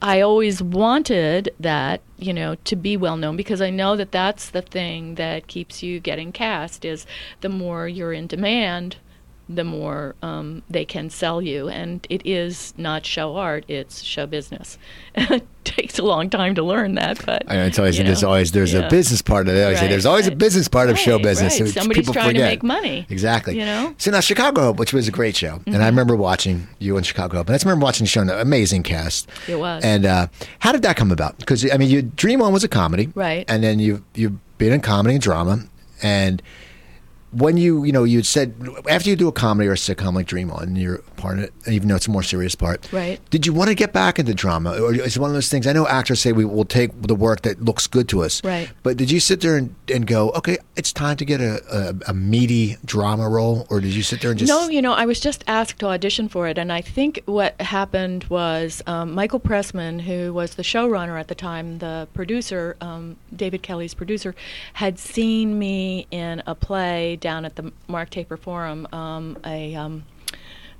I 0.00 0.20
always 0.20 0.62
wanted 0.62 1.52
that, 1.60 2.00
you 2.18 2.32
know, 2.32 2.56
to 2.64 2.76
be 2.76 2.96
well 2.96 3.16
known 3.16 3.36
because 3.36 3.60
I 3.60 3.70
know 3.70 3.96
that 3.96 4.10
that's 4.12 4.50
the 4.50 4.62
thing 4.62 5.14
that 5.16 5.46
keeps 5.46 5.82
you 5.82 6.00
getting 6.00 6.32
cast 6.32 6.84
is 6.84 7.06
the 7.40 7.48
more 7.48 7.86
you're 7.88 8.12
in 8.12 8.26
demand, 8.26 8.96
the 9.54 9.64
more 9.64 10.14
um, 10.22 10.62
they 10.70 10.84
can 10.84 11.10
sell 11.10 11.40
you. 11.42 11.68
And 11.68 12.06
it 12.10 12.22
is 12.26 12.74
not 12.76 13.04
show 13.06 13.36
art; 13.36 13.64
it's 13.68 14.02
show 14.02 14.26
business. 14.26 14.78
it 15.14 15.46
takes 15.64 15.98
a 15.98 16.02
long 16.02 16.28
time 16.30 16.54
to 16.56 16.62
learn 16.62 16.94
that, 16.94 17.24
but 17.24 17.44
I 17.46 17.56
know 17.56 17.64
it's 17.66 17.78
always 17.78 17.98
you 17.98 18.04
there's 18.04 18.22
know, 18.22 18.28
always 18.28 18.52
there's 18.52 18.74
a 18.74 18.88
business 18.88 19.22
part 19.22 19.48
of 19.48 19.54
it. 19.54 19.60
I 19.60 19.64
always 19.64 19.78
say 19.78 19.84
Right, 19.84 19.90
there's 19.90 20.06
always 20.06 20.26
a 20.26 20.34
business 20.34 20.68
part 20.68 20.90
of 20.90 20.98
show 20.98 21.18
business. 21.18 21.60
right. 21.60 21.68
Somebody's 21.68 22.02
people 22.02 22.14
trying 22.14 22.34
to 22.34 22.40
make 22.40 22.62
money, 22.62 23.06
Exactly. 23.10 23.58
you 23.58 23.64
know? 23.64 23.94
So 23.98 24.10
now 24.10 24.20
Chicago 24.20 24.62
Hope, 24.62 24.78
which 24.78 24.92
was 24.92 25.06
a 25.08 25.12
great 25.12 25.36
show, 25.36 25.60
and 25.66 25.82
I 25.82 25.86
remember 25.86 26.16
watching 26.16 26.66
you 26.78 26.96
in 26.96 27.04
Chicago 27.04 27.36
Hope, 27.38 27.46
and 27.46 27.54
I 27.54 27.56
just 27.56 27.64
remember 27.64 27.84
watching 27.84 28.04
the 28.04 28.08
show. 28.08 28.22
An 28.22 28.30
amazing 28.30 28.82
cast. 28.82 29.28
It 29.48 29.56
was. 29.56 29.84
And 29.84 30.04
uh, 30.06 30.26
how 30.58 30.72
did 30.72 30.82
that 30.82 30.96
come 30.96 31.12
about? 31.12 31.38
Because 31.38 31.70
I 31.70 31.76
mean, 31.76 31.90
you 31.90 32.02
Dream 32.02 32.42
On 32.42 32.52
was 32.52 32.64
a 32.64 32.68
comedy, 32.68 33.10
Right. 33.14 33.44
And 33.48 33.62
then 33.62 33.78
you 33.78 34.04
you've 34.14 34.38
been 34.58 34.72
in 34.72 34.80
comedy 34.80 35.14
and 35.14 35.22
drama, 35.22 35.60
and 36.02 36.42
when 37.32 37.56
you 37.56 37.84
you 37.84 37.92
know 37.92 38.04
you 38.04 38.22
said 38.22 38.54
after 38.88 39.08
you 39.08 39.16
do 39.16 39.28
a 39.28 39.32
comedy 39.32 39.68
or 39.68 39.72
a 39.72 39.76
sitcom 39.76 40.14
like 40.14 40.26
Dream 40.26 40.50
On, 40.50 40.62
and 40.62 40.78
you're 40.78 40.98
part 41.16 41.38
of 41.38 41.44
it, 41.44 41.52
even 41.66 41.88
though 41.88 41.96
it's 41.96 42.06
a 42.06 42.10
more 42.10 42.22
serious 42.22 42.54
part, 42.54 42.92
Right. 42.92 43.20
Did 43.30 43.46
you 43.46 43.52
want 43.52 43.68
to 43.68 43.74
get 43.74 43.92
back 43.92 44.18
into 44.18 44.34
drama, 44.34 44.78
or 44.78 44.94
is 44.94 45.18
one 45.18 45.30
of 45.30 45.34
those 45.34 45.48
things? 45.48 45.66
I 45.66 45.72
know 45.72 45.86
actors 45.86 46.20
say 46.20 46.32
we 46.32 46.44
will 46.44 46.64
take 46.64 46.90
the 47.02 47.14
work 47.14 47.42
that 47.42 47.62
looks 47.62 47.86
good 47.86 48.08
to 48.10 48.22
us, 48.22 48.44
Right. 48.44 48.70
But 48.82 48.96
did 48.96 49.10
you 49.10 49.20
sit 49.20 49.40
there 49.40 49.56
and, 49.56 49.74
and 49.92 50.06
go, 50.06 50.30
okay, 50.30 50.58
it's 50.76 50.92
time 50.92 51.16
to 51.16 51.24
get 51.24 51.40
a, 51.40 51.62
a, 51.70 52.10
a 52.10 52.14
meaty 52.14 52.76
drama 52.84 53.28
role, 53.28 53.66
or 53.70 53.80
did 53.80 53.94
you 53.94 54.02
sit 54.02 54.20
there 54.20 54.30
and 54.30 54.38
just 54.38 54.50
No, 54.50 54.68
you 54.68 54.82
know, 54.82 54.92
I 54.92 55.06
was 55.06 55.20
just 55.20 55.44
asked 55.46 55.78
to 55.80 55.86
audition 55.86 56.28
for 56.28 56.48
it, 56.48 56.58
and 56.58 56.72
I 56.72 56.80
think 56.80 57.22
what 57.26 57.58
happened 57.60 58.24
was 58.24 58.82
um, 58.86 59.12
Michael 59.12 59.40
Pressman, 59.40 60.00
who 60.02 60.32
was 60.32 60.56
the 60.56 60.62
showrunner 60.62 61.18
at 61.18 61.28
the 61.28 61.34
time, 61.34 61.78
the 61.78 62.08
producer, 62.12 62.76
um, 62.80 63.16
David 63.34 63.62
Kelley's 63.62 63.94
producer, 63.94 64.34
had 64.74 64.98
seen 64.98 65.58
me 65.58 66.06
in 66.10 66.42
a 66.46 66.54
play 66.54 67.16
down 67.22 67.46
at 67.46 67.56
the 67.56 67.72
Mark 67.88 68.10
Taper 68.10 68.36
Forum, 68.36 68.86
um, 68.92 69.38
a 69.46 69.74
um, 69.74 70.04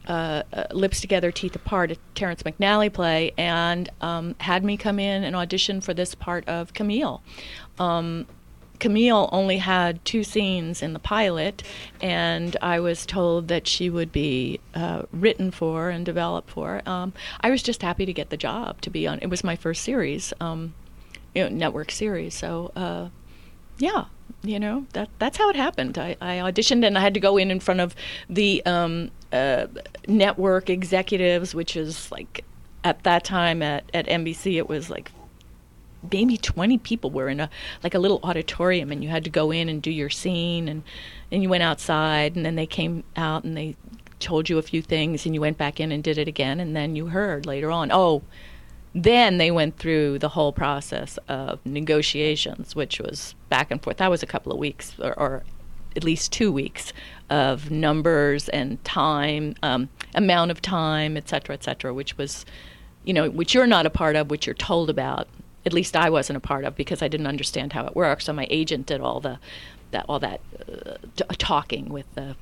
uh, 0.06 0.42
uh, 0.52 0.64
Lips 0.72 1.00
Together, 1.00 1.30
Teeth 1.30 1.56
Apart, 1.56 1.92
a 1.92 1.96
Terrence 2.14 2.42
McNally 2.42 2.92
play, 2.92 3.32
and 3.38 3.88
um, 4.02 4.34
had 4.40 4.64
me 4.64 4.76
come 4.76 4.98
in 4.98 5.24
and 5.24 5.34
audition 5.34 5.80
for 5.80 5.94
this 5.94 6.14
part 6.14 6.46
of 6.48 6.74
Camille. 6.74 7.22
Um, 7.78 8.26
Camille 8.80 9.28
only 9.30 9.58
had 9.58 10.04
two 10.04 10.24
scenes 10.24 10.82
in 10.82 10.92
the 10.92 10.98
pilot, 10.98 11.62
and 12.00 12.56
I 12.60 12.80
was 12.80 13.06
told 13.06 13.46
that 13.46 13.68
she 13.68 13.88
would 13.88 14.10
be 14.10 14.58
uh, 14.74 15.02
written 15.12 15.52
for 15.52 15.88
and 15.88 16.04
developed 16.04 16.50
for. 16.50 16.82
Um, 16.84 17.12
I 17.40 17.52
was 17.52 17.62
just 17.62 17.82
happy 17.82 18.04
to 18.04 18.12
get 18.12 18.30
the 18.30 18.36
job 18.36 18.80
to 18.80 18.90
be 18.90 19.06
on. 19.06 19.20
It 19.20 19.30
was 19.30 19.44
my 19.44 19.54
first 19.54 19.82
series, 19.84 20.32
um, 20.40 20.74
you 21.32 21.44
know, 21.44 21.48
network 21.48 21.92
series. 21.92 22.34
So, 22.34 22.72
uh, 22.74 23.10
yeah, 23.78 24.06
you 24.42 24.58
know 24.58 24.86
that 24.92 25.08
that's 25.18 25.38
how 25.38 25.48
it 25.48 25.56
happened. 25.56 25.98
I, 25.98 26.16
I, 26.20 26.36
auditioned 26.36 26.84
and 26.84 26.98
I 26.98 27.00
had 27.00 27.14
to 27.14 27.20
go 27.20 27.36
in 27.36 27.50
in 27.50 27.60
front 27.60 27.80
of 27.80 27.94
the 28.28 28.64
um, 28.66 29.10
uh, 29.32 29.66
network 30.06 30.68
executives, 30.68 31.54
which 31.54 31.76
is 31.76 32.10
like 32.10 32.44
at 32.84 33.02
that 33.04 33.24
time 33.24 33.62
at, 33.62 33.84
at 33.94 34.06
NBC, 34.06 34.56
it 34.56 34.68
was 34.68 34.90
like 34.90 35.12
maybe 36.10 36.36
20 36.36 36.78
people 36.78 37.10
were 37.10 37.28
in 37.28 37.38
a 37.38 37.48
like 37.84 37.94
a 37.94 37.98
little 37.98 38.18
auditorium 38.24 38.90
and 38.90 39.04
you 39.04 39.08
had 39.08 39.22
to 39.24 39.30
go 39.30 39.52
in 39.52 39.68
and 39.68 39.82
do 39.82 39.90
your 39.90 40.10
scene 40.10 40.68
and 40.68 40.82
and 41.30 41.42
you 41.42 41.48
went 41.48 41.62
outside 41.62 42.34
and 42.34 42.44
then 42.44 42.56
they 42.56 42.66
came 42.66 43.04
out 43.16 43.44
and 43.44 43.56
they 43.56 43.76
told 44.18 44.48
you 44.48 44.58
a 44.58 44.62
few 44.62 44.82
things 44.82 45.24
and 45.24 45.34
you 45.34 45.40
went 45.40 45.56
back 45.56 45.78
in 45.78 45.92
and 45.92 46.02
did 46.02 46.18
it 46.18 46.26
again 46.26 46.58
and 46.58 46.74
then 46.74 46.96
you 46.96 47.06
heard 47.06 47.46
later 47.46 47.70
on 47.70 47.90
oh 47.92 48.22
then 48.94 49.38
they 49.38 49.50
went 49.50 49.78
through 49.78 50.18
the 50.18 50.30
whole 50.30 50.52
process 50.52 51.18
of 51.28 51.64
negotiations 51.64 52.76
which 52.76 53.00
was 53.00 53.34
back 53.48 53.70
and 53.70 53.82
forth 53.82 53.96
that 53.96 54.10
was 54.10 54.22
a 54.22 54.26
couple 54.26 54.52
of 54.52 54.58
weeks 54.58 54.94
or, 55.00 55.18
or 55.18 55.42
at 55.96 56.04
least 56.04 56.32
two 56.32 56.50
weeks 56.50 56.92
of 57.30 57.70
numbers 57.70 58.48
and 58.50 58.82
time 58.84 59.54
um, 59.62 59.88
amount 60.14 60.50
of 60.50 60.60
time 60.60 61.16
et 61.16 61.28
cetera 61.28 61.54
et 61.54 61.64
cetera 61.64 61.92
which 61.92 62.16
was 62.16 62.44
you 63.04 63.12
know 63.12 63.30
which 63.30 63.54
you're 63.54 63.66
not 63.66 63.86
a 63.86 63.90
part 63.90 64.16
of 64.16 64.30
which 64.30 64.46
you're 64.46 64.54
told 64.54 64.88
about 64.90 65.28
at 65.64 65.72
least 65.72 65.96
I 65.96 66.10
wasn't 66.10 66.36
a 66.36 66.40
part 66.40 66.64
of 66.64 66.74
because 66.74 67.02
I 67.02 67.08
didn't 67.08 67.26
understand 67.26 67.72
how 67.72 67.86
it 67.86 67.94
worked. 67.94 68.24
So 68.24 68.32
my 68.32 68.46
agent 68.50 68.86
did 68.86 69.00
all 69.00 69.20
the 69.20 69.38
that 69.90 70.06
all 70.08 70.18
that 70.20 70.40
uh, 70.58 70.96
t- 71.16 71.24
talking 71.38 71.88
with 71.88 72.12
the 72.14 72.36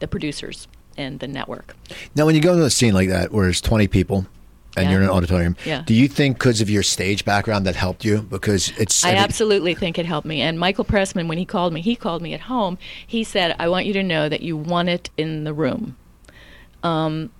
the 0.00 0.08
producers 0.08 0.68
and 0.96 1.20
the 1.20 1.28
network. 1.28 1.76
Now, 2.14 2.26
when 2.26 2.34
you 2.34 2.40
go 2.40 2.52
into 2.52 2.64
a 2.64 2.70
scene 2.70 2.94
like 2.94 3.08
that 3.08 3.32
where 3.32 3.44
there's 3.44 3.60
20 3.60 3.86
people 3.88 4.26
and 4.76 4.84
Yeah. 4.86 4.90
you're 4.92 5.00
in 5.00 5.08
an 5.08 5.14
auditorium, 5.14 5.56
Yeah. 5.64 5.82
do 5.84 5.94
you 5.94 6.06
think 6.08 6.38
because 6.38 6.60
of 6.60 6.70
your 6.70 6.82
stage 6.82 7.24
background 7.24 7.66
that 7.66 7.76
helped 7.76 8.04
you? 8.04 8.22
Because 8.22 8.72
it's 8.78 9.04
I 9.04 9.08
mean, 9.10 9.18
absolutely 9.18 9.74
think 9.74 9.98
it 9.98 10.06
helped 10.06 10.26
me. 10.26 10.40
And 10.40 10.58
Michael 10.58 10.84
Pressman, 10.84 11.26
when 11.28 11.38
he 11.38 11.44
called 11.44 11.72
me, 11.72 11.80
he 11.80 11.96
called 11.96 12.22
me 12.22 12.34
at 12.34 12.42
home. 12.42 12.78
He 13.06 13.24
said, 13.24 13.54
"I 13.58 13.68
want 13.68 13.86
you 13.86 13.92
to 13.94 14.02
know 14.02 14.28
that 14.28 14.42
you 14.42 14.56
want 14.56 14.88
it 14.88 15.10
in 15.16 15.44
the 15.44 15.52
room." 15.52 15.96
Um, 16.82 17.30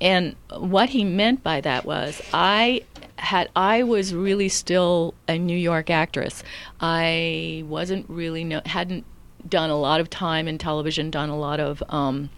and 0.00 0.34
what 0.58 0.88
he 0.90 1.04
meant 1.04 1.42
by 1.42 1.60
that 1.60 1.84
was, 1.84 2.20
I 2.32 2.82
had 3.16 3.48
I 3.54 3.84
was 3.84 4.12
really 4.12 4.48
still 4.48 5.14
a 5.28 5.38
New 5.38 5.56
York 5.56 5.90
actress. 5.90 6.42
I 6.80 7.62
wasn't 7.66 8.06
really 8.08 8.42
no, 8.42 8.62
hadn't 8.66 9.04
done 9.48 9.70
a 9.70 9.78
lot 9.78 10.00
of 10.00 10.10
time 10.10 10.48
in 10.48 10.58
television, 10.58 11.10
done 11.10 11.28
a 11.28 11.38
lot 11.38 11.60
of 11.60 11.82
um, 11.88 12.30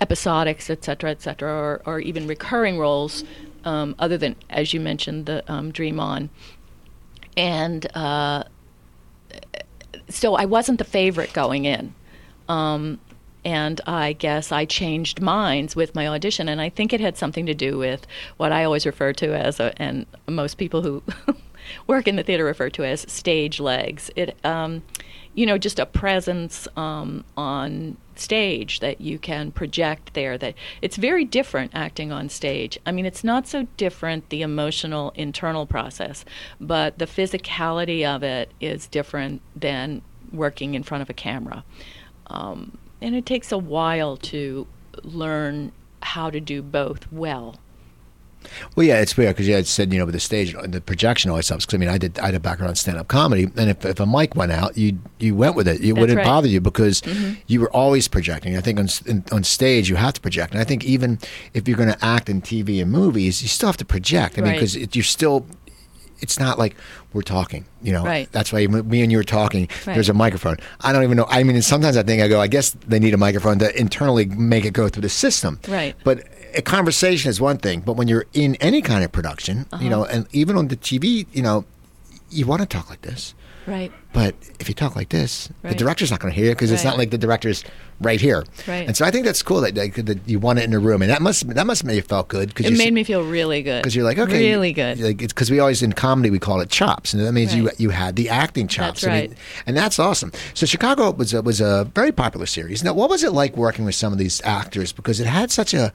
episodics, 0.00 0.70
et 0.70 0.84
cetera, 0.84 1.10
et 1.10 1.22
cetera, 1.22 1.50
or, 1.52 1.82
or 1.86 1.98
even 2.00 2.26
recurring 2.26 2.78
roles, 2.78 3.24
um, 3.64 3.94
other 3.98 4.16
than, 4.18 4.36
as 4.50 4.72
you 4.72 4.80
mentioned, 4.80 5.26
the 5.26 5.50
um, 5.52 5.70
Dream 5.70 6.00
On. 6.00 6.30
And 7.36 7.86
uh, 7.96 8.44
so 10.08 10.34
I 10.34 10.44
wasn't 10.44 10.78
the 10.78 10.84
favorite 10.84 11.32
going 11.32 11.64
in. 11.64 11.94
Um, 12.48 13.00
and 13.44 13.80
I 13.86 14.14
guess 14.14 14.52
I 14.52 14.64
changed 14.64 15.20
minds 15.20 15.76
with 15.76 15.94
my 15.94 16.08
audition, 16.08 16.48
and 16.48 16.60
I 16.60 16.70
think 16.70 16.92
it 16.92 17.00
had 17.00 17.16
something 17.16 17.44
to 17.46 17.54
do 17.54 17.76
with 17.76 18.06
what 18.38 18.52
I 18.52 18.64
always 18.64 18.86
refer 18.86 19.12
to 19.14 19.34
as, 19.34 19.60
a, 19.60 19.80
and 19.80 20.06
most 20.26 20.56
people 20.56 20.82
who 20.82 21.02
work 21.86 22.08
in 22.08 22.16
the 22.16 22.22
theater 22.22 22.44
refer 22.44 22.70
to 22.70 22.84
as 22.84 23.02
stage 23.12 23.60
legs. 23.60 24.10
It, 24.16 24.36
um, 24.44 24.82
you 25.34 25.44
know, 25.44 25.58
just 25.58 25.78
a 25.78 25.84
presence 25.84 26.66
um, 26.76 27.24
on 27.36 27.98
stage 28.18 28.80
that 28.80 29.00
you 29.00 29.18
can 29.18 29.50
project 29.52 30.14
there. 30.14 30.38
That 30.38 30.54
it's 30.82 30.96
very 30.96 31.24
different 31.24 31.72
acting 31.74 32.12
on 32.12 32.28
stage. 32.28 32.78
I 32.86 32.92
mean, 32.92 33.06
it's 33.06 33.24
not 33.24 33.46
so 33.46 33.66
different 33.76 34.30
the 34.30 34.42
emotional 34.42 35.12
internal 35.14 35.66
process, 35.66 36.24
but 36.60 36.98
the 36.98 37.06
physicality 37.06 38.04
of 38.06 38.22
it 38.22 38.52
is 38.60 38.86
different 38.86 39.42
than 39.54 40.02
working 40.32 40.74
in 40.74 40.82
front 40.82 41.02
of 41.02 41.10
a 41.10 41.14
camera. 41.14 41.64
Um, 42.28 42.78
and 43.00 43.14
it 43.14 43.26
takes 43.26 43.52
a 43.52 43.58
while 43.58 44.16
to 44.16 44.66
learn 45.02 45.72
how 46.02 46.30
to 46.30 46.40
do 46.40 46.62
both 46.62 47.10
well. 47.12 47.56
Well, 48.76 48.86
yeah, 48.86 49.00
it's 49.00 49.16
weird 49.16 49.34
because 49.34 49.48
you 49.48 49.54
had 49.54 49.66
said, 49.66 49.92
you 49.92 49.98
know, 49.98 50.04
with 50.04 50.14
the 50.14 50.20
stage, 50.20 50.54
the 50.66 50.80
projection 50.80 51.30
always 51.30 51.48
helps. 51.48 51.66
Because 51.66 51.76
I 51.76 51.78
mean, 51.78 51.88
I 51.88 51.98
did, 51.98 52.18
I 52.18 52.26
had 52.26 52.34
a 52.34 52.40
background 52.40 52.70
in 52.70 52.76
stand-up 52.76 53.08
comedy, 53.08 53.44
and 53.56 53.70
if, 53.70 53.84
if 53.84 54.00
a 54.00 54.06
mic 54.06 54.34
went 54.34 54.52
out, 54.52 54.76
you 54.76 54.98
you 55.18 55.34
went 55.34 55.54
with 55.54 55.68
it. 55.68 55.80
It 55.80 55.92
wouldn't 55.92 56.18
right. 56.18 56.24
bother 56.24 56.48
you 56.48 56.60
because 56.60 57.00
mm-hmm. 57.02 57.34
you 57.46 57.60
were 57.60 57.70
always 57.70 58.08
projecting. 58.08 58.56
I 58.56 58.60
think 58.60 58.78
on 58.78 58.88
in, 59.06 59.24
on 59.32 59.44
stage 59.44 59.88
you 59.88 59.96
have 59.96 60.14
to 60.14 60.20
project, 60.20 60.52
and 60.52 60.60
I 60.60 60.64
think 60.64 60.84
even 60.84 61.18
if 61.52 61.68
you're 61.68 61.76
going 61.76 61.92
to 61.92 62.04
act 62.04 62.28
in 62.28 62.42
TV 62.42 62.80
and 62.82 62.90
movies, 62.90 63.42
you 63.42 63.48
still 63.48 63.68
have 63.68 63.76
to 63.78 63.84
project. 63.84 64.38
I 64.38 64.42
mean, 64.42 64.52
because 64.54 64.76
you're 64.76 65.04
still. 65.04 65.46
It's 66.20 66.38
not 66.38 66.58
like 66.58 66.74
we're 67.12 67.22
talking, 67.22 67.66
you 67.82 67.92
know. 67.92 68.04
Right. 68.04 68.30
That's 68.32 68.52
why 68.52 68.66
me 68.66 69.02
and 69.02 69.12
you 69.12 69.18
are 69.18 69.24
talking. 69.24 69.68
Right. 69.86 69.94
There's 69.94 70.08
a 70.08 70.14
microphone. 70.14 70.56
I 70.80 70.92
don't 70.92 71.02
even 71.02 71.16
know. 71.16 71.26
I 71.28 71.42
mean, 71.42 71.60
sometimes 71.60 71.96
I 71.96 72.02
think 72.02 72.22
I 72.22 72.28
go. 72.28 72.40
I 72.40 72.46
guess 72.46 72.70
they 72.86 72.98
need 72.98 73.14
a 73.14 73.18
microphone 73.18 73.58
to 73.58 73.78
internally 73.78 74.26
make 74.26 74.64
it 74.64 74.72
go 74.72 74.88
through 74.88 75.02
the 75.02 75.08
system. 75.08 75.60
Right. 75.68 75.94
But 76.02 76.24
a 76.56 76.62
conversation 76.62 77.30
is 77.30 77.40
one 77.40 77.58
thing, 77.58 77.80
but 77.80 77.94
when 77.96 78.08
you're 78.08 78.26
in 78.32 78.54
any 78.56 78.80
kind 78.82 79.04
of 79.04 79.12
production, 79.12 79.66
Uh-huh. 79.72 79.82
you 79.84 79.90
know, 79.90 80.04
and 80.04 80.26
even 80.32 80.56
on 80.56 80.68
the 80.68 80.76
TV, 80.76 81.26
you 81.32 81.42
know, 81.42 81.64
you 82.30 82.46
want 82.46 82.60
to 82.62 82.66
talk 82.66 82.88
like 82.90 83.02
this. 83.02 83.34
Right. 83.66 83.90
But 84.12 84.34
if 84.60 84.68
you 84.68 84.74
talk 84.74 84.94
like 84.94 85.08
this, 85.08 85.48
the 85.62 85.74
director's 85.74 86.10
not 86.10 86.20
going 86.20 86.32
to 86.32 86.36
hear 86.38 86.48
you 86.50 86.54
because 86.54 86.70
it's 86.70 86.84
not 86.84 86.98
like 86.98 87.10
the 87.10 87.16
director's 87.16 87.64
right 87.98 88.20
here. 88.20 88.44
Right. 88.68 88.86
And 88.86 88.94
so 88.94 89.06
I 89.06 89.10
think 89.10 89.24
that's 89.24 89.42
cool 89.42 89.62
that, 89.62 89.74
that, 89.74 89.94
that 90.04 90.18
you 90.28 90.38
want 90.38 90.58
it 90.58 90.64
in 90.64 90.74
a 90.74 90.78
room, 90.78 91.00
and 91.00 91.10
that 91.10 91.22
must 91.22 91.48
that 91.48 91.66
must 91.66 91.82
make 91.82 91.96
you 91.96 92.02
felt 92.02 92.28
good 92.28 92.48
because 92.50 92.66
It 92.66 92.76
made 92.76 92.92
me 92.92 93.04
feel 93.04 93.24
really 93.24 93.62
good. 93.62 93.80
because 93.82 93.96
you're 93.96 94.04
like 94.04 94.18
okay, 94.18 94.50
really 94.50 94.74
good. 94.74 95.00
Like 95.00 95.22
it's 95.22 95.32
because 95.32 95.50
we 95.50 95.60
always 95.60 95.82
in 95.82 95.94
comedy 95.94 96.28
we 96.30 96.38
call 96.38 96.60
it 96.60 96.68
chops, 96.68 97.14
and 97.14 97.24
that 97.24 97.32
means 97.32 97.54
you 97.54 97.66
Right. 97.68 97.80
you 97.80 97.88
had 97.90 98.16
the 98.16 98.28
acting 98.28 98.68
chops. 98.68 99.00
That's 99.00 99.10
I 99.10 99.20
mean, 99.22 99.30
right. 99.30 99.38
and 99.66 99.76
that's 99.76 99.98
awesome. 99.98 100.30
So 100.52 100.66
Chicago 100.66 101.10
was 101.12 101.32
a, 101.32 101.40
was 101.40 101.62
a 101.62 101.90
very 101.94 102.12
popular 102.12 102.46
series. 102.46 102.84
Now, 102.84 102.92
what 102.92 103.08
was 103.08 103.24
it 103.24 103.32
like 103.32 103.56
working 103.56 103.86
with 103.86 103.94
some 103.94 104.12
of 104.12 104.18
these 104.18 104.42
actors 104.44 104.92
because 104.92 105.20
it 105.20 105.26
had 105.26 105.50
such 105.50 105.72
a 105.72 105.90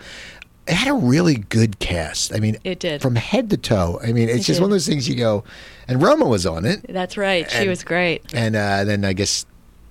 it 0.69 0.75
had 0.75 0.87
a 0.89 0.93
really 0.93 1.35
good 1.35 1.79
cast. 1.79 2.33
I 2.33 2.39
mean, 2.39 2.57
It 2.63 2.79
did. 2.79 3.01
from 3.01 3.15
head 3.15 3.49
to 3.49 3.57
toe. 3.57 3.99
I 4.03 4.11
mean, 4.13 4.29
it's 4.29 4.43
It 4.43 4.43
just 4.43 4.57
did. 4.59 4.61
one 4.61 4.69
of 4.71 4.75
those 4.75 4.87
things 4.87 5.09
you 5.09 5.15
go. 5.15 5.43
And 5.87 6.01
Roma 6.01 6.25
was 6.25 6.45
on 6.45 6.65
it, 6.65 6.85
That's 6.87 7.17
right. 7.17 7.49
She 7.49 7.57
And- 7.57 7.69
was 7.69 7.83
great. 7.83 8.23
and 8.33 8.55
uh, 8.55 8.83
then 8.85 9.03
I 9.03 9.13
guess 9.13 9.45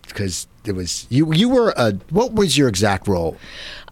because 0.06 0.46
it 0.64 0.72
was 0.72 1.06
you. 1.10 1.32
You 1.34 1.48
were 1.50 1.74
a 1.76 1.94
what 2.10 2.32
was 2.34 2.56
your 2.56 2.68
exact 2.68 3.08
role? 3.08 3.36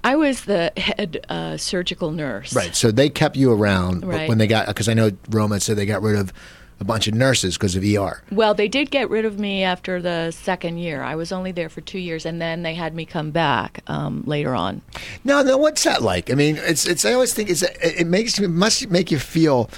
I 0.05 0.15
was 0.17 0.43
the 0.45 0.73
head 0.77 1.27
uh, 1.29 1.57
surgical 1.57 2.11
nurse. 2.13 2.55
Right. 2.55 2.75
So 2.77 2.91
they 2.93 3.09
kept 3.11 3.37
you 3.37 3.53
around 3.53 4.05
Right. 4.07 4.29
when 4.29 4.39
they 4.39 4.47
got 4.47 4.67
because 4.69 4.89
I 4.89 4.95
know 4.95 5.11
Roma 5.31 5.59
said 5.61 5.77
they 5.77 5.85
got 5.87 6.01
rid 6.03 6.17
of 6.17 6.33
a 6.79 6.85
bunch 6.85 7.07
of 7.07 7.15
nurses 7.15 7.57
because 7.57 7.75
of 7.75 7.83
ER. 7.83 8.23
Well, 8.31 8.55
they 8.55 8.69
did 8.69 8.91
get 8.91 9.09
rid 9.09 9.25
of 9.25 9.39
me 9.39 9.63
after 9.63 10.01
the 10.01 10.31
second 10.31 10.79
year. 10.79 11.03
I 11.03 11.15
was 11.15 11.33
only 11.33 11.53
there 11.53 11.69
for 11.69 11.81
two 11.81 11.99
years, 11.99 12.27
and 12.27 12.41
then 12.41 12.63
they 12.63 12.75
had 12.75 12.95
me 12.95 13.05
come 13.05 13.31
back 13.31 13.83
um, 13.87 14.23
later 14.27 14.55
on. 14.55 14.83
No, 15.25 15.43
no. 15.43 15.57
What's 15.57 15.85
that 15.85 16.03
like? 16.03 16.31
I 16.31 16.35
mean, 16.35 16.57
it's 16.59 16.87
it's. 16.87 17.05
I 17.05 17.13
always 17.13 17.33
think 17.33 17.51
it's 17.51 17.63
it 17.63 17.79
it 17.81 18.07
makes 18.07 18.39
it 18.39 18.49
must 18.49 18.91
make 18.91 19.11
you 19.11 19.19
feel 19.19 19.71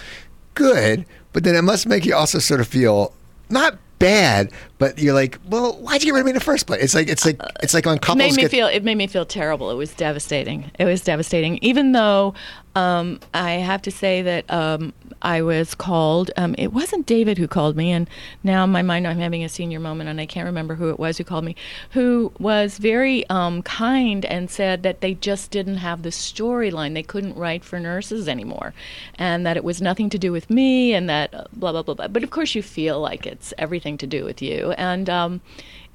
good, 0.55 1.07
but 1.33 1.45
then 1.45 1.55
it 1.55 1.63
must 1.63 1.87
make 1.87 2.05
you 2.05 2.15
also 2.15 2.39
sort 2.39 2.61
of 2.61 2.67
feel 2.67 3.13
not 3.49 3.79
bad, 3.99 4.53
but 4.79 4.99
you're 4.99 5.15
like, 5.15 5.39
well, 5.49 5.73
why'd 5.75 6.03
you 6.03 6.07
get 6.07 6.15
rid 6.15 6.21
of 6.21 6.27
me 6.27 6.31
in 6.31 6.35
the 6.35 6.41
first 6.41 6.67
place? 6.67 6.83
It's 6.83 6.95
like 6.95 7.09
it's 7.09 7.25
like 7.25 7.41
it's 7.63 7.75
like 7.75 7.87
It 7.87 8.03
couples 8.03 8.19
made 8.19 8.35
me 8.35 8.43
get 8.43 8.51
feel. 8.51 8.67
It 8.67 8.85
made 8.85 8.97
me 8.97 9.07
feel 9.07 9.27
terrible. 9.27 9.71
It 9.71 9.75
was 9.75 9.93
devastating. 9.95 10.71
It 10.79 10.85
was 10.85 11.03
devastating. 11.03 11.59
Even 11.63 11.93
though 11.93 12.35
um, 12.79 13.19
I 13.35 13.53
have 13.55 13.83
to 13.83 13.91
say 13.91 14.23
that 14.23 14.49
um, 14.49 14.93
I 15.21 15.43
was 15.43 15.75
called. 15.75 16.31
Um, 16.37 16.55
it 16.57 16.73
wasn't 16.73 17.07
David 17.07 17.37
who 17.37 17.49
called 17.49 17.77
me, 17.77 17.91
and 17.91 18.09
now 18.45 18.63
in 18.63 18.71
my 18.71 18.83
mind 18.83 19.05
I'm 19.05 19.19
having 19.19 19.43
a 19.43 19.49
senior 19.49 19.81
moment, 19.81 20.09
and 20.09 20.21
I 20.21 20.27
can't 20.27 20.47
remember 20.47 20.77
who 20.77 20.89
it 20.91 20.99
was 20.99 21.19
who 21.19 21.25
called 21.25 21.45
me. 21.45 21.57
Who 21.91 22.33
was 22.39 22.79
very 22.79 23.29
um, 23.29 23.63
kind 23.63 24.25
and 24.25 24.49
said 24.49 24.85
that 24.85 25.01
they 25.01 25.15
just 25.15 25.51
didn't 25.51 25.79
have 25.79 26.03
the 26.03 26.11
storyline. 26.11 26.95
They 26.95 27.03
couldn't 27.03 27.37
write 27.37 27.65
for 27.65 27.81
nurses 27.81 28.29
anymore, 28.29 28.75
and 29.17 29.45
that 29.45 29.57
it 29.57 29.65
was 29.65 29.83
nothing 29.83 30.09
to 30.11 30.19
do 30.19 30.31
with 30.31 30.49
me, 30.49 30.95
and 30.95 31.11
that 31.11 31.35
uh, 31.35 31.45
blah 31.53 31.73
blah 31.73 31.83
blah. 31.83 31.95
blah. 31.95 32.07
But 32.07 32.23
of 32.23 32.31
course, 32.31 32.55
you 32.55 32.63
feel 32.63 33.01
like 33.01 33.27
it's 33.27 33.53
everything 33.59 33.99
to 33.99 34.07
do 34.07 34.25
with 34.25 34.41
you, 34.41 34.71
and 34.79 35.11
um, 35.11 35.41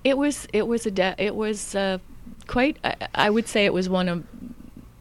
it 0.03 0.17
was 0.17 0.47
it 0.51 0.67
was 0.67 0.85
a 0.85 0.91
de- 0.91 1.15
it 1.17 1.35
was 1.35 1.75
uh, 1.75 1.99
quite. 2.47 2.75
I, 2.83 2.95
I 3.15 3.29
would 3.29 3.47
say 3.47 3.63
it 3.63 3.73
was 3.73 3.87
one 3.87 4.09
of 4.09 4.25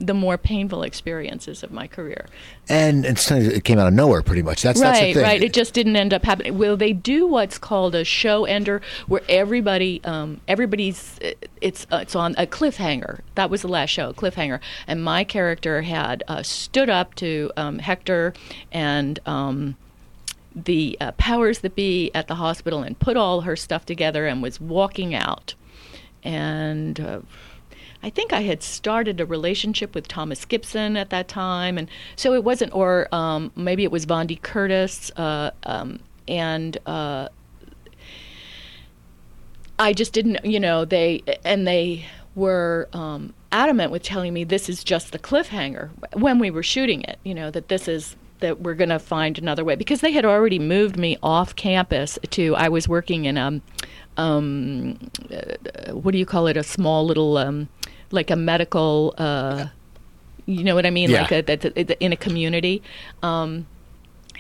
the 0.03 0.15
more 0.15 0.37
painful 0.37 0.83
experiences 0.83 1.63
of 1.63 1.71
my 1.71 1.87
career. 1.87 2.27
And 2.69 3.05
it 3.05 3.65
came 3.65 3.79
out 3.79 3.87
of 3.87 3.95
nowhere, 3.95 4.23
pretty 4.23 4.43
much. 4.43 4.63
That's 4.63 4.81
that's 4.81 4.99
the 4.99 5.07
right, 5.07 5.15
thing. 5.15 5.23
right. 5.23 5.43
It 5.43 5.53
just 5.53 5.75
didn't 5.75 5.97
end 5.97 6.13
up 6.13 6.25
happening. 6.25 6.59
Well, 6.59 6.77
they 6.77 6.93
do 6.93 7.27
what's 7.27 7.59
called 7.59 7.95
a 7.95 8.05
show 8.05 8.45
ender, 8.45 8.83
where 9.07 9.23
everybody, 9.29 10.01
um, 10.05 10.41
everybody's, 10.49 11.19
it's 11.61 11.87
uh, 11.93 12.01
it's 12.03 12.17
on 12.17 12.35
a 12.37 12.47
cliffhanger. 12.47 13.21
That 13.37 13.49
was 13.49 13.63
the 13.63 13.69
last 13.69 13.91
show, 13.91 14.11
a 14.11 14.15
cliffhanger, 14.15 14.61
and 14.87 15.03
my 15.03 15.25
character 15.25 15.83
had 15.83 16.23
uh, 16.29 16.43
stood 16.43 16.91
up 16.91 17.15
to 17.17 17.51
um, 17.57 17.79
Hector 17.79 18.35
and. 18.71 19.19
Um, 19.27 19.77
the 20.55 20.99
uh, 21.01 21.13
powers 21.13 21.61
that 21.61 21.75
be 21.75 22.11
at 22.15 22.29
the 22.29 22.35
hospital 22.35 22.83
and 22.83 22.99
put 22.99 23.17
all 23.17 23.41
her 23.41 23.57
stuff 23.57 23.87
together 23.87 24.27
and 24.27 24.43
was 24.43 24.61
walking 24.61 25.15
out. 25.15 25.55
And 26.23 27.01
uh, 27.01 27.21
I 28.03 28.11
think 28.11 28.33
I 28.33 28.41
had 28.41 28.63
started 28.63 29.21
a 29.21 29.27
relationship 29.27 29.95
with 29.95 30.09
Thomas 30.09 30.45
Gibson 30.45 30.97
at 30.97 31.11
that 31.11 31.29
time, 31.29 31.79
and 31.79 31.89
so 32.17 32.35
it 32.35 32.43
wasn't, 32.43 32.75
or 32.75 33.09
um, 33.15 33.53
maybe 33.55 33.85
it 33.85 33.93
was 33.93 34.07
Vondie 34.07 34.41
Curtis, 34.41 35.13
uh, 35.17 35.53
um, 35.65 36.01
and 36.27 36.79
uh, 36.87 37.29
I 39.79 39.93
just 39.93 40.13
didn't, 40.13 40.45
you 40.45 40.61
know, 40.61 40.85
they 40.85 41.23
and 41.45 41.67
they 41.67 42.07
were 42.35 42.89
um, 42.93 43.35
adamant 43.51 43.93
with 43.93 44.03
telling 44.03 44.33
me 44.33 44.45
this 44.45 44.69
is 44.69 44.83
just 44.83 45.13
the 45.13 45.19
cliffhanger 45.19 45.91
when 46.15 46.39
we 46.39 46.51
were 46.51 46.63
shooting 46.63 47.03
it, 47.03 47.19
you 47.25 47.35
know, 47.35 47.51
that 47.51 47.69
this 47.69 47.89
is 47.89 48.17
that 48.41 48.61
we're 48.61 48.75
going 48.75 48.91
to 48.91 48.99
find 48.99 49.39
another 49.39 49.65
way 49.65 49.77
because 49.77 50.01
they 50.01 50.11
had 50.11 50.25
already 50.25 50.59
moved 50.59 50.97
me 50.97 51.17
off 51.23 51.55
campus 51.55 52.19
to 52.31 52.57
I 52.57 52.69
was 52.69 52.89
working 52.89 53.25
in 53.25 53.39
a 53.39 53.61
um, 54.17 54.99
uh, 55.31 55.93
what 55.93 56.13
do 56.13 56.19
you 56.19 56.27
call 56.27 56.49
it 56.49 56.57
a 56.57 56.63
small 56.63 57.07
little 57.07 57.39
um, 57.39 57.69
like 58.13 58.31
a 58.31 58.37
medical 58.37 59.15
uh, 59.19 59.67
you 60.47 60.65
know 60.65 60.75
what 60.75 60.87
I 60.87 60.91
mean? 60.91 61.11
Yeah. 61.11 61.23
like 61.23 61.33
a, 61.33 61.43
that's 61.43 61.65
a, 61.65 62.05
in 62.05 62.13
a 62.13 62.17
community. 62.17 62.83
Um, 63.23 63.67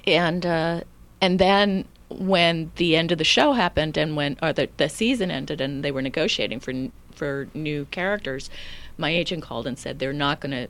and 0.06 0.44
uh, 0.44 0.80
and 1.20 1.38
then 1.38 1.86
when 2.08 2.72
the 2.76 2.96
end 2.96 3.12
of 3.12 3.18
the 3.18 3.24
show 3.24 3.52
happened 3.52 3.96
and 3.96 4.16
when 4.16 4.36
or 4.42 4.52
the, 4.52 4.68
the 4.76 4.88
season 4.88 5.30
ended 5.30 5.60
and 5.60 5.84
they 5.84 5.90
were 5.90 6.02
negotiating 6.02 6.60
for 6.60 6.72
for 7.14 7.48
new 7.54 7.84
characters 7.86 8.50
my 8.98 9.10
agent 9.10 9.42
called 9.42 9.66
and 9.66 9.78
said 9.78 9.98
they're 9.98 10.12
not 10.12 10.40
going 10.40 10.50
to 10.50 10.68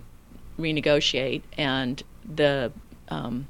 renegotiate. 0.58 1.42
And 1.56 2.02
the 2.24 2.72
um, 3.08 3.48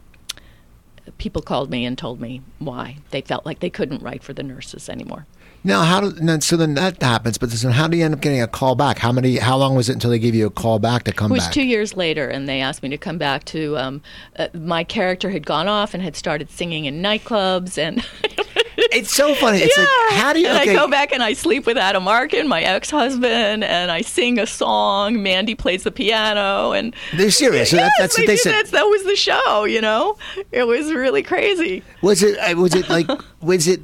people 1.18 1.42
called 1.42 1.70
me 1.70 1.84
and 1.84 1.98
told 1.98 2.20
me 2.20 2.42
why. 2.58 2.98
They 3.10 3.20
felt 3.20 3.44
like 3.44 3.60
they 3.60 3.70
couldn't 3.70 4.02
write 4.02 4.22
for 4.22 4.32
the 4.32 4.42
nurses 4.42 4.88
anymore 4.88 5.26
Now, 5.64 5.82
how 5.82 6.00
do 6.00 6.40
so 6.40 6.56
then 6.56 6.74
that 6.74 7.00
happens? 7.00 7.38
But 7.38 7.50
then 7.50 7.72
how 7.72 7.86
do 7.86 7.96
you 7.96 8.04
end 8.04 8.14
up 8.14 8.20
getting 8.20 8.42
a 8.42 8.48
call 8.48 8.74
back? 8.74 8.98
How 8.98 9.12
many? 9.12 9.36
How 9.36 9.56
long 9.56 9.76
was 9.76 9.88
it 9.88 9.92
until 9.92 10.10
they 10.10 10.18
gave 10.18 10.34
you 10.34 10.46
a 10.46 10.50
call 10.50 10.78
back 10.78 11.04
to 11.04 11.12
come 11.12 11.28
back? 11.28 11.30
It 11.30 11.38
was 11.38 11.44
back? 11.44 11.52
two 11.52 11.62
years 11.62 11.96
later, 11.96 12.28
and 12.28 12.48
they 12.48 12.60
asked 12.60 12.82
me 12.82 12.88
to 12.88 12.98
come 12.98 13.16
back 13.18 13.44
to. 13.46 13.76
Um, 13.78 14.02
uh, 14.36 14.48
my 14.54 14.82
character 14.82 15.30
had 15.30 15.46
gone 15.46 15.68
off 15.68 15.94
and 15.94 16.02
had 16.02 16.16
started 16.16 16.50
singing 16.50 16.86
in 16.86 17.00
nightclubs, 17.00 17.78
and 17.78 18.04
it's 18.76 19.14
so 19.14 19.34
funny. 19.36 19.58
It's 19.58 19.76
yeah. 19.76 19.84
like 19.84 20.20
how 20.20 20.32
do 20.32 20.40
you? 20.40 20.48
And 20.48 20.58
okay, 20.58 20.70
I 20.70 20.74
go 20.74 20.88
back 20.88 21.12
and 21.12 21.22
I 21.22 21.32
sleep 21.32 21.64
with 21.64 21.76
Adam 21.76 22.08
Arkin, 22.08 22.48
my 22.48 22.62
ex-husband, 22.62 23.62
and 23.62 23.90
I 23.92 24.00
sing 24.00 24.40
a 24.40 24.46
song. 24.46 25.22
Mandy 25.22 25.54
plays 25.54 25.84
the 25.84 25.92
piano, 25.92 26.72
and 26.72 26.92
They're 27.16 27.30
serious. 27.30 27.70
So 27.70 27.76
yes, 27.76 27.92
that, 27.96 28.02
that's 28.02 28.18
what 28.18 28.26
they 28.26 28.36
said. 28.36 28.52
that. 28.52 28.72
That 28.72 28.84
was 28.84 29.04
the 29.04 29.16
show. 29.16 29.64
You 29.64 29.80
know, 29.80 30.16
it 30.50 30.66
was 30.66 30.92
really 30.92 31.22
crazy. 31.22 31.84
Was 32.02 32.24
it? 32.24 32.36
uh, 32.38 32.60
Was 32.60 32.74
it 32.74 32.88
like? 32.88 33.08
was 33.40 33.68
it 33.68 33.80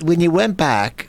when 0.00 0.20
you 0.20 0.30
went 0.30 0.56
back? 0.56 1.08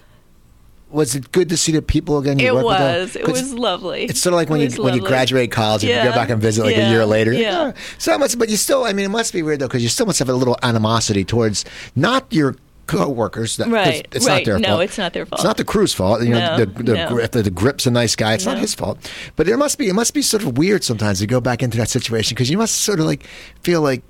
Was 0.89 1.15
it 1.15 1.33
good 1.33 1.49
to 1.49 1.57
see 1.57 1.73
the 1.73 1.81
people 1.81 2.17
again? 2.17 2.39
You 2.39 2.47
It 2.47 2.53
worked 2.55 2.67
with 2.67 2.77
them? 2.77 3.01
was. 3.01 3.15
It 3.17 3.27
was 3.27 3.53
lovely. 3.53 4.05
It's 4.05 4.21
sort 4.21 4.31
of 4.33 4.37
like 4.37 4.49
when 4.49 4.61
you 4.61 4.69
when 4.81 4.93
you 4.93 5.01
graduate 5.01 5.51
college 5.51 5.83
and 5.83 5.91
you 5.93 6.09
go 6.09 6.15
back 6.15 6.29
and 6.29 6.41
visit 6.41 6.63
like 6.63 6.77
a 6.77 6.89
year 6.89 7.05
later. 7.05 7.33
Yeah. 7.33 7.73
So 7.97 8.11
that 8.11 8.19
must, 8.21 8.39
but 8.39 8.47
you 8.47 8.55
still. 8.55 8.85
I 8.85 8.93
mean, 8.93 9.05
it 9.05 9.09
must 9.09 9.33
be 9.33 9.43
weird 9.43 9.59
though 9.59 9.67
because 9.67 9.83
you 9.83 9.89
still 9.89 10.05
must 10.05 10.19
have 10.19 10.29
a 10.29 10.33
little 10.33 10.57
animosity 10.63 11.25
towards 11.25 11.65
not 11.97 12.25
your 12.31 12.55
co-workers. 12.85 13.57
That, 13.57 13.67
Right, 13.67 14.07
It's 14.13 14.25
not 14.25 14.31
right. 14.31 14.45
their 14.45 14.59
No, 14.59 14.69
fault. 14.69 14.81
it's 14.83 14.97
not 14.97 15.11
their 15.11 15.25
fault. 15.25 15.39
It's 15.41 15.43
not 15.45 15.57
the 15.57 15.65
crew's 15.65 15.93
fault. 15.93 16.21
You 16.23 16.29
know, 16.29 16.39
No, 16.39 16.57
the 16.57 16.65
the, 16.83 16.93
no. 16.93 17.27
the, 17.27 17.43
the 17.43 17.51
grip's 17.51 17.85
a 17.85 17.91
nice 17.91 18.15
guy. 18.15 18.33
It's 18.35 18.45
not 18.45 18.57
his 18.57 18.73
fault. 18.73 19.11
But 19.35 19.45
there 19.45 19.57
must 19.57 19.77
be. 19.77 19.89
It 19.89 19.93
must 19.93 20.13
be 20.13 20.21
sort 20.21 20.43
of 20.43 20.57
weird 20.57 20.85
sometimes 20.85 21.19
to 21.19 21.27
go 21.27 21.41
back 21.41 21.61
into 21.61 21.77
that 21.79 21.89
situation 21.89 22.33
because 22.33 22.49
you 22.49 22.57
must 22.57 22.75
sort 22.75 23.01
of 23.01 23.05
like 23.05 23.25
feel 23.61 23.81
like 23.81 24.03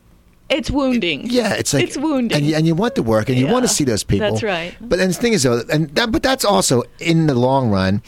It's 0.50 0.72
wounding. 0.72 1.30
yeah, 1.30 1.54
it's 1.54 1.74
like 1.74 1.84
it's 1.84 1.98
wounding. 1.98 2.38
and 2.38 2.46
you, 2.46 2.56
and 2.56 2.66
you 2.66 2.74
want 2.76 2.96
to 2.96 3.04
work, 3.04 3.30
and 3.30 3.38
you 3.38 3.48
want 3.48 3.64
to 3.64 3.68
see 3.68 3.84
those 3.84 4.04
people. 4.04 4.30
that's 4.30 4.44
right. 4.44 4.76
But 4.80 5.00
and 5.00 5.10
the 5.10 5.14
thing 5.14 5.34
is, 5.34 5.44
though, 5.44 5.62
and 5.72 5.90
that, 5.96 6.12
but 6.12 6.24
that's 6.24 6.46
also 6.46 6.84
in 7.00 7.28
the 7.28 7.34
long 7.36 7.70
run. 7.70 8.02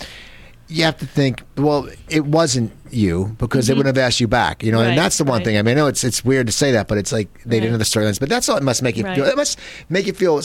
You 0.72 0.84
have 0.84 0.98
to 1.00 1.06
think. 1.08 1.42
Well, 1.58 1.90
it 2.10 2.26
wasn't 2.26 2.72
you 2.92 3.36
because 3.40 3.66
they 3.68 3.74
wouldn't 3.74 3.96
have 3.98 4.04
asked 4.06 4.20
you 4.20 4.28
back. 4.28 4.64
You 4.64 4.72
know, 4.72 4.80
and 4.82 4.90
Mm-hmm. 4.90 4.98
That's 4.98 5.18
the 5.18 5.24
one 5.24 5.40
right. 5.40 5.46
thing. 5.46 5.58
I 5.58 5.64
mean, 5.64 5.72
I 5.72 5.82
know 5.82 5.88
it's 5.88 6.04
it's 6.04 6.24
weird 6.24 6.46
to 6.46 6.54
say 6.54 6.72
that, 6.74 6.88
but 6.88 6.98
it's 7.00 7.12
like 7.12 7.28
they 7.44 7.60
didn't 7.60 7.72
have 7.72 7.80
the 7.80 7.86
storylines. 7.86 8.20
But 8.20 8.30
that's 8.30 8.48
all 8.48 8.56
it 8.58 8.64
must 8.64 8.84
make 8.84 8.96
you 8.96 9.04
Right. 9.04 9.16
feel. 9.16 9.26
It 9.26 9.36
must 9.36 9.58
make 9.90 10.06
you 10.06 10.14
feel 10.14 10.40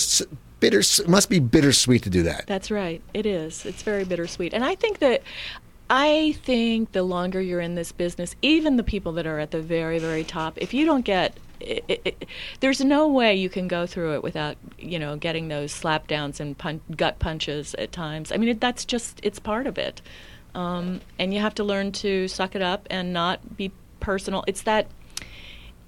bitter. 0.61 0.79
It 0.81 1.09
must 1.09 1.29
be 1.29 1.41
bittersweet 1.41 2.03
to 2.05 2.11
do 2.11 2.23
that. 2.23 2.47
That's 2.47 2.71
right. 2.71 3.03
It 3.13 3.27
is. 3.27 3.67
It's 3.67 3.83
very 3.83 4.05
bittersweet. 4.05 4.55
And 4.55 4.65
I 4.65 4.75
think 4.77 5.01
that 5.01 5.23
I 5.91 6.35
think 6.45 6.93
the 6.93 7.03
longer 7.03 7.43
you're 7.43 7.61
in 7.61 7.75
this 7.75 7.93
business, 7.93 8.35
even 8.41 8.77
the 8.79 8.83
people 8.83 9.13
that 9.13 9.27
are 9.27 9.39
at 9.39 9.51
the 9.51 9.61
very, 9.61 9.99
very 9.99 10.25
top, 10.25 10.57
if 10.57 10.73
you 10.73 10.87
don't 10.87 11.05
get 11.05 11.37
it, 11.67 12.29
there's 12.61 12.81
no 12.81 13.09
way 13.09 13.35
you 13.35 13.49
can 13.49 13.69
go 13.69 13.87
through 13.87 14.15
it 14.15 14.23
without 14.23 14.57
you 14.79 14.99
know 14.99 15.17
getting 15.17 15.49
those 15.49 15.73
slap 15.73 16.07
downs 16.07 16.41
and 16.41 16.57
pun- 16.57 16.81
gut 16.97 17.19
punches 17.19 17.75
at 17.75 17.93
times. 17.93 18.33
I 18.33 18.37
mean, 18.37 18.51
it, 18.51 18.61
that's 18.61 18.85
just 18.85 19.21
it's 19.23 19.39
part 19.39 19.67
of 19.67 19.79
it, 19.79 20.03
um, 20.55 21.01
and 21.19 21.33
you 21.33 21.41
have 21.41 21.55
to 21.57 21.65
learn 21.65 21.93
to 21.93 22.29
suck 22.29 22.55
it 22.55 22.63
up 22.63 22.87
and 22.91 23.13
not 23.13 23.57
be 23.57 23.73
personal. 24.01 24.45
It's 24.47 24.63
that 24.63 24.89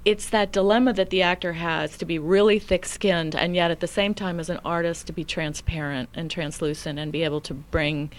it's 0.07 0.31
that 0.31 0.53
dilemma 0.53 0.93
that 0.93 1.11
the 1.11 1.21
actor 1.21 1.55
has 1.55 1.99
to 1.99 2.05
be 2.05 2.17
really 2.17 2.61
thick-skinned 2.61 3.35
and 3.35 3.57
yet 3.57 3.73
at 3.73 3.81
the 3.81 3.89
same 3.89 4.15
time 4.15 4.39
as 4.39 4.49
an 4.49 4.61
artist 4.65 5.09
to 5.09 5.13
be 5.13 5.25
transparent 5.25 6.09
and 6.15 6.31
translucent 6.31 6.97
and 6.97 7.11
be 7.11 7.25
able 7.25 7.41
to 7.41 7.53
bring 7.53 8.11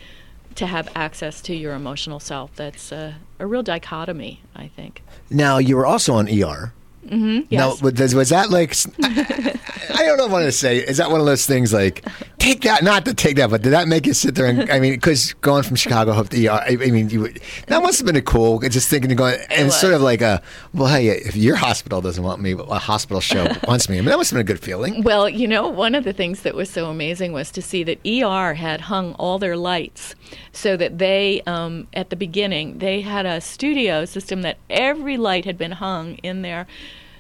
to 0.56 0.68
have 0.68 0.90
access 0.96 1.42
to 1.42 1.56
your 1.56 1.74
emotional 1.74 2.20
self 2.20 2.54
that's 2.56 2.92
a, 2.92 3.16
a 3.40 3.48
real 3.48 3.64
dichotomy 3.64 4.42
i 4.54 4.68
think 4.68 5.02
Now 5.30 5.60
you 5.60 5.78
were 5.78 5.86
also 5.86 6.14
on 6.16 6.28
ER. 6.28 6.74
Yes. 7.10 7.46
Now, 7.52 7.76
was, 7.82 8.16
was 8.16 8.30
that 8.30 8.50
like? 8.50 8.76
I 9.98 10.06
don't 10.06 10.18
know 10.18 10.28
what 10.28 10.42
to 10.42 10.52
say. 10.52 10.78
Is 10.78 10.98
that 10.98 11.10
one 11.10 11.20
of 11.20 11.26
those 11.26 11.46
things 11.46 11.74
like 11.74 12.06
take 12.38 12.62
that? 12.62 12.84
Not 12.84 13.06
to 13.06 13.14
take 13.14 13.38
that, 13.38 13.50
but 13.50 13.62
did 13.62 13.72
that 13.74 13.88
make 13.88 14.06
you 14.06 14.14
sit 14.14 14.36
there 14.36 14.46
and 14.46 14.70
I 14.70 14.80
mean, 14.80 14.94
because 14.94 15.34
going 15.36 15.64
from 15.64 15.76
Chicago 15.76 16.14
Hope 16.14 16.30
to 16.30 16.48
ER, 16.48 16.52
I, 16.52 16.78
I 16.80 16.92
mean, 16.92 17.10
you, 17.10 17.34
that 17.68 17.82
must 17.82 18.00
have 18.00 18.06
been 18.06 18.16
a 18.16 18.22
cool. 18.22 18.60
Just 18.60 18.90
thinking 18.90 19.12
of 19.12 19.18
going 19.18 19.40
and 19.50 19.72
sort 19.72 19.94
of 19.94 20.02
like 20.02 20.22
a 20.22 20.42
well, 20.74 20.88
hey, 20.88 21.08
if 21.08 21.36
your 21.36 21.56
hospital 21.56 22.02
doesn't 22.02 22.24
want 22.24 22.42
me, 22.42 22.54
but 22.54 22.68
a 22.70 22.80
hospital 22.80 23.22
show 23.22 23.48
wants 23.68 23.90
me. 23.90 23.98
I 23.98 24.02
mean, 24.02 24.10
that 24.10 24.18
must 24.18 24.32
have 24.32 24.38
been 24.38 24.42
a 24.42 24.44
good 24.44 24.64
feeling. 24.64 25.04
Well, 25.04 25.28
you 25.30 25.48
know, 25.48 25.68
one 25.68 25.96
of 25.96 26.04
the 26.04 26.14
things 26.14 26.42
that 26.42 26.56
was 26.56 26.70
so 26.70 26.90
amazing 26.90 27.34
was 27.34 27.52
to 27.52 27.62
see 27.62 27.84
that 27.84 28.00
ER 28.06 28.54
had 28.54 28.82
hung 28.82 29.14
all 29.14 29.40
their 29.40 29.58
lights 29.58 30.16
so 30.52 30.78
that 30.78 30.98
they, 30.98 31.42
um, 31.46 31.88
at 31.94 32.10
the 32.10 32.16
beginning, 32.16 32.80
they 32.80 33.02
had 33.02 33.26
a 33.26 33.42
studio 33.42 34.06
system 34.06 34.42
that 34.42 34.58
every 34.70 35.18
light 35.18 35.46
had 35.46 35.58
been 35.58 35.74
hung 35.74 36.16
in 36.16 36.42
there. 36.42 36.68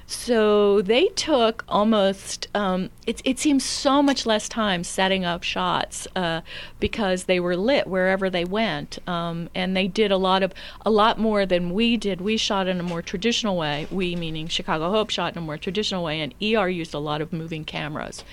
So 0.09 0.81
they 0.81 1.09
took 1.09 1.65
almost, 1.67 2.47
um, 2.55 2.91
it, 3.05 3.21
it 3.25 3.39
seems 3.39 3.65
so 3.65 4.01
much 4.01 4.25
less 4.25 4.47
time 4.47 4.85
setting 4.85 5.25
up 5.25 5.43
shots 5.43 6.07
uh, 6.15 6.41
because 6.79 7.25
they 7.25 7.41
were 7.41 7.57
lit 7.57 7.87
wherever 7.87 8.29
they 8.29 8.45
went. 8.45 8.99
Um, 9.05 9.49
and 9.53 9.75
they 9.75 9.89
did 9.89 10.09
a 10.09 10.17
lot 10.17 10.43
of, 10.43 10.53
a 10.85 10.89
lot 10.89 11.19
more 11.19 11.45
than 11.45 11.73
we 11.73 11.97
did. 11.97 12.21
We 12.21 12.37
shot 12.37 12.69
in 12.69 12.79
a 12.79 12.83
more 12.83 13.01
traditional 13.01 13.57
way, 13.57 13.85
we 13.91 14.15
meaning 14.15 14.47
Chicago 14.47 14.89
Hope 14.91 15.09
shot 15.09 15.33
in 15.33 15.39
a 15.39 15.45
more 15.45 15.57
traditional 15.57 16.05
way, 16.05 16.21
and 16.21 16.33
ER 16.41 16.69
used 16.69 16.93
a 16.93 16.99
lot 16.99 17.19
of 17.19 17.33
moving 17.33 17.65
cameras. 17.65 18.23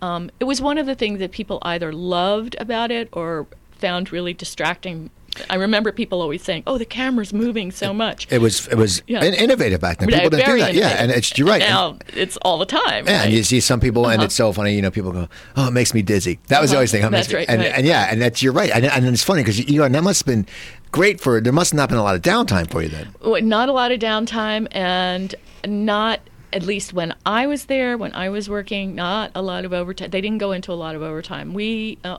Um, 0.00 0.28
it 0.40 0.44
was 0.44 0.60
one 0.60 0.76
of 0.76 0.86
the 0.86 0.96
things 0.96 1.20
that 1.20 1.30
people 1.30 1.60
either 1.62 1.92
loved 1.92 2.56
about 2.58 2.90
it 2.90 3.08
or 3.12 3.46
found 3.82 4.12
really 4.12 4.32
distracting. 4.32 5.10
I 5.48 5.54
remember 5.56 5.92
people 5.92 6.20
always 6.20 6.42
saying, 6.42 6.62
"Oh, 6.66 6.76
the 6.76 6.84
camera's 6.84 7.32
moving 7.32 7.70
so 7.72 7.94
much." 7.94 8.26
It 8.30 8.40
was 8.42 8.68
it 8.68 8.76
was 8.76 9.02
Yeah. 9.06 9.24
innovative 9.24 9.80
back 9.80 9.98
then. 9.98 10.10
Yeah, 10.10 10.16
People 10.18 10.30
didn't 10.30 10.50
do 10.54 10.58
that. 10.60 10.74
Yeah, 10.74 10.96
and 11.02 11.10
it's 11.10 11.36
you're 11.38 11.48
right. 11.48 11.60
Now 11.60 11.96
it's 12.14 12.36
all 12.38 12.58
the 12.58 12.66
time. 12.66 13.06
Yeah, 13.06 13.16
right? 13.16 13.24
and 13.24 13.32
you 13.32 13.42
see 13.42 13.58
some 13.60 13.80
people, 13.80 14.04
and 14.06 14.16
Uh-huh. 14.18 14.26
it's 14.26 14.34
so 14.34 14.52
funny. 14.52 14.74
You 14.74 14.82
know, 14.82 14.90
people 14.90 15.10
go, 15.10 15.28
"Oh, 15.56 15.68
it 15.68 15.72
makes 15.72 15.94
me 15.94 16.02
dizzy." 16.02 16.38
That 16.48 16.60
was 16.60 16.70
the 16.70 16.76
Uh-huh. 16.76 16.80
always 16.80 16.92
thing. 16.92 17.04
Oh, 17.04 17.08
That's 17.08 17.32
right, 17.32 17.46
And, 17.48 17.62
right. 17.62 17.72
and 17.74 17.86
yeah, 17.86 18.08
and 18.10 18.20
that's 18.20 18.42
you're 18.42 18.52
right. 18.52 18.70
And, 18.74 18.84
and 18.84 19.06
it's 19.06 19.24
funny 19.24 19.40
because 19.42 19.58
you 19.58 19.78
know, 19.78 19.84
and 19.84 19.94
that 19.94 20.04
must 20.04 20.20
have 20.20 20.26
been 20.26 20.46
great 20.92 21.18
for. 21.18 21.40
There 21.40 21.52
must 21.52 21.72
not 21.72 21.82
have 21.84 21.88
been 21.90 21.98
a 21.98 22.04
lot 22.04 22.14
of 22.14 22.22
downtime 22.22 22.70
for 22.70 22.82
you 22.82 22.90
then. 22.90 23.08
Not 23.48 23.68
a 23.70 23.72
lot 23.72 23.90
of 23.90 23.98
downtime 24.00 24.68
and 24.72 25.34
not 25.66 26.20
at 26.52 26.62
least 26.62 26.92
when 26.92 27.14
I 27.24 27.46
was 27.46 27.64
there, 27.64 27.96
when 27.96 28.12
I 28.14 28.28
was 28.28 28.50
working, 28.50 28.94
not 28.94 29.30
a 29.34 29.40
lot 29.40 29.64
of 29.64 29.72
overtime. 29.72 30.10
They 30.10 30.20
didn't 30.20 30.36
go 30.46 30.52
into 30.52 30.70
a 30.70 30.74
lot 30.84 30.94
of 30.94 31.00
overtime. 31.00 31.54
We 31.54 31.96
uh, 32.04 32.18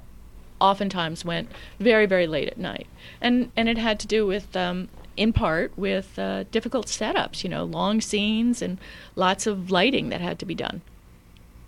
oftentimes 0.64 1.24
went 1.26 1.50
very, 1.80 2.06
very 2.08 2.26
late 2.28 2.48
at 2.48 2.58
night, 2.58 2.88
and 3.22 3.52
and 3.56 3.68
it 3.70 3.78
had 3.78 4.00
to 4.00 4.08
do 4.08 4.26
with. 4.26 4.56
Um, 4.56 4.88
in 5.16 5.32
part 5.32 5.72
with 5.78 6.18
uh, 6.18 6.42
difficult 6.52 6.88
setups, 6.88 7.44
you 7.44 7.50
know, 7.52 7.64
long 7.64 8.02
scenes 8.02 8.64
and 8.64 8.80
lots 9.16 9.46
of 9.46 9.70
lighting 9.70 10.10
that 10.10 10.22
had 10.22 10.40
to 10.40 10.46
be 10.46 10.56
done. 10.56 10.82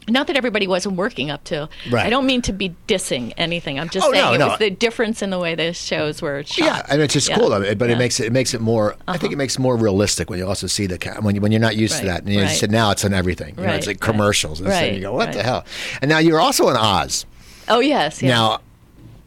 not 0.07 0.25
that 0.25 0.35
everybody 0.35 0.65
wasn't 0.65 0.95
working 0.95 1.29
up 1.29 1.43
to. 1.43 1.69
Right. 1.91 2.07
I 2.07 2.09
don't 2.09 2.25
mean 2.25 2.41
to 2.43 2.53
be 2.53 2.75
dissing 2.87 3.33
anything. 3.37 3.79
I'm 3.79 3.89
just 3.89 4.05
Oh, 4.07 4.11
saying 4.11 4.25
no, 4.25 4.33
it 4.33 4.37
no. 4.39 4.47
was 4.47 4.57
the 4.57 4.71
difference 4.71 5.21
in 5.21 5.29
the 5.29 5.37
way 5.37 5.53
the 5.53 5.73
shows 5.73 6.23
were 6.23 6.43
shot. 6.43 6.57
Yeah, 6.65 6.81
I 6.89 6.93
mean, 6.93 7.01
it's 7.01 7.13
just 7.13 7.29
Yeah. 7.29 7.37
cool, 7.37 7.49
though, 7.49 7.59
but 7.59 7.67
it 7.67 7.77
Yeah. 7.79 7.85
Uh-huh. 7.85 7.99
makes 7.99 8.19
it 8.19 8.25
it 8.25 8.31
makes 8.33 8.53
it 8.55 8.61
more. 8.61 8.95
I 9.07 9.17
think 9.19 9.31
it 9.31 9.35
makes 9.37 9.55
it 9.57 9.59
more 9.61 9.75
realistic 9.77 10.29
when 10.31 10.39
you 10.39 10.47
also 10.47 10.65
see 10.65 10.87
the 10.87 10.97
when 11.21 11.35
you, 11.35 11.41
when 11.41 11.51
you're 11.51 11.61
not 11.69 11.75
used 11.75 11.99
to 11.99 12.05
that. 12.05 12.21
And 12.23 12.33
you 12.33 12.41
right. 12.41 12.49
said 12.49 12.71
now 12.71 12.89
it's 12.89 13.05
on 13.05 13.13
everything. 13.13 13.53
You 13.57 13.63
know, 13.67 13.73
it's 13.73 13.85
Right, 13.87 13.95
like 13.95 14.03
right. 14.03 14.11
commercials, 14.11 14.59
and 14.59 14.69
Right, 14.69 14.93
you 14.93 15.01
go, 15.01 15.13
what 15.13 15.33
the 15.33 15.43
hell? 15.43 15.65
And 16.01 16.09
now 16.09 16.17
you're 16.17 16.39
also 16.39 16.69
in 16.69 16.77
Oz. 16.77 17.25
Oh 17.67 17.79
yes. 17.79 18.21
yes. 18.23 18.29
Now, 18.29 18.61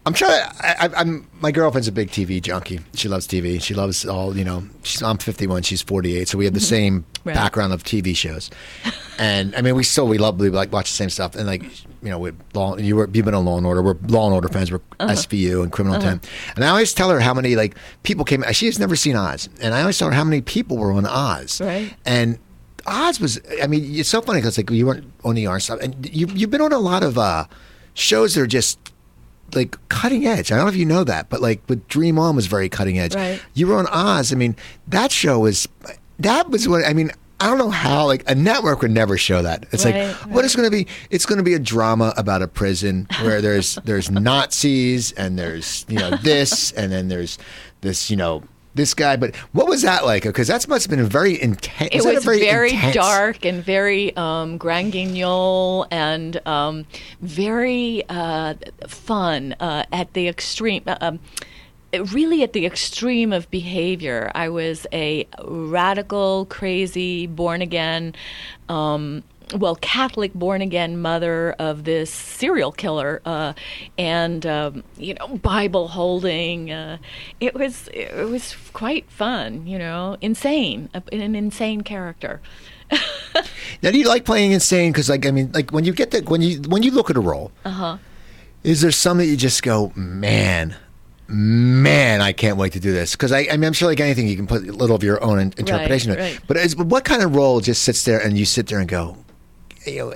I'm 0.09 0.15
trying. 0.15 0.31
To, 0.41 0.83
I, 0.83 0.91
I'm 1.01 1.29
my 1.41 1.53
girlfriend's 1.53 1.87
a 1.87 1.93
big 1.93 2.11
TV 2.11 2.41
junkie. 2.43 2.81
She 2.95 3.09
loves 3.09 3.27
TV. 3.29 3.61
She 3.63 3.75
loves 3.75 4.07
all. 4.07 4.37
You 4.37 4.45
know, 4.45 4.65
she's, 4.83 5.03
I'm 5.03 5.19
51. 5.19 5.63
She's 5.63 5.83
48. 5.83 6.29
So 6.29 6.39
we 6.39 6.45
have 6.47 6.55
the 6.55 6.61
same 6.61 7.05
Right. 7.25 7.35
background 7.35 7.75
of 7.75 7.83
TV 7.85 8.17
shows. 8.17 8.49
And 9.19 9.55
I 9.55 9.61
mean, 9.61 9.75
we 9.75 9.83
still 9.85 10.07
we 10.09 10.17
love 10.17 10.41
we 10.41 10.49
like 10.49 10.73
watch 10.73 10.89
the 10.91 10.97
same 10.97 11.11
stuff. 11.11 11.35
And 11.37 11.47
like 11.47 11.63
you 12.03 12.09
know, 12.09 12.19
we 12.19 12.33
law, 12.55 12.77
you 12.79 12.97
were 12.97 13.11
you've 13.13 13.25
been 13.27 13.35
on 13.35 13.45
Law 13.45 13.59
and 13.59 13.67
Order. 13.67 13.83
We're 13.83 13.97
Law 14.07 14.27
and 14.27 14.35
Order 14.35 14.49
fans. 14.49 14.73
We're 14.73 14.81
Uh-huh. 14.99 15.13
SVU 15.13 15.63
and 15.63 15.71
Criminal 15.71 15.97
Intent. 16.01 16.27
And 16.57 16.65
I 16.65 16.69
always 16.69 16.95
tell 16.95 17.11
her 17.11 17.21
how 17.21 17.35
many 17.35 17.55
like 17.55 17.77
people 18.03 18.25
came. 18.25 18.43
She 18.53 18.65
has 18.67 18.79
never 18.79 18.97
seen 18.97 19.15
Oz, 19.17 19.49
and 19.61 19.75
I 19.75 19.81
always 19.83 19.99
tell 19.99 20.09
her 20.09 20.15
how 20.15 20.25
many 20.25 20.41
people 20.41 20.79
were 20.79 20.93
on 20.93 21.05
Oz. 21.07 21.61
Right. 21.61 21.93
And 22.07 22.39
Oz 22.87 23.21
was. 23.21 23.41
I 23.63 23.67
mean, 23.67 23.85
it's 23.95 24.09
so 24.09 24.23
funny 24.23 24.39
because 24.41 24.57
like 24.57 24.71
you 24.71 24.87
weren't 24.87 25.05
on 25.25 25.35
the 25.35 25.47
ER 25.47 25.61
stuff, 25.61 25.81
and 25.83 26.09
you 26.11 26.29
you've 26.29 26.51
been 26.51 26.63
on 26.63 26.73
a 26.73 26.79
lot 26.79 27.03
of 27.03 27.19
uh, 27.19 27.45
shows 27.95 28.35
that 28.37 28.41
are 28.43 28.47
just 28.47 28.79
like 29.55 29.77
cutting 29.89 30.27
edge. 30.27 30.53
I 30.53 30.57
don't 30.57 30.65
know 30.67 30.71
if 30.71 30.77
you 30.77 30.87
know 30.87 31.05
that, 31.05 31.29
but 31.29 31.41
like 31.41 31.63
with 31.69 31.87
Dream 31.89 32.19
On 32.19 32.37
was 32.37 32.47
very 32.47 32.69
cutting 32.69 32.99
edge. 32.99 33.15
Right. 33.15 33.41
You 33.55 33.67
were 33.67 33.77
on 33.77 33.87
Oz. 33.89 34.33
I 34.33 34.37
mean, 34.37 34.57
that 34.89 35.11
show 35.13 35.41
was 35.41 35.69
that 36.19 36.51
was 36.51 36.69
what 36.69 36.85
I 36.85 36.93
mean. 36.93 37.11
I 37.41 37.47
don't 37.49 37.59
know 37.59 37.71
how 37.71 38.07
like 38.07 38.29
a 38.29 38.35
network 38.35 38.83
would 38.83 38.91
never 38.91 39.17
show 39.17 39.43
that. 39.43 39.67
It's 39.71 39.85
Right, 39.85 40.09
like 40.09 40.17
what 40.27 40.45
is 40.45 40.57
going 40.57 40.69
to 40.69 40.77
be? 40.77 40.89
It's 41.11 41.25
going 41.25 41.39
to 41.39 41.45
be 41.45 41.55
a 41.55 41.59
drama 41.61 42.13
about 42.17 42.43
a 42.43 42.49
prison 42.49 43.07
where 43.23 43.41
there's 43.41 43.77
there's 43.85 44.11
Nazis 44.29 45.13
and 45.13 45.39
there's 45.39 45.87
you 45.89 45.99
know 45.99 46.17
this 46.17 46.73
and 46.73 46.91
then 46.91 47.07
there's 47.09 47.39
this 47.81 48.11
you 48.11 48.17
know 48.17 48.43
this 48.79 48.95
guy. 48.95 49.17
But 49.17 49.37
what 49.53 49.69
was 49.69 49.83
that 49.83 50.07
like? 50.07 50.23
Because 50.23 50.49
that 50.49 50.67
must 50.67 50.85
have 50.87 50.91
been 50.91 51.05
a 51.05 51.09
very 51.09 51.41
intense. 51.41 51.91
it 51.93 52.03
was 52.03 52.25
very, 52.25 52.71
intense- 52.71 52.95
dark 52.95 53.45
and 53.45 53.63
very 53.63 54.17
um, 54.17 54.57
grand 54.57 54.93
guignol 54.93 55.87
and 55.91 56.41
um, 56.47 56.87
very 57.21 58.05
uh, 58.09 58.55
fun 58.87 59.55
uh, 59.61 59.85
at 59.93 60.15
the 60.15 60.27
extreme. 60.29 60.83
uh, 60.87 60.97
Um, 61.03 61.19
really 62.13 62.43
at 62.43 62.53
the 62.53 62.67
extreme 62.67 63.33
of 63.33 63.51
behavior. 63.51 64.31
I 64.35 64.49
was 64.51 64.87
a 64.93 65.27
radical, 65.45 66.45
crazy, 66.47 67.27
born 67.27 67.63
again. 67.63 68.15
Um, 68.69 69.23
well, 69.57 69.77
Catholic 69.77 70.35
born 70.35 70.61
again 70.63 71.01
mother 71.01 71.53
of 71.59 71.85
this 71.85 72.11
serial 72.13 72.73
killer, 72.73 73.21
uh, 73.25 73.53
and 73.97 74.45
um, 74.47 74.83
you 74.97 75.15
know, 75.15 75.29
Bible 75.39 75.89
holding. 75.89 76.71
Uh, 76.71 76.99
it 77.41 77.55
was 77.55 77.89
it 77.95 78.29
was 78.29 78.57
quite 78.73 79.11
fun, 79.11 79.67
you 79.67 79.79
know, 79.79 80.17
insane, 80.21 80.89
an 81.13 81.35
insane 81.35 81.83
character. 81.83 82.41
Now, 83.83 83.91
do 83.93 83.99
you 83.99 84.09
like 84.09 84.25
playing 84.25 84.53
insane? 84.53 84.91
Because, 84.93 85.09
like, 85.09 85.25
I 85.27 85.31
mean, 85.31 85.53
like 85.53 85.71
when 85.71 85.85
you 85.85 85.93
get 85.93 86.11
the 86.11 86.23
when 86.23 86.43
you 86.43 86.61
when 86.63 86.83
you 86.83 86.91
look 86.91 87.11
at 87.11 87.17
a 87.17 87.21
role, 87.21 87.53
Uh-huh. 87.65 87.99
is 88.65 88.81
there 88.81 88.91
some 88.91 89.19
that 89.19 89.27
you 89.27 89.37
just 89.37 89.63
go, 89.63 89.93
man, 89.95 90.75
man, 91.29 92.21
I 92.21 92.33
can't 92.33 92.57
wait 92.57 92.73
to 92.73 92.81
do 92.81 92.93
this? 92.93 93.13
Because 93.13 93.31
I, 93.31 93.41
I 93.53 93.57
mean, 93.57 93.65
I'm 93.65 93.73
sure 93.73 93.89
like 93.89 94.01
anything, 94.01 94.27
you 94.27 94.37
can 94.37 94.47
put 94.47 94.67
a 94.67 94.73
little 94.73 94.97
of 94.97 95.03
your 95.05 95.23
own 95.23 95.39
in- 95.39 95.53
interpretation. 95.59 96.13
it. 96.13 96.19
right. 96.19 96.41
But 96.49 96.57
is, 96.57 96.75
what 96.77 97.05
kind 97.05 97.23
of 97.23 97.37
role 97.37 97.61
just 97.61 97.83
sits 97.85 98.05
there 98.05 98.19
and 98.19 98.37
you 98.39 98.45
sit 98.45 98.67
there 98.67 98.81
and 98.81 98.89
go, 98.89 99.17
you 99.91 100.11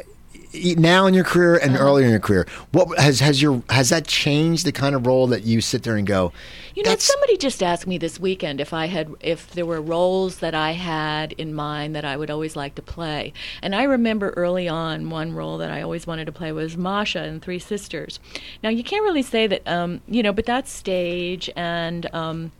know, 0.76 0.80
now 0.80 1.06
in 1.06 1.14
your 1.14 1.24
career 1.24 1.56
and 1.56 1.74
Uh-huh. 1.74 1.84
earlier 1.84 2.04
in 2.04 2.10
your 2.10 2.20
career, 2.20 2.46
what 2.72 2.98
has 2.98 3.20
has 3.20 3.40
your 3.40 3.62
has 3.70 3.88
that 3.88 4.06
changed 4.06 4.66
the 4.66 4.72
kind 4.72 4.94
of 4.94 5.06
role 5.06 5.26
that 5.28 5.44
you 5.44 5.60
sit 5.60 5.82
there 5.82 5.96
and 5.96 6.06
go? 6.06 6.32
You 6.74 6.82
know, 6.82 6.96
somebody 6.96 7.36
just 7.36 7.62
asked 7.62 7.86
me 7.86 7.98
this 7.98 8.18
weekend 8.18 8.58
if 8.58 8.72
I 8.72 8.86
had, 8.86 9.14
if 9.20 9.50
there 9.50 9.66
were 9.66 9.80
roles 9.80 10.38
that 10.38 10.54
I 10.54 10.72
had 10.72 11.32
in 11.32 11.52
mind 11.52 11.94
that 11.94 12.04
I 12.06 12.16
would 12.16 12.30
always 12.30 12.56
like 12.56 12.76
to 12.76 12.82
play. 12.82 13.34
And 13.60 13.74
I 13.74 13.82
remember 13.82 14.30
early 14.30 14.68
on, 14.68 15.10
one 15.10 15.34
role 15.34 15.58
that 15.58 15.70
I 15.70 15.82
always 15.82 16.06
wanted 16.06 16.24
to 16.26 16.32
play 16.32 16.50
was 16.50 16.74
Masha 16.76 17.24
in 17.24 17.40
Three 17.40 17.58
Sisters. 17.58 18.20
Now, 18.62 18.70
you 18.70 18.82
can't 18.82 19.02
really 19.02 19.22
say 19.22 19.46
that, 19.46 19.68
um, 19.68 20.00
you 20.08 20.22
know, 20.22 20.32
but 20.32 20.46
that's 20.46 20.70
stage 20.72 21.50
and. 21.56 22.12
Um, 22.14 22.52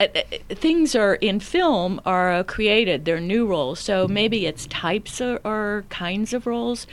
uh, 0.00 0.06
uh, 0.14 0.22
things 0.50 0.94
are 0.94 1.14
in 1.16 1.40
film 1.40 2.00
are 2.04 2.32
uh, 2.32 2.42
created. 2.42 3.04
They're 3.04 3.20
new 3.20 3.46
roles. 3.46 3.80
So 3.80 4.06
maybe 4.06 4.46
it's 4.46 4.66
types 4.66 5.20
or, 5.20 5.40
or 5.44 5.84
kinds 5.88 6.32
of 6.32 6.46
roles. 6.46 6.86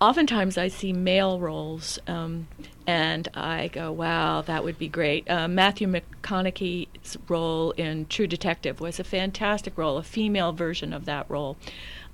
Oftentimes 0.00 0.58
i 0.58 0.66
see 0.66 0.92
male 0.92 1.38
roles 1.38 2.00
um, 2.08 2.48
and 2.88 3.28
i 3.34 3.68
go 3.68 3.92
wow 3.92 4.42
that 4.42 4.64
would 4.64 4.76
be 4.76 4.88
great. 4.88 5.30
Uh, 5.30 5.46
matthew 5.46 5.86
mcconaughey's 5.86 7.16
role 7.28 7.70
in 7.72 8.06
true 8.06 8.26
detective 8.26 8.80
was 8.80 8.98
a 8.98 9.04
fantastic 9.04 9.78
role. 9.78 9.98
A 9.98 10.02
female 10.02 10.52
version 10.52 10.92
of 10.92 11.04
that 11.04 11.30
role 11.30 11.56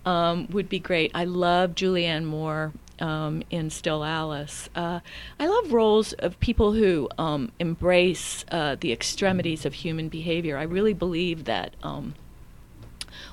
um, 0.04 0.48
would 0.50 0.68
be 0.68 0.78
great. 0.78 1.10
I 1.14 1.24
love 1.24 1.74
julianne 1.74 2.24
moore 2.24 2.74
um, 3.00 3.42
in 3.50 3.70
Still 3.70 4.04
Alice. 4.04 4.68
Uh, 4.74 5.00
I 5.38 5.46
love 5.46 5.72
roles 5.72 6.12
of 6.14 6.38
people 6.40 6.72
who 6.72 7.08
um, 7.18 7.52
embrace 7.58 8.44
uh, 8.50 8.76
the 8.80 8.92
extremities 8.92 9.64
of 9.64 9.74
human 9.74 10.08
behavior. 10.08 10.56
I 10.56 10.64
really 10.64 10.94
believe 10.94 11.44
that. 11.44 11.74
Um, 11.82 12.14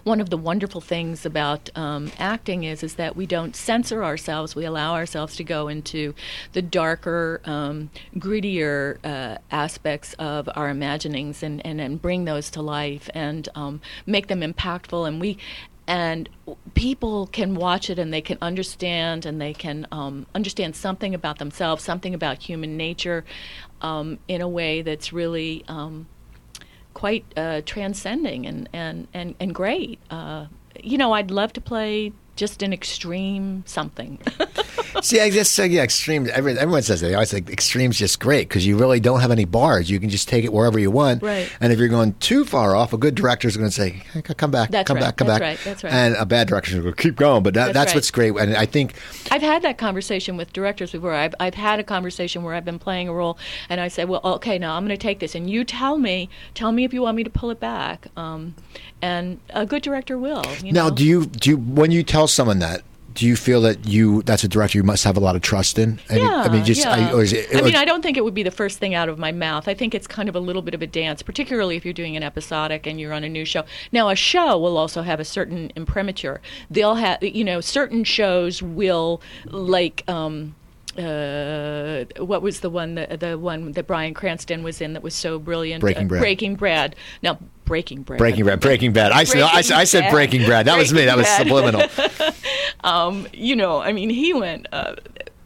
one 0.03 0.21
of 0.21 0.29
the 0.29 0.37
wonderful 0.37 0.81
things 0.81 1.25
about 1.25 1.75
um, 1.75 2.11
acting 2.19 2.63
is 2.63 2.83
is 2.83 2.95
that 2.95 3.15
we 3.15 3.25
don't 3.25 3.55
censor 3.55 4.03
ourselves. 4.03 4.55
We 4.55 4.65
allow 4.65 4.93
ourselves 4.93 5.35
to 5.37 5.43
go 5.43 5.67
into 5.67 6.13
the 6.53 6.61
darker, 6.61 7.41
um, 7.45 7.89
grittier 8.15 8.97
uh, 9.03 9.39
aspects 9.51 10.13
of 10.19 10.47
our 10.55 10.69
imaginings 10.69 11.41
and, 11.41 11.65
and, 11.65 11.81
and 11.81 12.01
bring 12.01 12.25
those 12.25 12.51
to 12.51 12.61
life 12.61 13.09
and 13.13 13.49
um, 13.55 13.81
make 14.05 14.27
them 14.27 14.41
impactful. 14.41 15.07
And 15.07 15.19
we 15.19 15.37
and 15.87 16.29
people 16.73 17.27
can 17.27 17.55
watch 17.55 17.89
it 17.89 17.99
and 17.99 18.11
they 18.11 18.21
can 18.21 18.37
understand 18.41 19.25
and 19.25 19.39
they 19.39 19.53
can 19.53 19.87
um, 19.91 20.25
understand 20.33 20.75
something 20.75 21.13
about 21.13 21.37
themselves, 21.37 21.83
something 21.83 22.13
about 22.13 22.41
human 22.41 22.75
nature, 22.75 23.23
um, 23.81 24.17
in 24.27 24.41
a 24.41 24.47
way 24.47 24.81
that's 24.81 25.13
really 25.13 25.63
um, 25.67 26.07
quite 26.93 27.25
uh, 27.37 27.61
transcending 27.65 28.47
and, 28.47 28.67
and, 28.73 29.07
and, 29.13 29.35
and 29.39 29.53
great. 29.53 29.99
Uh, 30.09 30.47
you 30.83 30.97
know, 30.97 31.13
I'd 31.13 31.29
love 31.31 31.53
to 31.53 31.61
play 31.61 32.11
just 32.35 32.61
an 32.63 32.73
extreme 32.73 33.63
something. 33.65 34.19
See, 35.01 35.19
I 35.19 35.29
guess 35.29 35.57
uh, 35.59 35.63
yeah, 35.63 35.83
extreme. 35.83 36.27
Everyone, 36.31 36.57
everyone 36.61 36.81
says 36.81 37.01
that. 37.01 37.11
I 37.11 37.13
always 37.15 37.33
like 37.33 37.49
extreme's 37.49 37.97
just 37.97 38.19
great 38.19 38.47
because 38.47 38.65
you 38.65 38.77
really 38.77 38.99
don't 38.99 39.19
have 39.19 39.31
any 39.31 39.45
bars. 39.45 39.89
You 39.89 39.99
can 39.99 40.09
just 40.09 40.27
take 40.27 40.45
it 40.45 40.53
wherever 40.53 40.79
you 40.79 40.89
want. 40.89 41.21
Right. 41.21 41.49
And 41.59 41.71
if 41.73 41.79
you're 41.79 41.89
going 41.89 42.13
too 42.15 42.45
far 42.45 42.75
off, 42.75 42.93
a 42.93 42.97
good 42.97 43.15
director 43.15 43.47
is 43.47 43.57
going 43.57 43.69
to 43.69 43.75
say, 43.75 43.89
hey, 44.13 44.21
"Come 44.21 44.51
back, 44.51 44.71
That's 44.71 44.87
come 44.87 44.95
right, 44.95 45.03
back, 45.03 45.17
come 45.17 45.27
that's 45.27 45.39
back." 45.39 45.49
right, 45.57 45.59
that's 45.63 45.83
right. 45.83 45.93
And 45.93 46.15
a 46.15 46.25
bad 46.25 46.47
director 46.47 46.71
is 46.71 46.81
going 46.81 46.93
to 46.93 47.01
keep 47.01 47.15
going. 47.15 47.43
But 47.43 47.53
that, 47.55 47.73
That's 47.73 47.75
that's 47.75 47.89
right. 47.91 47.95
what's 47.95 48.11
great. 48.11 48.35
And 48.37 48.55
I 48.55 48.65
think 48.65 48.93
I've 49.31 49.41
had 49.41 49.61
that 49.63 49.77
conversation 49.77 50.37
with 50.37 50.53
directors 50.53 50.91
before. 50.91 51.13
I've, 51.13 51.35
I've 51.39 51.55
had 51.55 51.79
a 51.79 51.83
conversation 51.83 52.43
where 52.43 52.53
I've 52.53 52.65
been 52.65 52.79
playing 52.79 53.09
a 53.09 53.13
role, 53.13 53.37
and 53.69 53.81
I 53.81 53.89
said, 53.89 54.09
"Well, 54.09 54.21
okay, 54.23 54.57
now 54.57 54.75
I'm 54.75 54.85
going 54.85 54.97
to 54.97 55.01
take 55.01 55.19
this, 55.19 55.35
and 55.35 55.49
you 55.49 55.63
tell 55.63 55.97
me, 55.97 56.29
tell 56.53 56.71
me 56.71 56.83
if 56.83 56.93
you 56.93 57.01
want 57.01 57.17
me 57.17 57.23
to 57.23 57.29
pull 57.29 57.49
it 57.51 57.59
back." 57.59 58.07
Um, 58.15 58.55
and 59.01 59.39
a 59.51 59.65
good 59.65 59.83
director 59.83 60.17
will. 60.17 60.43
You 60.63 60.71
now, 60.71 60.89
know? 60.89 60.95
do 60.95 61.05
you 61.05 61.25
do 61.25 61.51
you, 61.51 61.57
when 61.57 61.91
you 61.91 62.01
tell 62.01 62.24
someone 62.27 62.59
that? 62.59 62.81
Do 63.13 63.25
you 63.25 63.37
feel 63.37 63.61
that 63.61 63.87
you 63.87 64.23
that's 64.23 64.43
a 64.43 64.47
director 64.49 64.77
you 64.77 64.83
must 64.83 65.05
have 65.05 65.15
a 65.15 65.21
lot 65.21 65.37
of 65.37 65.41
trust 65.41 65.79
in? 65.79 66.01
I 66.09 66.15
mean, 66.15 66.23
Yeah, 66.25 66.41
I 66.41 66.49
mean, 66.49 66.65
just 66.65 66.81
yeah. 66.81 67.09
I, 67.09 67.13
or 67.13 67.23
is 67.23 67.31
it, 67.31 67.47
I 67.55 67.61
mean, 67.61 67.75
I 67.77 67.85
don't 67.85 68.01
think 68.01 68.17
it 68.17 68.25
would 68.25 68.33
be 68.33 68.43
the 68.43 68.51
first 68.51 68.77
thing 68.77 68.93
out 68.93 69.07
of 69.07 69.17
my 69.17 69.31
mouth. 69.31 69.69
I 69.69 69.73
think 69.73 69.95
it's 69.95 70.05
kind 70.05 70.27
of 70.27 70.35
a 70.35 70.39
little 70.41 70.61
bit 70.61 70.73
of 70.73 70.81
a 70.81 70.87
dance, 70.87 71.21
particularly 71.21 71.77
if 71.77 71.85
you're 71.85 71.93
doing 71.93 72.17
an 72.17 72.23
episodic 72.23 72.85
and 72.85 72.99
you're 72.99 73.13
on 73.13 73.23
a 73.23 73.29
new 73.29 73.45
show. 73.45 73.63
Now, 73.93 74.09
a 74.09 74.17
show 74.17 74.57
will 74.59 74.77
also 74.77 75.01
have 75.01 75.21
a 75.21 75.23
certain 75.23 75.71
imprimatur. 75.77 76.41
They'll 76.69 76.95
have, 76.95 77.23
you 77.23 77.45
know, 77.45 77.61
certain 77.61 78.03
shows 78.03 78.61
will 78.61 79.21
like. 79.45 80.03
Um, 80.09 80.55
uh, 80.97 82.05
what 82.23 82.41
was 82.41 82.61
the 82.61 82.69
one 82.69 82.95
the, 82.95 83.17
the 83.19 83.37
one 83.37 83.73
that 83.73 83.85
Bryan 83.85 84.13
Cranston 84.13 84.63
was 84.63 84.79
in 84.81 84.93
that 84.93 85.03
was 85.03 85.13
so 85.13 85.39
brilliant? 85.39 85.81
Breaking 85.81 86.07
Uh, 86.07 86.09
Bad. 86.09 86.19
Breaking 86.19 86.55
Bad. 86.55 86.95
Now, 87.21 87.37
Breaking 87.65 88.03
Bad. 88.03 88.17
Breaking 88.17 88.45
Bad, 88.45 88.59
Breaking 88.61 88.93
Bad. 88.93 89.11
I 89.11 89.23
said, 89.23 89.41
I, 89.41 89.61
said- 89.61 89.77
I 89.77 89.83
said 89.83 90.11
Breaking 90.11 90.41
Breaking 90.41 90.49
Bad. 90.49 90.65
That 90.67 90.77
was 90.77 90.93
me. 90.93 91.05
That 91.05 91.17
was 91.17 91.27
Breaking 91.27 91.45
subliminal. 91.45 92.33
um, 92.83 93.27
you 93.33 93.55
know, 93.55 93.81
I 93.81 93.91
mean, 93.91 94.09
he 94.09 94.33
went 94.33 94.67
uh, 94.71 94.95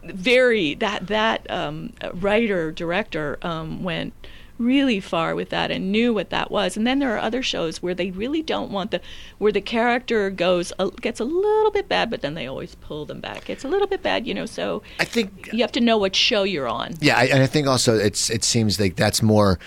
very 0.03 0.75
that 0.75 1.07
that 1.07 1.49
um, 1.49 1.93
writer 2.13 2.71
director 2.71 3.39
um, 3.41 3.83
went 3.83 4.13
really 4.59 4.99
far 4.99 5.33
with 5.35 5.49
that 5.49 5.71
and 5.71 5.91
knew 5.91 6.13
what 6.13 6.29
that 6.29 6.51
was. 6.51 6.75
And 6.75 6.85
then 6.85 6.99
there 6.99 7.15
are 7.15 7.19
other 7.19 7.41
shows 7.41 7.81
where 7.81 7.95
they 7.95 8.11
really 8.11 8.43
don't 8.43 8.71
want 8.71 8.91
the 8.91 9.01
where 9.37 9.51
the 9.51 9.61
character 9.61 10.29
goes 10.29 10.73
a, 10.77 10.91
gets 10.91 11.19
a 11.19 11.23
little 11.23 11.71
bit 11.71 11.87
bad, 11.87 12.09
but 12.09 12.21
then 12.21 12.33
they 12.33 12.45
always 12.45 12.75
pull 12.75 13.05
them 13.05 13.21
back. 13.21 13.49
It's 13.49 13.63
a 13.63 13.67
little 13.67 13.87
bit 13.87 14.03
bad, 14.03 14.27
you 14.27 14.33
know. 14.33 14.45
So 14.45 14.83
I 14.99 15.05
think 15.05 15.49
you 15.53 15.61
have 15.61 15.71
to 15.71 15.81
know 15.81 15.97
what 15.97 16.15
show 16.15 16.43
you're 16.43 16.67
on. 16.67 16.93
Yeah, 16.99 17.17
I, 17.17 17.23
and 17.25 17.41
I 17.41 17.47
think 17.47 17.67
also 17.67 17.97
it's 17.97 18.29
it 18.29 18.43
seems 18.43 18.79
like 18.79 18.97
that's 18.97 19.21
more 19.21 19.59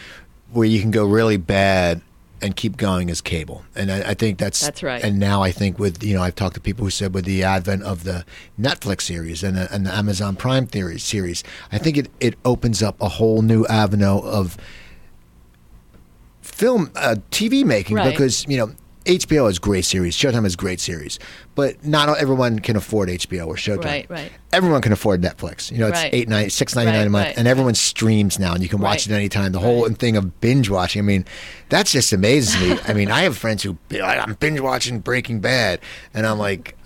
where 0.53 0.67
you 0.67 0.81
can 0.81 0.91
go 0.91 1.07
really 1.07 1.39
bad 1.39 2.03
and 2.43 2.57
keep 2.57 2.77
going 2.77 3.09
is 3.09 3.21
cable, 3.21 3.65
and 3.75 3.91
I, 3.91 4.11
I 4.11 4.15
think 4.15 4.39
that's 4.39 4.61
That's 4.61 4.83
right. 4.83 5.03
And 5.03 5.19
now 5.19 5.43
I 5.43 5.53
think 5.53 5.79
with 5.79 6.03
you 6.03 6.15
know 6.15 6.23
I've 6.23 6.35
talked 6.35 6.55
to 6.55 6.61
people 6.61 6.85
who 6.85 6.91
said 6.91 7.15
with 7.15 7.25
the 7.25 7.43
advent 7.45 7.83
of 7.85 8.05
the 8.05 8.25
Netflix 8.61 9.03
series 9.03 9.43
and 9.43 9.57
the, 9.57 9.73
and 9.73 9.87
the 9.87 9.95
Amazon 9.95 10.37
Prime 10.37 10.67
theory 10.67 10.99
series, 10.99 11.45
I 11.71 11.79
think 11.79 11.97
it 11.97 12.11
it 12.21 12.35
opens 12.45 12.83
up 12.83 13.01
a 13.01 13.09
whole 13.09 13.43
new 13.43 13.65
avenue 13.67 14.19
of 14.19 14.57
film 16.41 16.91
uh, 16.97 17.17
TV 17.31 17.65
making 17.65 17.97
Right. 17.97 18.11
because 18.11 18.45
you 18.49 18.57
know. 18.59 18.73
HBO 19.05 19.51
is 19.51 19.59
great 19.59 19.85
series. 19.85 20.17
Showtime 20.17 20.47
is 20.47 20.57
great 20.57 20.81
series, 20.81 21.19
but 21.55 21.85
not 21.85 22.09
everyone 22.19 22.59
can 22.59 22.77
afford 22.77 23.09
HBO 23.09 23.47
or 23.49 23.55
Showtime. 23.55 23.85
Right, 23.85 24.07
right. 24.11 24.33
Everyone 24.53 24.81
can 24.83 24.93
afford 24.93 25.23
Netflix. 25.23 25.71
You 25.71 25.79
know, 25.79 25.89
it's 25.89 25.99
Right. 26.03 26.13
eight 26.15 26.29
nine 26.29 26.51
six 26.51 26.75
ninety 26.75 26.93
nine 26.93 27.01
Right, 27.01 27.07
a 27.07 27.11
month, 27.11 27.27
right, 27.29 27.39
and 27.39 27.49
everyone 27.49 27.75
streams 27.75 28.39
now, 28.39 28.53
and 28.55 28.63
you 28.63 28.69
can 28.69 28.81
watch 28.81 29.07
it 29.07 29.13
anytime. 29.13 29.53
The 29.53 29.59
whole 29.61 29.89
thing 29.91 30.17
of 30.17 30.41
binge 30.41 30.69
watching. 30.71 31.01
I 31.01 31.05
mean, 31.05 31.25
that's 31.69 31.93
just 31.93 32.13
amazes 32.13 32.61
me. 32.61 32.79
I 32.87 32.93
mean, 32.93 33.11
I 33.11 33.23
have 33.23 33.37
friends 33.37 33.63
who 33.63 33.77
I'm 34.03 34.35
binge 34.35 34.61
watching 34.61 35.01
Breaking 35.01 35.41
Bad, 35.41 35.81
and 36.15 36.27
I'm 36.27 36.39
like, 36.39 36.77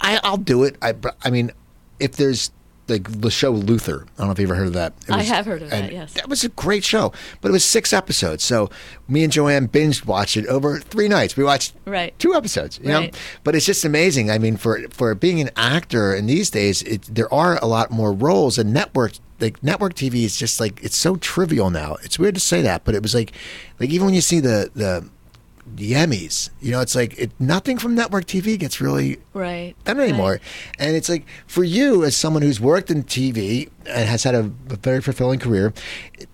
I, 0.00 0.20
I'll 0.24 0.36
do 0.36 0.64
it. 0.64 0.76
I, 0.82 0.94
I 1.22 1.30
mean, 1.30 1.52
if 2.00 2.12
there's 2.16 2.50
like 2.92 3.20
the 3.20 3.30
show 3.30 3.50
Luther, 3.50 4.06
I 4.16 4.18
don't 4.18 4.26
know 4.28 4.32
if 4.32 4.38
you 4.38 4.44
ever 4.46 4.54
heard 4.54 4.68
of 4.68 4.72
that. 4.74 4.92
It 5.08 5.12
I 5.12 5.22
have 5.22 5.46
heard 5.46 5.62
of 5.62 5.70
that, 5.70 5.92
yes. 5.92 6.12
that 6.14 6.28
was 6.28 6.44
a 6.44 6.48
great 6.50 6.84
show, 6.84 7.12
but 7.40 7.48
it 7.48 7.52
was 7.52 7.64
six 7.64 7.92
episodes. 7.92 8.44
So 8.44 8.70
me 9.08 9.24
and 9.24 9.32
Joanne 9.32 9.66
binge 9.66 10.04
watched 10.04 10.36
it 10.36 10.46
over 10.46 10.78
three 10.78 11.08
nights. 11.08 11.36
We 11.36 11.44
watched 11.44 11.74
Right. 11.86 12.16
two 12.18 12.34
episodes, 12.34 12.78
you 12.82 12.88
know. 12.88 13.08
But 13.44 13.54
it's 13.56 13.66
just 13.66 13.84
amazing. 13.84 14.30
I 14.30 14.38
mean, 14.38 14.56
for 14.56 14.80
for 14.90 15.14
being 15.14 15.40
an 15.40 15.50
actor 15.56 16.14
in 16.14 16.26
these 16.26 16.50
days, 16.50 16.82
it, 16.82 17.02
there 17.12 17.32
are 17.32 17.58
a 17.60 17.66
lot 17.66 17.90
more 17.90 18.12
roles 18.12 18.58
and 18.58 18.72
network. 18.72 19.12
Like 19.40 19.60
network 19.62 19.94
TV 19.94 20.22
is 20.24 20.36
just 20.36 20.60
like 20.60 20.80
it's 20.84 20.96
so 20.96 21.16
trivial 21.16 21.70
now. 21.70 21.96
It's 22.04 22.18
weird 22.18 22.34
to 22.34 22.40
say 22.40 22.62
that, 22.62 22.84
but 22.84 22.94
it 22.94 23.02
was 23.02 23.12
like, 23.14 23.32
like 23.80 23.90
even 23.90 24.04
when 24.06 24.14
you 24.14 24.20
see 24.20 24.38
the 24.38 24.70
the 24.74 25.08
the 25.64 25.92
Emmys, 25.92 26.50
you 26.60 26.72
know, 26.72 26.80
it's 26.80 26.94
like 26.94 27.16
it, 27.18 27.30
nothing 27.38 27.78
from 27.78 27.94
network 27.94 28.26
TV 28.26 28.58
gets 28.58 28.80
really 28.80 29.18
Right. 29.32 29.74
done 29.84 30.00
anymore. 30.00 30.32
Right. 30.32 30.40
And 30.78 30.96
it's 30.96 31.08
like 31.08 31.24
for 31.46 31.62
you 31.62 32.04
as 32.04 32.16
someone 32.16 32.42
who's 32.42 32.60
worked 32.60 32.90
in 32.90 33.04
TV 33.04 33.70
and 33.86 34.08
has 34.08 34.24
had 34.24 34.34
a, 34.34 34.50
a 34.70 34.76
very 34.76 35.00
fulfilling 35.00 35.38
career, 35.38 35.72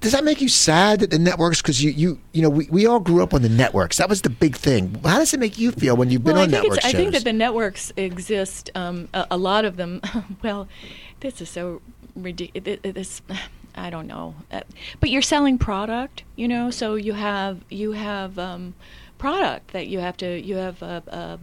does 0.00 0.12
that 0.12 0.24
make 0.24 0.40
you 0.40 0.48
sad 0.48 1.00
that 1.00 1.10
the 1.10 1.18
networks? 1.18 1.60
Because 1.60 1.82
you 1.84 1.90
you 1.90 2.18
you 2.32 2.40
know 2.42 2.48
we, 2.48 2.68
we 2.70 2.86
all 2.86 3.00
grew 3.00 3.22
up 3.22 3.34
on 3.34 3.42
the 3.42 3.48
networks. 3.48 3.98
That 3.98 4.08
was 4.08 4.22
the 4.22 4.30
big 4.30 4.56
thing. 4.56 4.98
How 5.04 5.18
does 5.18 5.34
it 5.34 5.40
make 5.40 5.58
you 5.58 5.72
feel 5.72 5.96
when 5.96 6.10
you've 6.10 6.24
been 6.24 6.34
well, 6.34 6.44
on 6.44 6.48
I 6.48 6.52
think 6.52 6.62
network 6.64 6.80
shows? 6.82 6.94
I 6.94 6.96
think 6.96 7.12
that 7.12 7.24
the 7.24 7.32
networks 7.32 7.92
exist. 7.96 8.70
Um, 8.74 9.08
a, 9.12 9.26
a 9.32 9.36
lot 9.36 9.64
of 9.64 9.76
them. 9.76 10.00
Well, 10.42 10.68
this 11.20 11.40
is 11.40 11.48
so 11.50 11.82
ridiculous. 12.16 12.80
This, 12.82 13.22
I 13.74 13.90
don't 13.90 14.06
know. 14.06 14.34
Uh, 14.50 14.62
but 15.00 15.10
you're 15.10 15.22
selling 15.22 15.58
product, 15.58 16.24
you 16.34 16.48
know. 16.48 16.70
So 16.70 16.94
you 16.96 17.12
have 17.12 17.62
you 17.70 17.92
have 17.92 18.38
um, 18.38 18.74
product 19.18 19.72
that 19.72 19.88
you 19.88 19.98
have 20.00 20.16
to 20.18 20.40
you 20.40 20.56
have. 20.56 20.82
Uh, 20.82 21.00
uh, 21.08 21.36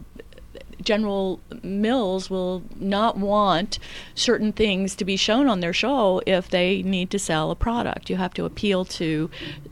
General 0.82 1.40
Mills 1.64 2.30
will 2.30 2.62
not 2.76 3.16
want 3.16 3.80
certain 4.14 4.52
things 4.52 4.94
to 4.94 5.04
be 5.04 5.16
shown 5.16 5.48
on 5.48 5.58
their 5.58 5.72
show 5.72 6.22
if 6.26 6.48
they 6.48 6.80
need 6.82 7.10
to 7.10 7.18
sell 7.18 7.50
a 7.50 7.56
product. 7.56 8.08
You 8.08 8.16
have 8.16 8.32
to 8.34 8.44
appeal 8.44 8.84
to 8.84 9.28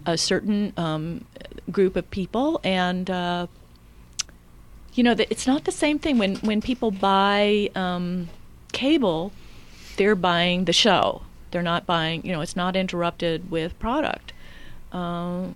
a 0.07 0.18
certain 0.18 0.72
um, 0.76 1.24
group 1.70 1.94
of 1.94 2.11
people, 2.11 2.61
and 2.64 3.09
uh, 3.09 3.46
you 4.94 5.02
know, 5.02 5.14
that 5.14 5.30
it's 5.30 5.46
not 5.46 5.64
the 5.64 5.72
same 5.72 5.98
thing 5.98 6.18
when 6.18 6.36
when 6.36 6.61
people 6.61 6.90
buy 6.90 7.70
um, 7.74 8.28
cable, 8.72 9.32
they're 9.96 10.16
buying 10.16 10.64
the 10.64 10.72
show. 10.72 11.22
They're 11.50 11.62
not 11.62 11.86
buying, 11.86 12.26
you 12.26 12.32
know, 12.32 12.40
it's 12.40 12.57
not 12.57 12.74
interrupted 12.74 13.50
with 13.50 13.78
product. 13.78 14.32
Um, 14.90 15.55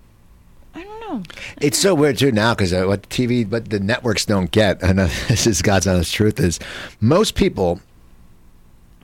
I 0.79 0.83
don't 0.83 0.99
know. 1.01 1.23
It's 1.59 1.77
so 1.77 1.93
weird 1.93 2.17
too 2.17 2.31
now 2.31 2.53
because 2.55 2.71
uh, 2.71 2.85
what 2.85 3.09
TV, 3.09 3.45
what 3.45 3.69
the 3.69 3.81
networks 3.81 4.25
don't 4.25 4.49
get, 4.49 4.81
and 4.83 4.97
this 4.97 5.45
is 5.45 5.61
God's 5.61 5.87
honest 5.87 6.13
truth, 6.13 6.39
is 6.39 6.57
most 7.01 7.35
people. 7.35 7.81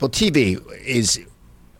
Well, 0.00 0.08
TV 0.08 0.60
is 0.84 1.20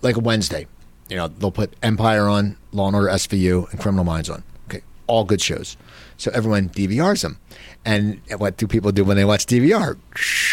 like 0.02 0.16
a 0.16 0.20
Wednesday. 0.20 0.66
You 1.08 1.16
know, 1.16 1.28
they'll 1.28 1.50
put 1.50 1.74
Empire 1.82 2.28
on, 2.28 2.56
Law 2.72 2.88
and 2.88 2.96
Order, 2.96 3.08
SVU, 3.08 3.70
and 3.70 3.80
Criminal 3.80 4.04
Minds 4.04 4.28
on. 4.28 4.42
Okay, 4.68 4.82
all 5.06 5.24
good 5.24 5.40
shows. 5.40 5.76
So 6.18 6.30
everyone 6.34 6.68
DVRs 6.68 7.22
them, 7.22 7.38
and 7.86 8.20
what 8.36 8.56
do 8.58 8.66
people 8.66 8.92
do 8.92 9.04
when 9.04 9.16
they 9.16 9.24
watch 9.24 9.46
DVR? 9.46 9.96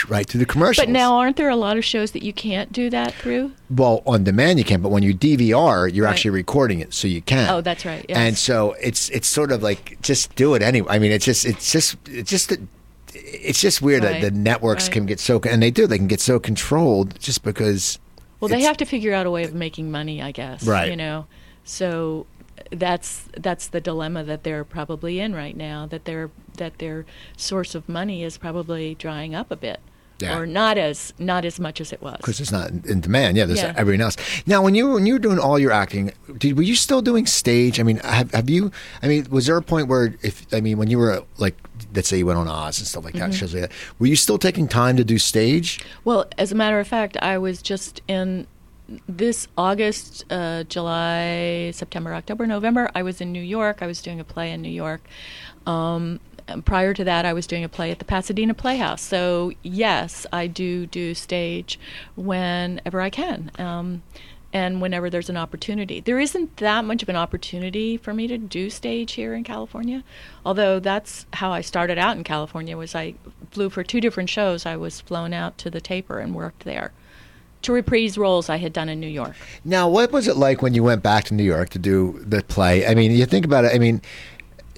Right 0.07 0.27
to 0.27 0.37
the 0.37 0.45
commercials. 0.45 0.85
But 0.85 0.91
now, 0.91 1.15
aren't 1.17 1.35
there 1.35 1.49
a 1.49 1.55
lot 1.55 1.75
of 1.77 1.83
shows 1.83 2.11
that 2.11 2.23
you 2.23 2.31
can't 2.31 2.71
do 2.71 2.89
that 2.91 3.13
through? 3.15 3.51
well, 3.69 4.03
on 4.05 4.23
demand 4.23 4.59
you 4.59 4.65
can, 4.65 4.81
but 4.81 4.89
when 4.89 5.01
you 5.03 5.13
DVR, 5.13 5.91
you're 5.93 6.05
Right. 6.05 6.11
actually 6.11 6.31
recording 6.31 6.79
it, 6.79 6.93
so 6.93 7.07
you 7.07 7.21
can. 7.21 7.49
Oh, 7.49 7.61
that's 7.61 7.85
right, 7.85 8.05
yes. 8.07 8.17
And 8.17 8.37
so 8.37 8.73
it's 8.81 9.09
it's 9.09 9.27
sort 9.27 9.51
of 9.51 9.63
like 9.63 9.97
just 10.01 10.35
do 10.35 10.53
it 10.53 10.61
anyway. 10.61 10.87
I 10.95 10.99
mean, 10.99 11.11
it's 11.11 11.25
just 11.25 11.43
it's 11.45 11.71
just 11.71 11.97
it's 12.07 12.29
just 12.29 12.53
it's 13.15 13.59
just 13.59 13.81
weird 13.81 14.03
Right, 14.03 14.21
that 14.21 14.33
the 14.33 14.39
networks 14.39 14.85
right. 14.85 14.93
can 14.93 15.05
get 15.07 15.19
so 15.19 15.39
and 15.49 15.61
they 15.61 15.71
do 15.71 15.87
they 15.87 15.97
can 15.97 16.07
get 16.07 16.21
so 16.21 16.39
controlled 16.39 17.19
just 17.19 17.43
because. 17.43 17.99
Well, 18.39 18.49
they 18.49 18.61
have 18.61 18.77
to 18.77 18.85
figure 18.85 19.13
out 19.13 19.25
a 19.25 19.31
way 19.31 19.43
of 19.43 19.53
making 19.53 19.89
money, 19.89 20.21
I 20.21 20.31
guess. 20.31 20.63
Right. 20.67 20.89
You 20.89 20.97
know, 20.97 21.25
so 21.63 22.25
that's 22.71 23.27
that's 23.37 23.67
the 23.67 23.79
dilemma 23.81 24.23
that 24.25 24.43
they're 24.43 24.63
probably 24.65 25.19
in 25.19 25.33
right 25.33 25.55
now. 25.55 25.85
That 25.85 26.05
their 26.05 26.29
that 26.57 26.77
their 26.79 27.05
source 27.37 27.75
of 27.75 27.87
money 27.89 28.23
is 28.23 28.37
probably 28.37 28.95
drying 28.95 29.33
up 29.35 29.51
a 29.51 29.55
bit, 29.55 29.79
Yeah. 30.19 30.37
or 30.37 30.45
not 30.45 30.77
as 30.77 31.13
not 31.19 31.43
as 31.45 31.59
much 31.59 31.81
as 31.81 31.91
it 31.91 32.01
was. 32.01 32.17
because 32.17 32.39
it's 32.39 32.51
not 32.51 32.69
in 32.85 33.01
demand. 33.01 33.35
Yeah, 33.37 33.45
there's 33.45 33.59
Yeah. 33.61 33.73
everyone 33.75 34.01
else. 34.01 34.15
Now, 34.45 34.61
when 34.61 34.75
you 34.75 34.91
when 34.91 35.05
you 35.05 35.13
were 35.13 35.19
doing 35.19 35.39
all 35.39 35.57
your 35.59 35.71
acting, 35.71 36.11
did 36.37 36.55
were 36.57 36.63
you 36.63 36.75
still 36.75 37.01
doing 37.01 37.25
stage? 37.25 37.79
I 37.79 37.83
mean, 37.83 37.97
have, 37.97 38.31
have 38.33 38.49
you? 38.49 38.71
I 39.01 39.07
mean, 39.07 39.27
was 39.29 39.45
there 39.47 39.57
a 39.57 39.61
point 39.61 39.87
where 39.87 40.15
if 40.21 40.45
I 40.53 40.61
mean, 40.61 40.77
when 40.77 40.89
you 40.89 40.97
were 40.97 41.23
like, 41.37 41.55
let's 41.95 42.07
say 42.07 42.17
you 42.17 42.25
went 42.25 42.39
on 42.39 42.47
Oz 42.47 42.79
and 42.79 42.87
stuff 42.87 43.03
like 43.03 43.15
Mm-hmm. 43.15 43.31
that, 43.31 43.35
shows 43.37 43.53
like 43.53 43.63
that, 43.63 43.71
were 43.99 44.07
you 44.07 44.15
still 44.15 44.37
taking 44.37 44.67
time 44.67 44.95
to 44.97 45.03
do 45.03 45.17
stage? 45.17 45.79
Well, 46.05 46.25
as 46.37 46.51
a 46.51 46.55
matter 46.55 46.79
of 46.79 46.87
fact, 46.87 47.17
I 47.21 47.37
was 47.37 47.61
just 47.61 48.01
in 48.07 48.47
this 49.07 49.47
August, 49.57 50.25
uh, 50.29 50.63
July, 50.65 51.71
September, 51.73 52.13
October, 52.13 52.45
November. 52.45 52.89
I 52.93 53.01
was 53.01 53.21
in 53.21 53.31
New 53.31 53.41
York. 53.41 53.77
I 53.81 53.87
was 53.87 54.01
doing 54.01 54.19
a 54.19 54.23
play 54.25 54.51
in 54.51 54.61
New 54.61 54.69
York. 54.69 55.01
Um, 55.65 56.19
prior 56.65 56.93
to 56.93 57.03
that, 57.03 57.25
I 57.25 57.33
was 57.33 57.47
doing 57.47 57.63
a 57.63 57.69
play 57.69 57.91
at 57.91 57.99
the 57.99 58.05
Pasadena 58.05 58.53
Playhouse. 58.53 59.01
So 59.01 59.51
yes, 59.61 60.25
I 60.31 60.47
do 60.47 60.85
do 60.85 61.13
stage 61.13 61.79
whenever 62.15 63.01
I 63.01 63.09
can. 63.09 63.51
Um, 63.57 64.03
and 64.53 64.81
whenever 64.81 65.09
there's 65.09 65.31
an 65.31 65.37
opportunity. 65.37 65.99
There 65.99 66.19
isn't 66.19 66.57
that 66.57 66.85
much 66.85 67.01
of 67.01 67.09
an 67.09 67.15
opportunity 67.15 67.97
for 67.97 68.13
me 68.13 68.27
to 68.27 68.37
do 68.37 68.69
stage 68.69 69.13
here 69.13 69.33
in 69.33 69.43
California, 69.43 70.03
although 70.45 70.79
that's 70.79 71.25
how 71.33 71.51
I 71.51 71.61
started 71.61 71.97
out 71.97 72.15
in 72.17 72.23
California 72.23 72.77
was 72.77 72.93
I 72.93 73.15
flew 73.49 73.71
for 73.71 73.83
two 73.83 73.99
different 73.99 74.29
shows. 74.29 74.67
I 74.67 74.77
was 74.77 75.01
flown 75.01 75.33
out 75.33 75.57
to 75.57 75.71
the 75.71 75.81
Taper 75.81 76.19
and 76.19 76.35
worked 76.35 76.65
there 76.65 76.91
to 77.63 77.71
reprise 77.71 78.17
roles 78.17 78.49
I 78.49 78.57
had 78.57 78.73
done 78.73 78.89
in 78.89 78.99
New 78.99 79.07
York. 79.07 79.35
Now, 79.65 79.89
what 79.89 80.11
was 80.11 80.27
it 80.27 80.35
like 80.35 80.61
when 80.61 80.73
you 80.73 80.83
went 80.83 81.01
back 81.01 81.23
to 81.25 81.33
New 81.33 81.43
York 81.43 81.69
to 81.69 81.79
do 81.79 82.19
the 82.19 82.43
play? 82.43 82.85
I 82.85 82.93
mean, 82.93 83.11
you 83.11 83.25
think 83.25 83.45
about 83.45 83.65
it. 83.65 83.73
I 83.73 83.79
mean, 83.79 84.01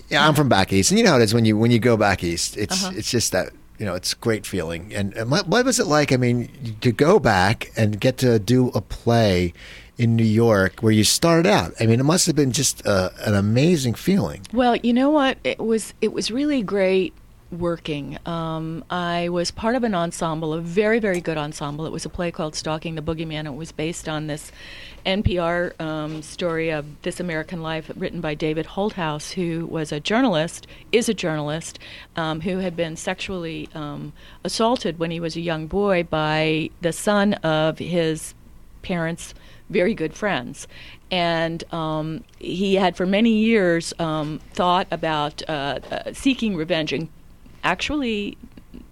yeah, 0.10 0.28
I'm 0.28 0.34
from 0.36 0.50
back 0.50 0.72
east, 0.74 0.92
and 0.92 0.98
you 0.98 1.04
know 1.06 1.12
how 1.12 1.18
it 1.20 1.24
is 1.24 1.34
when 1.34 1.46
you 1.46 1.58
when 1.58 1.72
you 1.72 1.80
go 1.80 1.98
back 1.98 2.24
east. 2.24 2.58
It's 2.58 2.84
Uh-huh. 2.84 2.94
it's 2.98 3.10
just 3.10 3.32
that 3.32 3.50
you 3.80 3.86
know 3.86 3.96
it's 3.96 4.14
great 4.14 4.46
feeling. 4.46 4.94
And, 4.94 5.14
and 5.16 5.30
what, 5.32 5.48
what 5.48 5.66
was 5.66 5.80
it 5.80 5.88
like? 5.88 6.12
I 6.12 6.18
mean, 6.18 6.78
to 6.82 6.92
go 6.92 7.20
back 7.20 7.72
and 7.76 8.00
get 8.00 8.18
to 8.20 8.40
do 8.40 8.70
a 8.70 8.82
play 8.82 9.54
in 9.98 10.16
New 10.16 10.26
York 10.26 10.82
where 10.82 10.92
you 10.92 11.04
started 11.06 11.48
out. 11.48 11.74
I 11.80 11.86
mean, 11.86 12.00
it 12.00 12.04
must 12.04 12.26
have 12.28 12.36
been 12.36 12.52
just 12.52 12.86
uh 12.86 13.10
an 13.26 13.34
amazing 13.36 13.94
feeling. 13.96 14.42
Well, 14.54 14.76
you 14.78 14.94
know 14.94 15.10
what? 15.10 15.38
It 15.44 15.60
was 15.60 15.94
it 16.02 16.12
was 16.14 16.30
really 16.32 16.62
great 16.62 17.14
working. 17.52 18.18
Um, 18.26 18.84
I 18.90 19.30
was 19.30 19.52
part 19.52 19.76
of 19.76 19.84
an 19.84 19.94
ensemble, 19.94 20.54
a 20.54 20.62
very 20.62 21.00
very 21.00 21.22
good 21.22 21.38
ensemble. 21.38 21.86
It 21.86 21.92
was 21.92 22.06
a 22.06 22.10
play 22.10 22.32
called 22.32 22.56
Stalking 22.56 22.96
the 22.96 23.02
Boogeyman. 23.02 23.46
It 23.46 23.56
was 23.56 23.72
based 23.72 24.10
on 24.10 24.28
this 24.28 24.52
NPR 25.06 25.80
um, 25.80 26.22
story 26.22 26.70
of 26.70 26.86
This 27.04 27.20
American 27.20 27.62
Life, 27.62 27.92
written 27.96 28.22
by 28.22 28.34
David 28.34 28.66
Holthouse, 28.66 29.34
who 29.34 29.68
was 29.68 29.92
a 29.92 30.00
journalist, 30.00 30.66
is 30.92 31.08
a 31.08 31.14
journalist, 31.14 31.78
um, 32.16 32.42
who 32.42 32.58
had 32.58 32.76
been 32.76 32.96
sexually 32.96 33.70
um, 33.76 34.14
assaulted 34.44 34.98
when 34.98 35.12
he 35.12 35.20
was 35.20 35.36
a 35.36 35.42
young 35.42 35.68
boy 35.68 36.04
by 36.04 36.70
the 36.82 36.92
son 36.92 37.36
of 37.36 37.78
his 37.78 38.34
parents' 38.82 39.34
very 39.70 39.94
good 39.94 40.14
friends. 40.14 40.68
And 41.12 41.64
um, 41.74 42.24
he 42.40 42.76
had 42.76 42.96
for 42.96 43.06
many 43.06 43.32
years 43.32 43.94
um, 44.00 44.40
thought 44.54 44.88
about 44.92 45.48
uh, 45.48 45.80
uh, 45.92 46.14
seeking 46.14 46.56
revenge 46.56 46.94
and 46.94 47.10
actually 47.66 48.38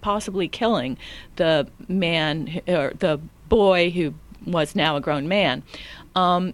possibly 0.02 0.48
killing 0.48 0.98
the 1.36 1.66
man 1.88 2.60
or 2.68 2.92
the 2.98 3.18
boy 3.48 3.90
who 3.90 4.12
was 4.44 4.74
now 4.74 4.96
a 4.96 5.00
grown 5.00 5.26
man. 5.28 5.62
Um, 6.14 6.52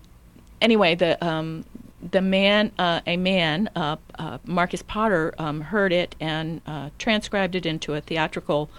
anyway, 0.61 0.95
the 0.95 1.23
um, 1.27 1.65
the 2.13 2.23
man, 2.23 2.73
uh, 2.79 3.01
a 3.07 3.17
man, 3.17 3.69
uh, 3.77 3.97
uh, 4.19 4.39
Markus 4.45 4.83
Potter, 4.83 5.35
um, 5.39 5.61
heard 5.61 5.93
it 5.93 6.15
and 6.21 6.61
uh, 6.67 6.91
transcribed 6.99 7.55
it 7.55 7.67
into 7.67 7.95
a 7.95 8.01
theatrical 8.01 8.71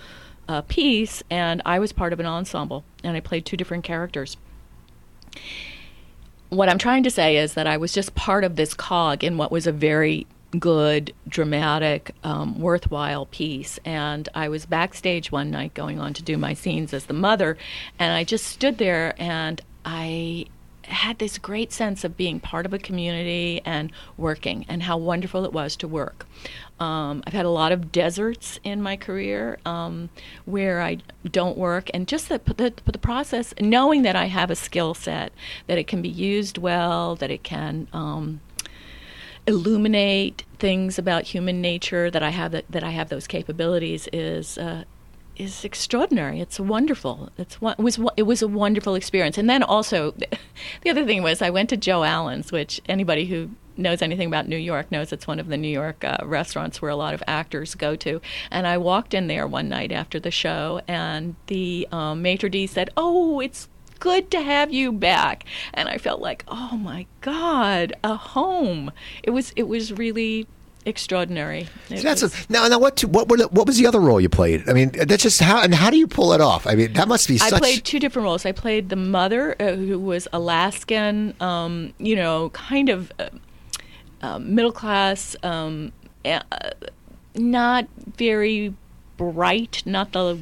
uh, 0.48 0.62
piece, 0.62 1.22
and 1.30 1.62
I 1.66 1.80
was 1.80 1.92
part 1.92 2.14
of 2.14 2.20
an 2.20 2.26
ensemble, 2.26 2.84
and 3.04 3.16
I 3.16 3.20
played 3.20 3.46
two 3.46 3.58
different 3.58 3.84
characters. 3.84 4.38
What 6.50 6.68
I'm 6.68 6.80
trying 6.80 7.04
to 7.04 7.12
say 7.12 7.38
is 7.38 7.54
that 7.54 7.68
I 7.68 7.78
was 7.78 7.94
just 7.94 8.16
part 8.16 8.44
of 8.44 8.56
this 8.56 8.74
cog 8.74 9.24
in 9.24 9.38
what 9.38 9.52
was 9.52 9.68
a 9.68 9.72
very 9.72 10.26
good, 10.60 11.14
dramatic, 11.28 12.14
um, 12.24 12.60
worthwhile 12.60 13.26
piece. 13.28 13.80
And 13.86 14.28
I 14.36 14.50
was 14.50 14.66
backstage 14.66 15.32
one 15.32 15.52
night 15.52 15.74
going 15.74 16.00
on 16.00 16.14
to 16.14 16.24
do 16.24 16.38
my 16.38 16.54
scenes 16.54 16.94
as 16.94 17.06
the 17.06 17.14
mother, 17.14 17.58
and 17.98 18.14
I 18.14 18.24
just 18.24 18.46
stood 18.46 18.78
there 18.78 19.14
and 19.18 19.62
I 19.86 20.46
had 20.92 21.20
this 21.20 21.38
great 21.38 21.72
sense 21.72 22.04
of 22.04 22.18
being 22.18 22.40
part 22.40 22.66
of 22.66 22.74
a 22.74 22.80
community 22.80 23.62
and 23.66 23.92
working, 24.18 24.66
and 24.68 24.84
how 24.84 24.98
wonderful 24.98 25.46
it 25.46 25.54
was 25.54 25.76
to 25.78 25.88
work. 25.88 26.26
Um, 26.80 27.24
I've 27.26 27.34
had 27.34 27.46
a 27.46 27.50
lot 27.50 27.72
of 27.72 27.92
deserts 27.92 28.60
in 28.64 28.82
my 28.82 28.98
career 28.98 29.60
um, 29.66 30.10
where 30.46 30.82
I 30.82 30.98
don't 31.30 31.58
work, 31.58 31.90
and 31.94 32.08
just 32.08 32.30
the, 32.30 32.40
the, 32.40 32.74
the 32.86 32.98
process, 32.98 33.54
knowing 33.60 34.02
that 34.02 34.16
I 34.16 34.26
have 34.26 34.52
a 34.52 34.56
skill 34.56 34.94
set, 34.94 35.32
that 35.68 35.78
it 35.78 35.88
can 35.88 36.02
be 36.02 36.10
used 36.10 36.58
well, 36.58 37.16
that 37.16 37.32
it 37.32 37.44
can 37.44 37.88
um, 37.94 38.42
illuminate 39.48 40.44
things 40.60 41.00
about 41.00 41.24
human 41.24 41.62
nature, 41.62 42.12
that 42.12 42.24
I 42.24 42.30
have 42.30 42.52
that, 42.52 42.66
that 42.70 42.84
I 42.84 42.92
have 42.92 43.10
those 43.10 43.28
capabilities, 43.28 44.08
is 44.14 44.58
uh, 44.58 44.84
is 45.36 45.66
extraordinary. 45.66 46.40
It's 46.40 46.60
wonderful. 46.60 47.30
It's 47.38 47.56
it 47.56 47.80
was 47.80 48.00
it 48.18 48.24
was 48.24 48.42
a 48.42 48.48
wonderful 48.48 48.96
experience. 48.96 49.38
And 49.38 49.50
then 49.50 49.64
also, 49.64 50.12
the 50.82 50.90
other 50.90 51.06
thing 51.06 51.24
was 51.24 51.42
I 51.42 51.50
went 51.50 51.70
to 51.70 51.78
Joe 51.78 52.04
Allen's, 52.04 52.52
which 52.52 52.82
anybody 52.88 53.26
who 53.26 53.50
knows 53.78 54.02
anything 54.02 54.28
about 54.28 54.48
New 54.48 54.58
York 54.58 54.92
knows 54.92 55.12
it's 55.12 55.28
one 55.28 55.40
of 55.40 55.48
the 55.48 55.58
New 55.58 55.70
York 55.70 56.04
uh, 56.04 56.18
restaurants 56.24 56.82
where 56.82 56.92
a 56.92 56.96
lot 56.96 57.14
of 57.14 57.24
actors 57.26 57.74
go 57.76 57.96
to. 57.96 58.22
And 58.52 58.68
I 58.68 58.78
walked 58.78 59.14
in 59.14 59.28
there 59.28 59.48
one 59.48 59.70
night 59.70 59.92
after 59.92 60.20
the 60.20 60.32
show, 60.32 60.82
and 60.88 61.36
the 61.48 61.88
um, 61.92 62.22
maitre 62.22 62.50
d 62.50 62.68
said, 62.68 62.90
"Oh, 62.96 63.40
it's." 63.40 63.68
Good 64.02 64.32
to 64.32 64.42
have 64.42 64.74
you 64.74 64.92
back, 64.92 65.46
and 65.74 65.88
I 65.88 65.98
felt 65.98 66.22
like, 66.22 66.44
oh 66.48 66.76
my 66.76 67.06
God, 67.22 67.94
a 68.04 68.16
home. 68.16 68.92
It 69.22 69.30
was, 69.30 69.54
it 69.56 69.68
was 69.68 69.94
really 69.94 70.48
extraordinary. 70.86 71.68
That's 71.88 72.24
a, 72.24 72.32
now. 72.52 72.68
Now, 72.68 72.80
what 72.80 73.00
what 73.06 73.30
were 73.30 73.38
the, 73.38 73.48
what 73.50 73.68
was 73.68 73.78
the 73.78 73.86
other 73.86 74.00
role 74.00 74.20
you 74.20 74.30
played? 74.30 74.68
I 74.68 74.74
mean, 74.74 74.90
that's 74.90 75.22
just 75.22 75.40
how 75.40 75.62
and 75.62 75.74
how 75.74 75.92
do 75.92 75.98
you 75.98 76.08
pull 76.08 76.34
it 76.34 76.42
off? 76.42 76.66
I 76.66 76.74
mean, 76.74 76.94
that 76.94 77.08
must 77.08 77.28
be. 77.28 77.40
I 77.42 77.52
played 77.52 77.86
two 77.86 78.00
different 78.00 78.24
roles. 78.24 78.44
I 78.44 78.52
played 78.52 78.90
the 78.90 78.96
mother, 78.96 79.56
uh, 79.60 79.76
who 79.76 80.00
was 80.00 80.28
Alaskan, 80.34 81.36
um, 81.40 81.94
you 82.00 82.16
know, 82.16 82.50
kind 82.50 82.90
of 82.90 83.12
uh, 83.20 83.30
uh, 84.22 84.40
middle 84.40 84.72
class, 84.72 85.36
um, 85.44 85.92
uh, 86.26 86.42
not 87.36 87.88
very 88.18 88.74
bright, 89.18 89.84
not 89.86 90.14
the 90.14 90.40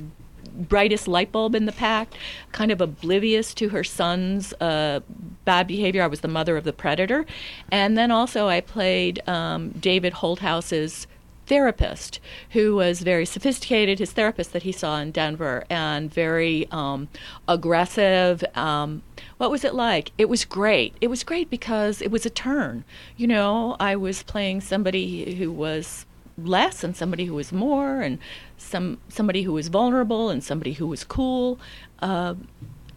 brightest 0.59 1.07
light 1.07 1.31
bulb 1.31 1.55
in 1.55 1.65
the 1.65 1.71
pack, 1.71 2.13
kind 2.51 2.71
of 2.71 2.81
oblivious 2.81 3.53
to 3.55 3.69
her 3.69 3.83
son's 3.83 4.53
uh, 4.61 4.99
bad 5.45 5.67
behavior. 5.67 6.03
I 6.03 6.07
was 6.07 6.21
the 6.21 6.27
mother 6.27 6.57
of 6.57 6.63
the 6.63 6.73
predator. 6.73 7.25
And 7.71 7.97
then 7.97 8.11
also 8.11 8.47
I 8.47 8.61
played 8.61 9.27
um, 9.27 9.69
David 9.71 10.13
Holthouse's 10.13 11.07
therapist 11.49 12.19
who 12.51 12.75
was 12.75 13.01
very 13.01 13.25
sophisticated, 13.25 13.99
his 13.99 14.11
therapist 14.13 14.53
that 14.53 14.63
he 14.63 14.71
saw 14.71 14.99
in 14.99 15.11
Denver, 15.11 15.65
and 15.69 16.13
very 16.13 16.67
um, 16.71 17.09
aggressive. 17.47 18.43
Um, 18.55 19.01
what 19.37 19.51
was 19.51 19.65
it 19.65 19.73
like? 19.73 20.11
It 20.17 20.29
was 20.29 20.45
great. 20.45 20.95
It 21.01 21.07
was 21.07 21.23
great 21.23 21.49
because 21.49 22.01
it 22.01 22.11
was 22.11 22.25
a 22.25 22.29
turn. 22.29 22.85
You 23.17 23.27
know, 23.27 23.75
I 23.79 23.95
was 23.95 24.23
playing 24.23 24.61
somebody 24.61 25.35
who 25.35 25.51
was 25.51 26.05
less 26.37 26.83
and 26.83 26.95
somebody 26.95 27.25
who 27.25 27.33
was 27.33 27.51
more 27.51 28.01
and 28.01 28.19
some 28.59 28.99
somebody 29.09 29.41
who 29.43 29.53
was 29.53 29.67
vulnerable 29.67 30.29
and 30.29 30.43
somebody 30.43 30.73
who 30.73 30.87
was 30.87 31.03
cool. 31.03 31.59
Uh, 31.99 32.35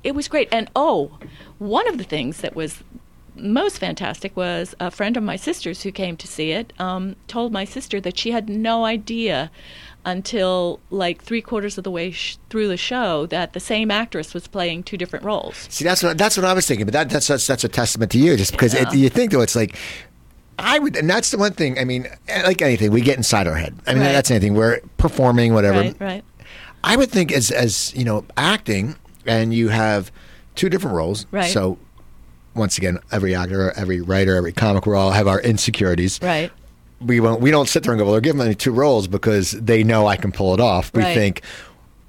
it 0.04 0.14
was 0.14 0.28
great. 0.28 0.48
And 0.52 0.70
oh, 0.74 1.18
one 1.58 1.88
of 1.88 1.98
the 1.98 2.04
things 2.04 2.38
that 2.38 2.54
was 2.54 2.82
most 3.34 3.78
fantastic 3.78 4.36
was 4.36 4.74
a 4.78 4.90
friend 4.90 5.16
of 5.16 5.22
my 5.22 5.36
sister's 5.36 5.82
who 5.82 5.92
came 5.92 6.16
to 6.18 6.26
see 6.26 6.52
it 6.52 6.72
um, 6.78 7.16
told 7.28 7.52
my 7.52 7.64
sister 7.64 8.00
that 8.00 8.18
she 8.18 8.30
had 8.30 8.48
no 8.48 8.84
idea 8.84 9.50
until 10.04 10.80
like 10.90 11.22
three 11.22 11.40
quarters 11.40 11.78
of 11.78 11.84
the 11.84 11.90
way 11.90 12.10
sh- 12.10 12.36
through 12.50 12.68
the 12.68 12.76
show 12.76 13.24
that 13.26 13.52
the 13.52 13.60
same 13.60 13.90
actress 13.90 14.34
was 14.34 14.48
playing 14.48 14.82
two 14.82 14.96
different 14.96 15.24
roles. 15.24 15.66
See, 15.70 15.84
that's 15.84 16.02
what 16.02 16.18
that's 16.18 16.36
what 16.36 16.44
I 16.44 16.52
was 16.52 16.66
thinking, 16.66 16.86
but 16.86 16.92
that, 16.92 17.08
that's 17.08 17.28
that's, 17.28 17.46
that's 17.46 17.64
a 17.64 17.68
testament 17.68 18.10
to 18.12 18.18
you, 18.18 18.36
just 18.36 18.52
because 18.52 18.74
yeah. 18.74 18.88
it, 18.88 18.94
you 18.94 19.08
think 19.08 19.30
though 19.30 19.40
it's 19.40 19.56
like 19.56 19.78
I 20.58 20.78
would, 20.78 20.96
and 20.96 21.08
that's 21.08 21.30
the 21.30 21.38
one 21.38 21.52
thing. 21.52 21.78
I 21.78 21.84
mean, 21.84 22.08
like 22.28 22.62
anything, 22.62 22.90
we 22.90 23.00
get 23.00 23.16
inside 23.16 23.46
our 23.46 23.54
head. 23.56 23.74
I 23.86 23.94
mean, 23.94 24.02
right. 24.02 24.12
that's 24.12 24.30
anything. 24.30 24.54
We're 24.54 24.80
performing, 24.98 25.54
whatever. 25.54 25.80
Right, 25.80 26.00
right. 26.00 26.24
I 26.84 26.96
would 26.96 27.10
think 27.10 27.32
as 27.32 27.50
as 27.50 27.94
you 27.94 28.04
know, 28.04 28.24
acting, 28.36 28.96
and 29.26 29.54
you 29.54 29.68
have 29.68 30.12
two 30.54 30.68
different 30.68 30.96
roles. 30.96 31.26
Right. 31.30 31.50
So, 31.50 31.78
once 32.54 32.76
again, 32.78 32.98
every 33.10 33.34
actor, 33.34 33.72
every 33.72 34.00
writer, 34.00 34.36
every 34.36 34.52
comic, 34.52 34.86
we 34.86 34.94
all 34.94 35.12
have 35.12 35.26
our 35.26 35.40
insecurities. 35.40 36.20
Right. 36.22 36.50
We 37.00 37.20
won't. 37.20 37.40
We 37.40 37.50
don't 37.50 37.68
sit 37.68 37.82
there 37.82 37.92
and 37.92 37.98
go, 37.98 38.04
"Well, 38.04 38.12
they're 38.12 38.20
giving 38.20 38.46
me 38.46 38.54
two 38.54 38.72
roles 38.72 39.08
because 39.08 39.52
they 39.52 39.82
know 39.82 40.06
I 40.06 40.16
can 40.16 40.32
pull 40.32 40.54
it 40.54 40.60
off." 40.60 40.92
We 40.94 41.02
right. 41.02 41.14
think 41.14 41.42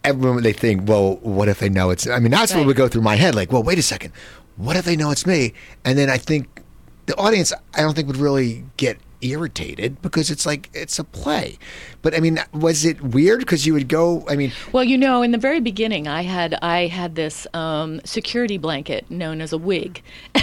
everyone 0.03 0.43
they 0.43 0.53
think, 0.53 0.87
"Well, 0.87 1.15
what 1.17 1.47
if 1.47 1.59
they 1.59 1.69
know 1.69 1.89
it's?" 1.89 2.07
I 2.07 2.19
mean, 2.19 2.31
that's 2.31 2.53
right. 2.53 2.59
what 2.59 2.67
would 2.67 2.75
go 2.75 2.87
through 2.87 3.01
my 3.01 3.15
head. 3.15 3.35
Like, 3.35 3.51
well, 3.51 3.63
wait 3.63 3.79
a 3.79 3.83
second. 3.83 4.13
What 4.55 4.75
if 4.75 4.85
they 4.85 4.95
know 4.95 5.09
it's 5.09 5.25
me? 5.25 5.53
And 5.83 5.97
then 5.97 6.11
I 6.11 6.17
think 6.17 6.62
the 7.05 7.15
audience, 7.17 7.53
I 7.73 7.81
don't 7.81 7.95
think 7.95 8.07
would 8.07 8.17
really 8.17 8.65
get 8.77 8.97
irritated 9.21 10.01
because 10.01 10.29
it's 10.29 10.45
like 10.45 10.69
it's 10.73 10.99
a 10.99 11.03
play. 11.03 11.57
But 12.01 12.15
I 12.15 12.19
mean, 12.19 12.39
was 12.53 12.85
it 12.85 13.01
weird 13.01 13.39
because 13.39 13.65
you 13.65 13.73
would 13.73 13.87
go? 13.87 14.25
I 14.27 14.35
mean, 14.35 14.51
well, 14.71 14.83
you 14.83 14.97
know, 14.97 15.21
in 15.21 15.31
the 15.31 15.37
very 15.37 15.59
beginning, 15.59 16.07
I 16.07 16.23
had 16.23 16.55
I 16.61 16.87
had 16.87 17.15
this 17.15 17.47
um, 17.53 18.01
security 18.03 18.57
blanket 18.57 19.09
known 19.09 19.41
as 19.41 19.53
a 19.53 19.57
wig. 19.57 20.01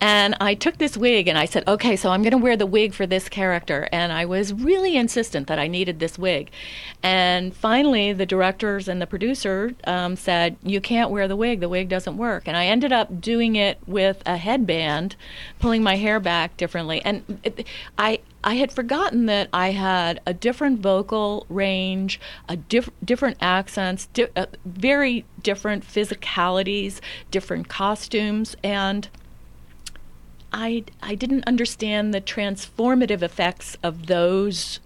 And 0.00 0.36
I 0.40 0.54
took 0.54 0.78
this 0.78 0.96
wig 0.96 1.28
and 1.28 1.38
I 1.38 1.44
said, 1.44 1.66
okay, 1.66 1.96
so 1.96 2.10
I'm 2.10 2.22
going 2.22 2.32
to 2.32 2.38
wear 2.38 2.56
the 2.56 2.66
wig 2.66 2.94
for 2.94 3.06
this 3.06 3.28
character. 3.28 3.88
And 3.92 4.12
I 4.12 4.24
was 4.24 4.52
really 4.52 4.96
insistent 4.96 5.46
that 5.48 5.58
I 5.58 5.66
needed 5.66 5.98
this 5.98 6.18
wig. 6.18 6.50
And 7.02 7.54
finally, 7.54 8.12
the 8.12 8.26
directors 8.26 8.88
and 8.88 9.00
the 9.00 9.06
producer 9.06 9.74
um, 9.84 10.16
said, 10.16 10.56
you 10.62 10.80
can't 10.80 11.10
wear 11.10 11.28
the 11.28 11.36
wig. 11.36 11.60
The 11.60 11.68
wig 11.68 11.88
doesn't 11.88 12.16
work. 12.16 12.46
And 12.46 12.56
I 12.56 12.66
ended 12.66 12.92
up 12.92 13.20
doing 13.20 13.56
it 13.56 13.78
with 13.86 14.22
a 14.26 14.36
headband, 14.36 15.16
pulling 15.58 15.82
my 15.82 15.96
hair 15.96 16.20
back 16.20 16.56
differently. 16.56 17.02
And 17.04 17.40
it, 17.42 17.66
I, 17.96 18.20
I 18.44 18.54
had 18.54 18.72
forgotten 18.72 19.26
that 19.26 19.48
I 19.52 19.72
had 19.72 20.20
a 20.26 20.32
different 20.32 20.80
vocal 20.80 21.46
range, 21.48 22.20
a 22.48 22.56
diff- 22.56 22.90
different 23.04 23.36
accents, 23.40 24.06
di- 24.06 24.28
uh, 24.36 24.46
very 24.64 25.24
different 25.42 25.84
physicalities, 25.84 27.00
different 27.30 27.68
costumes, 27.68 28.56
and 28.62 29.08
I, 30.52 30.84
I 31.02 31.14
didn't 31.14 31.44
understand 31.46 32.12
the 32.14 32.20
transformative 32.20 33.22
effects 33.22 33.76
of 33.82 34.06
those 34.06 34.80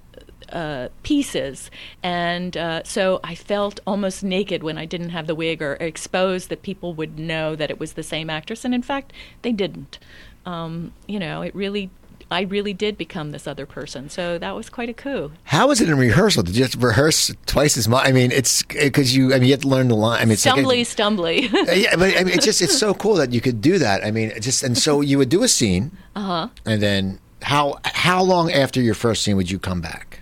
uh, 0.52 0.88
pieces. 1.02 1.70
And 2.02 2.56
uh, 2.56 2.82
so 2.84 3.20
I 3.24 3.34
felt 3.34 3.80
almost 3.86 4.22
naked 4.22 4.62
when 4.62 4.76
I 4.76 4.84
didn't 4.84 5.10
have 5.10 5.26
the 5.26 5.34
wig 5.34 5.62
or 5.62 5.74
exposed 5.74 6.48
that 6.50 6.62
people 6.62 6.94
would 6.94 7.18
know 7.18 7.56
that 7.56 7.70
it 7.70 7.80
was 7.80 7.94
the 7.94 8.02
same 8.02 8.28
actress. 8.28 8.64
And 8.64 8.74
in 8.74 8.82
fact, 8.82 9.12
they 9.42 9.52
didn't. 9.52 9.98
Um, 10.44 10.92
you 11.06 11.18
know, 11.18 11.42
it 11.42 11.54
really 11.54 11.90
I 12.32 12.42
really 12.42 12.72
did 12.72 12.96
become 12.96 13.30
this 13.30 13.46
other 13.46 13.66
person. 13.66 14.08
So 14.08 14.38
that 14.38 14.54
was 14.54 14.70
quite 14.70 14.88
a 14.88 14.94
coup. 14.94 15.32
How 15.44 15.68
was 15.68 15.80
it 15.80 15.88
in 15.88 15.96
rehearsal? 15.98 16.42
Did 16.42 16.56
you 16.56 16.62
have 16.62 16.72
to 16.72 16.78
rehearse 16.78 17.34
twice 17.46 17.76
as 17.76 17.88
much? 17.88 18.06
I 18.06 18.12
mean, 18.12 18.32
it's 18.32 18.62
because 18.62 19.14
you. 19.14 19.32
I 19.32 19.38
mean, 19.38 19.48
you 19.48 19.52
have 19.52 19.62
to 19.62 19.68
learn 19.68 19.88
the 19.88 19.96
line. 19.96 20.20
I 20.20 20.24
mean, 20.24 20.36
stumbly, 20.36 20.64
like 20.64 20.78
a, 20.78 21.02
stumbly. 21.02 21.52
yeah, 21.82 21.96
but 21.96 22.16
I 22.16 22.24
mean, 22.24 22.34
it's 22.34 22.44
just 22.44 22.62
it's 22.62 22.78
so 22.78 22.94
cool 22.94 23.14
that 23.14 23.32
you 23.32 23.40
could 23.40 23.60
do 23.60 23.78
that. 23.78 24.04
I 24.04 24.10
mean, 24.10 24.32
just 24.40 24.62
and 24.62 24.76
so 24.76 25.00
you 25.00 25.18
would 25.18 25.28
do 25.28 25.42
a 25.42 25.48
scene, 25.48 25.92
uh-huh. 26.16 26.48
and 26.66 26.82
then 26.82 27.20
how 27.42 27.78
how 27.84 28.22
long 28.22 28.50
after 28.50 28.80
your 28.80 28.94
first 28.94 29.22
scene 29.22 29.36
would 29.36 29.50
you 29.50 29.58
come 29.58 29.80
back? 29.80 30.20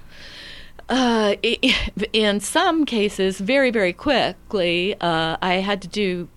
Uh, 0.89 1.37
in 2.13 2.41
some 2.41 2.85
cases, 2.85 3.39
very, 3.39 3.71
very 3.71 3.93
quickly. 3.93 4.97
Uh, 5.01 5.37
I 5.41 5.55
had 5.55 5.81
to 5.83 5.89
do 5.89 6.29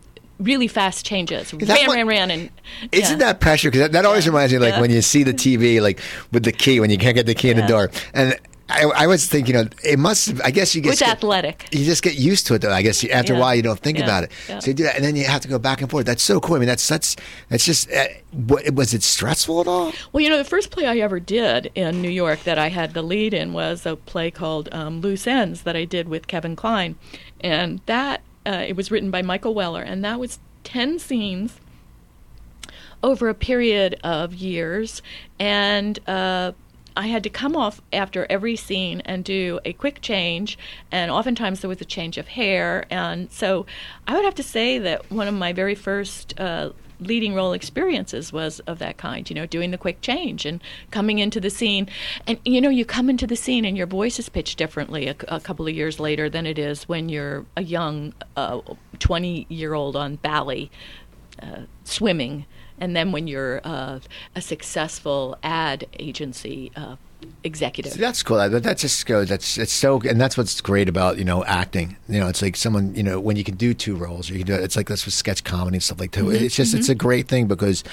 really 0.44 0.68
fast 0.68 1.06
changes. 1.06 1.54
Ran, 1.54 1.68
what, 1.88 1.96
ran, 1.96 2.08
ran, 2.08 2.32
and 2.32 2.50
isn't 2.92 3.20
that 3.20 3.40
pressure? 3.40 3.70
Because 3.70 3.82
that, 3.82 3.92
that, 3.94 4.06
always 4.06 4.26
yeah. 4.26 4.32
reminds 4.32 4.54
me, 4.54 4.60
like 4.60 4.74
yeah. 4.74 4.82
when 4.82 4.92
you 4.92 5.02
see 5.02 5.24
the 5.24 5.34
TV, 5.34 5.82
like 5.82 6.00
with 6.32 6.44
the 6.44 6.52
key 6.52 6.80
when 6.80 6.90
you 6.90 6.98
can't 6.98 7.16
get 7.16 7.26
the 7.26 7.36
key 7.36 7.50
in 7.50 7.58
the 7.58 7.68
door, 7.68 7.92
and. 8.14 8.38
I, 8.70 8.84
I, 8.84 9.08
was 9.08 9.28
thinking, 9.28 9.56
you 9.56 9.62
know, 9.62 9.70
it 9.84 10.00
must. 10.00 10.42
I 10.42 10.50
guess 10.50 10.74
you 10.74 10.82
get. 10.82 10.92
Which 10.92 11.02
athletic? 11.02 11.68
You 11.72 11.84
just 11.84 12.02
get 12.02 12.16
used 12.16 12.48
to 12.48 12.56
it, 12.56 12.62
though. 12.62 12.72
I 12.72 12.82
guess 12.82 13.04
after 13.04 13.36
a 13.36 13.38
while, 13.38 13.54
you 13.54 13.62
don't 13.62 13.80
think 13.80 14.00
about 14.00 14.24
it. 14.24 14.32
So 14.48 14.68
you 14.68 14.74
do 14.74 14.84
that, 14.84 14.96
and 14.96 15.04
then 15.04 15.18
you 15.18 15.26
have 15.26 15.42
to 15.42 15.50
go 15.50 15.60
back 15.60 15.82
and 15.82 15.92
forth. 15.92 16.06
That's 16.06 16.24
so 16.24 16.40
cool. 16.40 16.56
I 16.56 16.60
mean, 16.60 16.68
that's 16.68 16.88
that's 16.88 17.18
that's 17.50 17.66
just. 17.66 17.92
Uh, 17.92 18.06
what, 18.32 18.72
was 18.72 18.94
it 18.94 19.04
stressful 19.04 19.62
at 19.62 19.68
all? 19.68 19.92
Well, 20.12 20.22
you 20.22 20.30
know, 20.30 20.38
the 20.38 20.46
first 20.46 20.72
play 20.72 20.88
I 20.88 20.98
ever 20.98 21.20
did 21.20 21.72
in 21.76 22.02
New 22.02 22.10
York 22.10 22.44
that 22.46 22.58
I 22.58 22.70
had 22.70 22.94
the 22.94 23.04
lead 23.04 23.34
in 23.34 23.54
was 23.54 23.86
a 23.86 23.96
play 23.98 24.32
called 24.32 24.70
um, 24.72 25.02
Loose 25.02 25.28
Ends 25.28 25.64
that 25.64 25.76
I 25.76 25.84
did 25.86 26.08
with 26.08 26.28
Kevin 26.28 26.56
Kline, 26.56 26.96
and 27.42 27.82
that 27.86 28.22
uh, 28.46 28.64
it 28.68 28.76
was 28.76 28.92
written 28.92 29.12
by 29.12 29.22
Michael 29.22 29.54
Weller, 29.54 29.82
and 29.82 30.04
that 30.04 30.20
was 30.20 30.40
10 30.64 31.00
scenes 31.00 31.60
over 33.02 33.30
a 33.30 33.34
period 33.34 34.00
of 34.04 34.34
years. 34.34 35.02
And 35.40 36.00
uh, 36.08 36.54
I 36.96 37.08
had 37.08 37.24
to 37.24 37.30
come 37.30 37.56
off 37.56 37.82
after 37.92 38.26
every 38.30 38.56
scene 38.56 39.02
and 39.02 39.24
do 39.24 39.60
a 39.66 39.74
quick 39.74 40.02
change, 40.02 40.58
and 40.92 41.12
oftentimes 41.12 41.62
there 41.62 41.70
was 41.70 41.82
a 41.82 41.86
change 41.86 42.18
of 42.18 42.28
hair. 42.28 42.86
And 42.90 43.32
so 43.32 43.66
I 44.08 44.16
would 44.16 44.26
have 44.26 44.36
to 44.36 44.44
say 44.44 44.78
that 44.80 45.12
one 45.12 45.28
of 45.28 45.34
my 45.34 45.54
very 45.54 45.76
first 45.76 46.40
uh, 46.40 46.70
leading 47.00 47.34
role 47.34 47.54
experiences 47.54 48.32
was 48.32 48.60
of 48.62 48.80
that 48.80 48.98
kind. 48.98 49.30
You 49.30 49.36
know, 49.36 49.46
doing 49.46 49.72
the 49.72 49.78
quick 49.78 50.02
change 50.02 50.46
and 50.46 50.62
coming 50.92 51.20
into 51.20 51.40
the 51.40 51.50
scene, 51.50 51.88
and 52.28 52.40
you 52.46 52.62
know, 52.62 52.70
you 52.70 52.86
come 52.86 53.10
into 53.10 53.28
the 53.28 53.36
scene 53.36 53.66
and 53.66 53.78
your 53.78 53.88
voice 53.88 54.20
is 54.20 54.30
pitched 54.30 54.58
differently 54.58 55.08
a, 55.08 55.16
a 55.28 55.40
couple 55.40 55.68
of 55.68 55.74
years 55.74 56.00
later 56.00 56.30
than 56.30 56.46
it 56.46 56.58
is 56.60 56.88
when 56.88 57.10
you're 57.10 57.46
a 57.58 57.64
young 57.64 58.14
twenty 59.00 59.44
uh, 59.44 59.54
year 59.54 59.74
old 59.74 59.96
on 59.96 60.16
Bali 60.18 60.72
uh, 61.42 61.62
swimming, 61.84 62.46
and 62.80 62.96
then 62.96 63.12
when 63.12 63.28
you're 63.28 63.62
uh, 63.64 64.00
a 64.36 64.42
successful 64.42 65.38
ad 65.44 65.86
agency 66.00 66.72
uh, 66.76 66.96
executive. 67.44 67.94
See, 67.94 68.00
that's 68.00 68.24
cool. 68.24 68.38
That, 68.38 68.64
that 68.64 68.78
just 68.78 69.06
goes. 69.06 69.30
That's 69.30 69.58
it's 69.58 69.72
so, 69.72 70.00
and 70.02 70.20
that's 70.20 70.38
what's 70.38 70.60
great 70.62 70.90
about 70.90 71.18
you 71.18 71.26
know 71.26 71.44
acting. 71.46 71.98
You 72.08 72.20
know, 72.20 72.28
it's 72.28 72.42
like 72.42 72.56
someone 72.56 72.96
you 72.96 73.04
know 73.04 73.20
when 73.20 73.36
you 73.36 73.44
can 73.44 73.56
do 73.56 73.74
two 73.74 73.96
roles, 73.96 74.30
or 74.30 74.34
you 74.34 74.40
can 74.40 74.48
do 74.48 74.54
it. 74.54 74.64
It's 74.64 74.76
like 74.76 74.88
that's 74.88 75.06
with 75.06 75.14
sketch 75.14 75.44
comedy 75.44 75.78
and 75.78 75.84
stuff 75.84 76.00
like 76.00 76.12
that. 76.12 76.24
Mm-hmm. 76.24 76.46
It's 76.46 76.56
just 76.56 76.72
mm-hmm. 76.72 76.80
it's 76.80 76.90
a 76.90 76.96
great 76.96 77.28
thing 77.28 77.48
because 77.48 77.84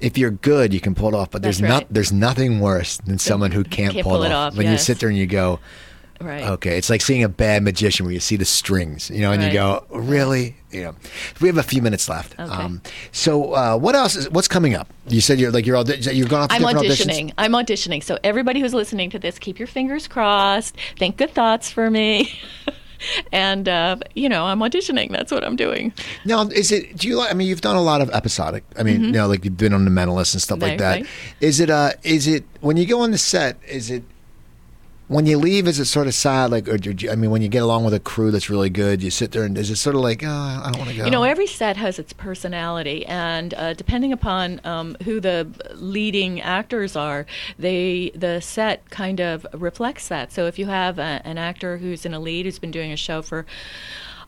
if 0.00 0.16
you're 0.16 0.30
good, 0.30 0.72
you 0.72 0.80
can 0.80 0.94
pull 0.94 1.08
it 1.08 1.14
off. 1.14 1.30
But 1.30 1.42
there's 1.42 1.62
right. 1.62 1.68
not 1.68 1.86
there's 1.90 2.12
nothing 2.12 2.60
worse 2.60 2.98
than 2.98 3.18
someone 3.18 3.52
who 3.52 3.64
can't, 3.64 3.94
can't 3.94 4.04
pull, 4.04 4.16
pull, 4.16 4.24
it 4.24 4.32
off. 4.32 4.52
off. 4.52 4.56
When 4.56 4.66
yes. 4.66 4.72
you 4.72 4.78
sit 4.78 5.00
there 5.00 5.08
and 5.08 5.18
you 5.18 5.26
go. 5.26 5.60
Right. 6.20 6.42
Okay, 6.42 6.76
it's 6.76 6.90
like 6.90 7.00
seeing 7.00 7.22
a 7.22 7.28
bad 7.28 7.62
magician 7.62 8.04
where 8.04 8.12
you 8.12 8.20
see 8.20 8.36
the 8.36 8.44
strings, 8.44 9.08
you 9.08 9.20
know, 9.20 9.30
and 9.30 9.40
right. 9.40 9.52
you 9.52 9.58
go, 9.58 9.84
"Really?" 9.90 10.56
You 10.70 10.82
know. 10.82 10.94
We 11.40 11.48
have 11.48 11.58
a 11.58 11.62
few 11.62 11.80
minutes 11.80 12.08
left. 12.08 12.32
Okay. 12.38 12.52
Um, 12.52 12.82
so, 13.12 13.54
uh, 13.54 13.76
what 13.76 13.94
else? 13.94 14.16
Is, 14.16 14.28
what's 14.30 14.48
coming 14.48 14.74
up? 14.74 14.92
You 15.06 15.20
said 15.20 15.38
you're 15.38 15.52
like 15.52 15.64
you're 15.64 15.76
all 15.76 15.88
you're 15.88 16.26
going 16.26 16.42
off. 16.42 16.50
I'm 16.50 16.62
auditioning. 16.62 17.28
Auditions? 17.28 17.34
I'm 17.38 17.52
auditioning. 17.52 18.02
So 18.02 18.18
everybody 18.24 18.60
who's 18.60 18.74
listening 18.74 19.10
to 19.10 19.18
this, 19.18 19.38
keep 19.38 19.58
your 19.58 19.68
fingers 19.68 20.08
crossed. 20.08 20.76
Think 20.98 21.16
good 21.16 21.30
thoughts 21.30 21.70
for 21.70 21.88
me. 21.88 22.32
and 23.32 23.68
uh, 23.68 23.96
you 24.14 24.28
know 24.28 24.44
I'm 24.46 24.60
auditioning. 24.60 25.10
That's 25.10 25.32
what 25.32 25.44
I'm 25.44 25.56
doing. 25.56 25.92
Now, 26.24 26.42
is 26.48 26.72
it? 26.72 26.96
Do 26.96 27.08
you 27.08 27.16
like? 27.16 27.30
I 27.30 27.34
mean, 27.34 27.48
you've 27.48 27.60
done 27.60 27.76
a 27.76 27.82
lot 27.82 28.00
of 28.00 28.10
episodic. 28.10 28.64
I 28.76 28.82
mean, 28.82 28.96
mm-hmm. 28.96 29.04
you 29.04 29.12
know, 29.12 29.28
like 29.28 29.44
you've 29.44 29.56
been 29.56 29.72
on 29.72 29.84
the 29.84 29.90
Mentalist 29.90 30.34
and 30.34 30.42
stuff 30.42 30.60
right, 30.60 30.70
like 30.70 30.78
that. 30.78 30.94
Right. 30.96 31.06
Is 31.40 31.60
it? 31.60 31.70
Uh, 31.70 31.92
is 32.02 32.26
it 32.26 32.44
when 32.60 32.76
you 32.76 32.86
go 32.86 33.00
on 33.00 33.10
the 33.10 33.18
set? 33.18 33.58
Is 33.66 33.90
it? 33.90 34.02
When 35.08 35.24
you 35.24 35.38
leave, 35.38 35.66
is 35.66 35.80
it 35.80 35.86
sort 35.86 36.06
of 36.06 36.14
sad? 36.14 36.50
Like, 36.50 36.66
you, 36.66 37.10
I 37.10 37.16
mean, 37.16 37.30
when 37.30 37.40
you 37.40 37.48
get 37.48 37.62
along 37.62 37.84
with 37.84 37.94
a 37.94 38.00
crew 38.00 38.30
that's 38.30 38.50
really 38.50 38.68
good, 38.68 39.02
you 39.02 39.10
sit 39.10 39.32
there 39.32 39.44
and 39.44 39.56
is 39.56 39.70
it 39.70 39.76
sort 39.76 39.96
of 39.96 40.02
like, 40.02 40.22
oh, 40.22 40.28
I 40.28 40.70
don't 40.70 40.78
want 40.78 40.90
to 40.90 40.96
go? 40.96 41.04
You 41.06 41.10
know, 41.10 41.22
every 41.22 41.46
set 41.46 41.78
has 41.78 41.98
its 41.98 42.12
personality, 42.12 43.06
and 43.06 43.54
uh, 43.54 43.72
depending 43.72 44.12
upon 44.12 44.60
um, 44.64 44.96
who 45.04 45.18
the 45.18 45.48
leading 45.74 46.40
actors 46.42 46.94
are, 46.94 47.24
they 47.58 48.12
the 48.14 48.40
set 48.40 48.88
kind 48.90 49.20
of 49.20 49.46
reflects 49.54 50.08
that. 50.08 50.30
So 50.30 50.46
if 50.46 50.58
you 50.58 50.66
have 50.66 50.98
a, 50.98 51.22
an 51.24 51.38
actor 51.38 51.78
who's 51.78 52.04
in 52.04 52.12
a 52.12 52.20
lead 52.20 52.44
who's 52.44 52.58
been 52.58 52.70
doing 52.70 52.92
a 52.92 52.96
show 52.96 53.22
for 53.22 53.46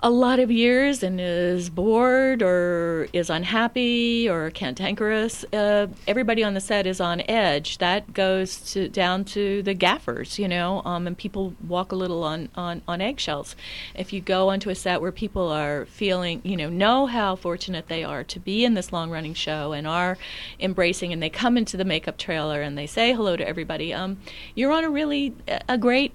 a 0.02 0.10
lot 0.10 0.38
of 0.38 0.50
years 0.50 1.02
and 1.02 1.20
is 1.20 1.68
bored 1.68 2.42
or 2.42 3.06
is 3.12 3.28
unhappy 3.28 4.28
or 4.28 4.50
cantankerous, 4.50 5.44
uh, 5.52 5.88
everybody 6.08 6.42
on 6.42 6.54
the 6.54 6.60
set 6.60 6.86
is 6.86 7.00
on 7.00 7.20
edge. 7.28 7.78
That 7.78 8.14
goes 8.14 8.72
to, 8.72 8.88
down 8.88 9.24
to 9.26 9.62
the 9.62 9.74
gaffers, 9.74 10.38
you 10.38 10.48
know, 10.48 10.80
um, 10.86 11.06
and 11.06 11.16
people 11.16 11.54
walk 11.66 11.92
a 11.92 11.96
little 11.96 12.24
on, 12.24 12.48
on, 12.54 12.80
on 12.88 13.02
eggshells. 13.02 13.56
If 13.94 14.12
you 14.12 14.22
go 14.22 14.48
onto 14.48 14.70
a 14.70 14.74
set 14.74 15.02
where 15.02 15.12
people 15.12 15.48
are 15.48 15.84
feeling, 15.86 16.40
you 16.44 16.56
know, 16.56 16.70
know 16.70 17.06
how 17.06 17.36
fortunate 17.36 17.88
they 17.88 18.02
are 18.02 18.24
to 18.24 18.40
be 18.40 18.64
in 18.64 18.74
this 18.74 18.92
long 18.92 19.10
running 19.10 19.34
show 19.34 19.72
and 19.72 19.86
are 19.86 20.16
embracing, 20.58 21.12
and 21.12 21.22
they 21.22 21.30
come 21.30 21.58
into 21.58 21.76
the 21.76 21.84
makeup 21.84 22.16
trailer 22.16 22.62
and 22.62 22.78
they 22.78 22.86
say 22.86 23.12
hello 23.12 23.36
to 23.36 23.46
everybody, 23.46 23.92
um, 23.92 24.16
you're 24.54 24.72
on 24.72 24.84
a 24.84 24.90
really 24.90 25.34
a 25.68 25.76
great 25.76 26.14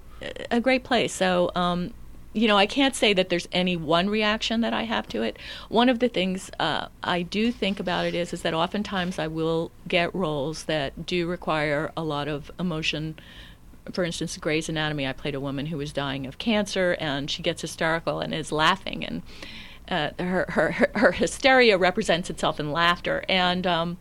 a 0.49 0.59
great 0.61 0.83
place. 0.83 1.13
So 1.13 1.51
um, 1.55 1.93
you 2.35 2.49
know, 2.49 2.57
I 2.57 2.65
can't 2.65 2.93
say 2.93 3.13
that 3.13 3.29
there's 3.29 3.47
any 3.53 3.77
one 3.77 4.09
reaction 4.09 4.59
that 4.59 4.73
I 4.73 4.83
have 4.83 5.07
to 5.07 5.21
it. 5.23 5.39
One 5.69 5.87
of 5.87 5.99
the 5.99 6.09
things 6.09 6.51
uh, 6.59 6.89
I 7.01 7.21
do 7.21 7.49
think 7.49 7.79
about 7.79 8.05
it 8.05 8.13
is 8.13 8.33
is 8.33 8.41
that 8.41 8.53
oftentimes 8.53 9.17
I 9.17 9.27
will 9.27 9.71
get 9.87 10.13
roles 10.13 10.65
that 10.65 11.05
do 11.05 11.27
require 11.27 11.93
a 11.95 12.03
lot 12.03 12.27
of 12.27 12.51
emotion. 12.59 13.17
For 13.93 14.03
instance, 14.03 14.35
Grey's 14.35 14.67
Anatomy, 14.67 15.07
I 15.07 15.13
played 15.13 15.33
a 15.33 15.39
woman 15.39 15.67
who 15.67 15.77
was 15.77 15.93
dying 15.93 16.27
of 16.27 16.37
cancer, 16.37 16.97
and 16.99 17.31
she 17.31 17.41
gets 17.41 17.61
hysterical 17.61 18.19
and 18.19 18.33
is 18.33 18.51
laughing, 18.51 19.05
and 19.05 19.21
uh, 19.87 20.21
her, 20.21 20.45
her 20.49 20.89
her 20.95 21.11
hysteria 21.13 21.77
represents 21.77 22.29
itself 22.29 22.59
in 22.59 22.69
laughter, 22.69 23.23
and 23.29 23.65
um, 23.65 23.97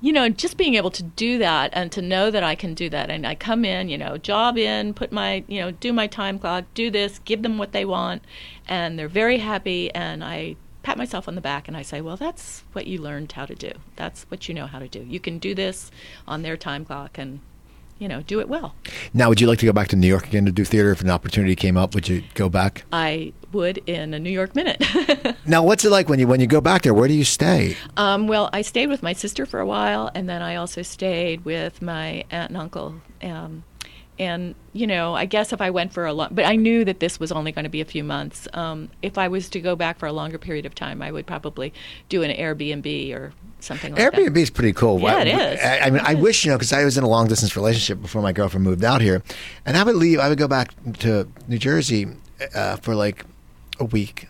you 0.00 0.12
know, 0.12 0.28
just 0.28 0.56
being 0.56 0.74
able 0.74 0.90
to 0.90 1.02
do 1.02 1.38
that 1.38 1.70
and 1.72 1.90
to 1.92 2.02
know 2.02 2.30
that 2.30 2.42
I 2.42 2.54
can 2.54 2.74
do 2.74 2.88
that. 2.90 3.10
And 3.10 3.26
I 3.26 3.34
come 3.34 3.64
in, 3.64 3.88
you 3.88 3.98
know, 3.98 4.16
job 4.16 4.56
in, 4.56 4.94
put 4.94 5.10
my, 5.10 5.44
you 5.48 5.60
know, 5.60 5.72
do 5.72 5.92
my 5.92 6.06
time 6.06 6.38
clock, 6.38 6.64
do 6.74 6.90
this, 6.90 7.18
give 7.20 7.42
them 7.42 7.58
what 7.58 7.72
they 7.72 7.84
want, 7.84 8.22
and 8.68 8.98
they're 8.98 9.08
very 9.08 9.38
happy. 9.38 9.92
And 9.92 10.22
I 10.22 10.56
pat 10.82 10.96
myself 10.96 11.26
on 11.26 11.34
the 11.34 11.40
back 11.40 11.66
and 11.66 11.76
I 11.76 11.82
say, 11.82 12.00
well, 12.00 12.16
that's 12.16 12.62
what 12.72 12.86
you 12.86 13.00
learned 13.00 13.32
how 13.32 13.44
to 13.44 13.54
do. 13.54 13.72
That's 13.96 14.24
what 14.30 14.48
you 14.48 14.54
know 14.54 14.66
how 14.66 14.78
to 14.78 14.88
do. 14.88 15.00
You 15.00 15.20
can 15.20 15.38
do 15.38 15.54
this 15.54 15.90
on 16.26 16.42
their 16.42 16.56
time 16.56 16.84
clock 16.84 17.18
and 17.18 17.40
you 17.98 18.08
know, 18.08 18.22
do 18.22 18.40
it 18.40 18.48
well. 18.48 18.74
Now, 19.12 19.28
would 19.28 19.40
you 19.40 19.46
like 19.46 19.58
to 19.60 19.66
go 19.66 19.72
back 19.72 19.88
to 19.88 19.96
New 19.96 20.06
York 20.06 20.26
again 20.26 20.44
to 20.46 20.52
do 20.52 20.64
theater 20.64 20.92
if 20.92 21.00
an 21.00 21.10
opportunity 21.10 21.56
came 21.56 21.76
up? 21.76 21.94
Would 21.94 22.08
you 22.08 22.22
go 22.34 22.48
back? 22.48 22.84
I 22.92 23.32
would 23.52 23.78
in 23.86 24.14
a 24.14 24.18
New 24.18 24.30
York 24.30 24.54
minute. 24.54 24.84
now, 25.46 25.62
what's 25.62 25.84
it 25.84 25.90
like 25.90 26.08
when 26.08 26.18
you 26.18 26.26
when 26.26 26.40
you 26.40 26.46
go 26.46 26.60
back 26.60 26.82
there? 26.82 26.94
Where 26.94 27.08
do 27.08 27.14
you 27.14 27.24
stay? 27.24 27.76
Um, 27.96 28.28
well, 28.28 28.50
I 28.52 28.62
stayed 28.62 28.88
with 28.88 29.02
my 29.02 29.12
sister 29.12 29.46
for 29.46 29.60
a 29.60 29.66
while, 29.66 30.10
and 30.14 30.28
then 30.28 30.42
I 30.42 30.56
also 30.56 30.82
stayed 30.82 31.44
with 31.44 31.82
my 31.82 32.24
aunt 32.30 32.50
and 32.50 32.56
uncle. 32.56 32.94
Um, 33.22 33.64
and 34.18 34.54
you 34.72 34.86
know, 34.86 35.14
I 35.14 35.24
guess 35.24 35.52
if 35.52 35.60
I 35.60 35.70
went 35.70 35.92
for 35.92 36.06
a 36.06 36.12
long, 36.12 36.28
but 36.32 36.44
I 36.44 36.54
knew 36.56 36.84
that 36.84 37.00
this 37.00 37.18
was 37.18 37.32
only 37.32 37.52
going 37.52 37.64
to 37.64 37.68
be 37.70 37.80
a 37.80 37.84
few 37.84 38.04
months. 38.04 38.46
Um, 38.52 38.90
if 39.02 39.18
I 39.18 39.28
was 39.28 39.48
to 39.50 39.60
go 39.60 39.74
back 39.76 39.98
for 39.98 40.06
a 40.06 40.12
longer 40.12 40.38
period 40.38 40.66
of 40.66 40.74
time, 40.74 41.02
I 41.02 41.10
would 41.10 41.26
probably 41.26 41.72
do 42.08 42.22
an 42.22 42.30
Airbnb 42.30 43.14
or 43.14 43.32
something 43.60 43.94
like 43.94 44.02
Airbnb 44.12 44.34
that. 44.34 44.40
is 44.40 44.50
pretty 44.50 44.72
cool. 44.72 45.00
Yeah, 45.00 45.20
it 45.22 45.28
is. 45.28 45.60
I, 45.60 45.78
I 45.80 45.90
mean, 45.90 46.02
I 46.04 46.14
wish 46.14 46.44
you 46.44 46.50
know 46.50 46.56
because 46.58 46.72
I 46.72 46.84
was 46.84 46.96
in 46.98 47.04
a 47.04 47.08
long 47.08 47.26
distance 47.28 47.56
relationship 47.56 48.00
before 48.02 48.22
my 48.22 48.32
girlfriend 48.32 48.64
moved 48.64 48.84
out 48.84 49.00
here, 49.00 49.22
and 49.66 49.76
I 49.76 49.82
would 49.82 49.96
leave. 49.96 50.18
I 50.20 50.28
would 50.28 50.38
go 50.38 50.48
back 50.48 50.72
to 51.00 51.28
New 51.48 51.58
Jersey 51.58 52.06
uh, 52.54 52.76
for 52.76 52.94
like 52.94 53.24
a 53.80 53.84
week, 53.84 54.28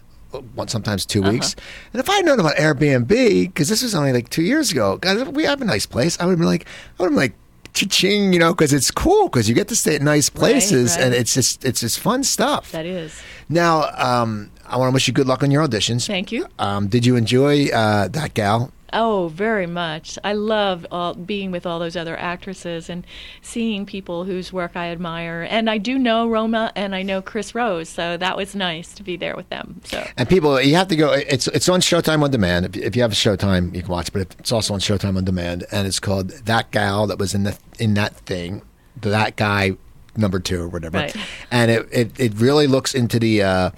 sometimes 0.66 1.05
2 1.07 1.20
Uh-huh. 1.22 1.32
weeks. 1.32 1.57
And 1.93 2.01
if 2.01 2.09
I 2.09 2.16
had 2.16 2.24
known 2.26 2.41
about 2.41 2.57
Airbnb, 2.57 3.09
because 3.09 3.68
this 3.68 3.82
was 3.82 3.95
only 3.95 4.12
like 4.12 4.28
two 4.30 4.43
years 4.43 4.70
ago, 4.72 4.97
guys, 4.99 5.22
we 5.28 5.45
have 5.45 5.61
a 5.62 5.64
nice 5.64 5.86
place. 5.86 6.18
I 6.20 6.24
would 6.24 6.32
have 6.32 6.39
been 6.39 6.47
like, 6.49 6.66
I 6.99 7.03
would 7.03 7.07
have 7.07 7.12
been 7.12 7.16
like. 7.18 7.32
Cha-ching, 7.74 8.32
you 8.32 8.38
know, 8.38 8.52
because 8.52 8.72
it's 8.72 8.90
cool 8.90 9.28
because 9.28 9.48
you 9.48 9.54
get 9.54 9.68
to 9.68 9.76
stay 9.76 9.94
at 9.94 10.02
nice 10.02 10.28
places 10.28 10.96
right. 10.96 11.04
and 11.06 11.14
it's 11.14 11.34
just 11.34 11.64
it's 11.64 11.80
just 11.80 12.00
fun 12.00 12.24
stuff. 12.24 12.72
That 12.72 12.86
is. 12.86 13.20
Now, 13.48 13.90
um, 13.96 14.50
I 14.66 14.76
want 14.76 14.90
to 14.90 14.94
wish 14.94 15.06
you 15.06 15.14
good 15.14 15.26
luck 15.26 15.42
on 15.42 15.50
your 15.50 15.66
auditions. 15.66 16.06
Thank 16.06 16.32
you. 16.32 16.46
Um, 16.58 16.88
did 16.88 17.06
you 17.06 17.16
enjoy 17.16 17.68
uh, 17.68 18.08
that 18.08 18.34
gal? 18.34 18.72
Oh, 18.93 19.28
very 19.28 19.66
much. 19.66 20.18
I 20.24 20.32
love 20.32 20.86
all, 20.91 21.14
being 21.14 21.51
with 21.51 21.66
all 21.66 21.78
those 21.78 21.97
other 21.97 22.16
actresses 22.16 22.89
and 22.89 23.07
seeing 23.43 23.84
people 23.84 24.24
whose 24.24 24.53
work 24.53 24.72
I 24.76 24.89
admire. 24.89 25.47
And 25.51 25.68
I 25.68 25.78
do 25.78 25.99
know 25.99 26.28
Roma 26.28 26.72
and 26.74 26.95
I 26.95 27.03
know 27.03 27.20
Chris 27.20 27.55
Rose, 27.55 27.89
so 27.89 28.16
that 28.16 28.36
was 28.36 28.55
nice 28.55 28.93
to 28.95 29.03
be 29.03 29.16
there 29.16 29.36
with 29.36 29.49
them. 29.51 29.80
So. 29.84 30.07
And 30.16 30.28
people, 30.28 30.61
you 30.61 30.74
have 30.76 30.89
to 30.89 30.97
go. 30.97 31.12
It's 31.12 31.49
it's 31.49 31.68
on 31.68 31.80
Showtime 31.80 32.22
on 32.22 32.30
demand. 32.30 32.64
If, 32.66 32.76
if 32.76 32.97
you 32.97 33.03
have 33.03 33.12
a 33.12 33.16
Showtime, 33.16 33.74
you 33.74 33.82
can 33.82 33.91
watch. 33.91 34.12
But 34.12 34.34
it's 34.39 34.53
also 34.53 34.74
on 34.74 34.80
Showtime 34.80 35.16
on 35.16 35.24
demand, 35.24 35.64
and 35.70 35.86
it's 35.86 36.01
called 36.01 36.30
"That 36.30 36.70
Gal 36.70 37.07
That 37.07 37.18
Was 37.18 37.34
in 37.34 37.45
the 37.45 37.59
in 37.78 37.95
That 37.95 38.14
Thing." 38.16 38.62
That 39.03 39.36
guy 39.36 39.76
number 40.16 40.41
two 40.41 40.62
or 40.62 40.68
whatever. 40.68 40.99
Right. 40.99 41.16
And 41.51 41.70
it, 41.70 41.89
it 41.93 42.18
it 42.20 42.32
really 42.36 42.66
looks 42.66 42.95
into 42.95 43.18
the 43.20 43.43
uh, 43.43 43.70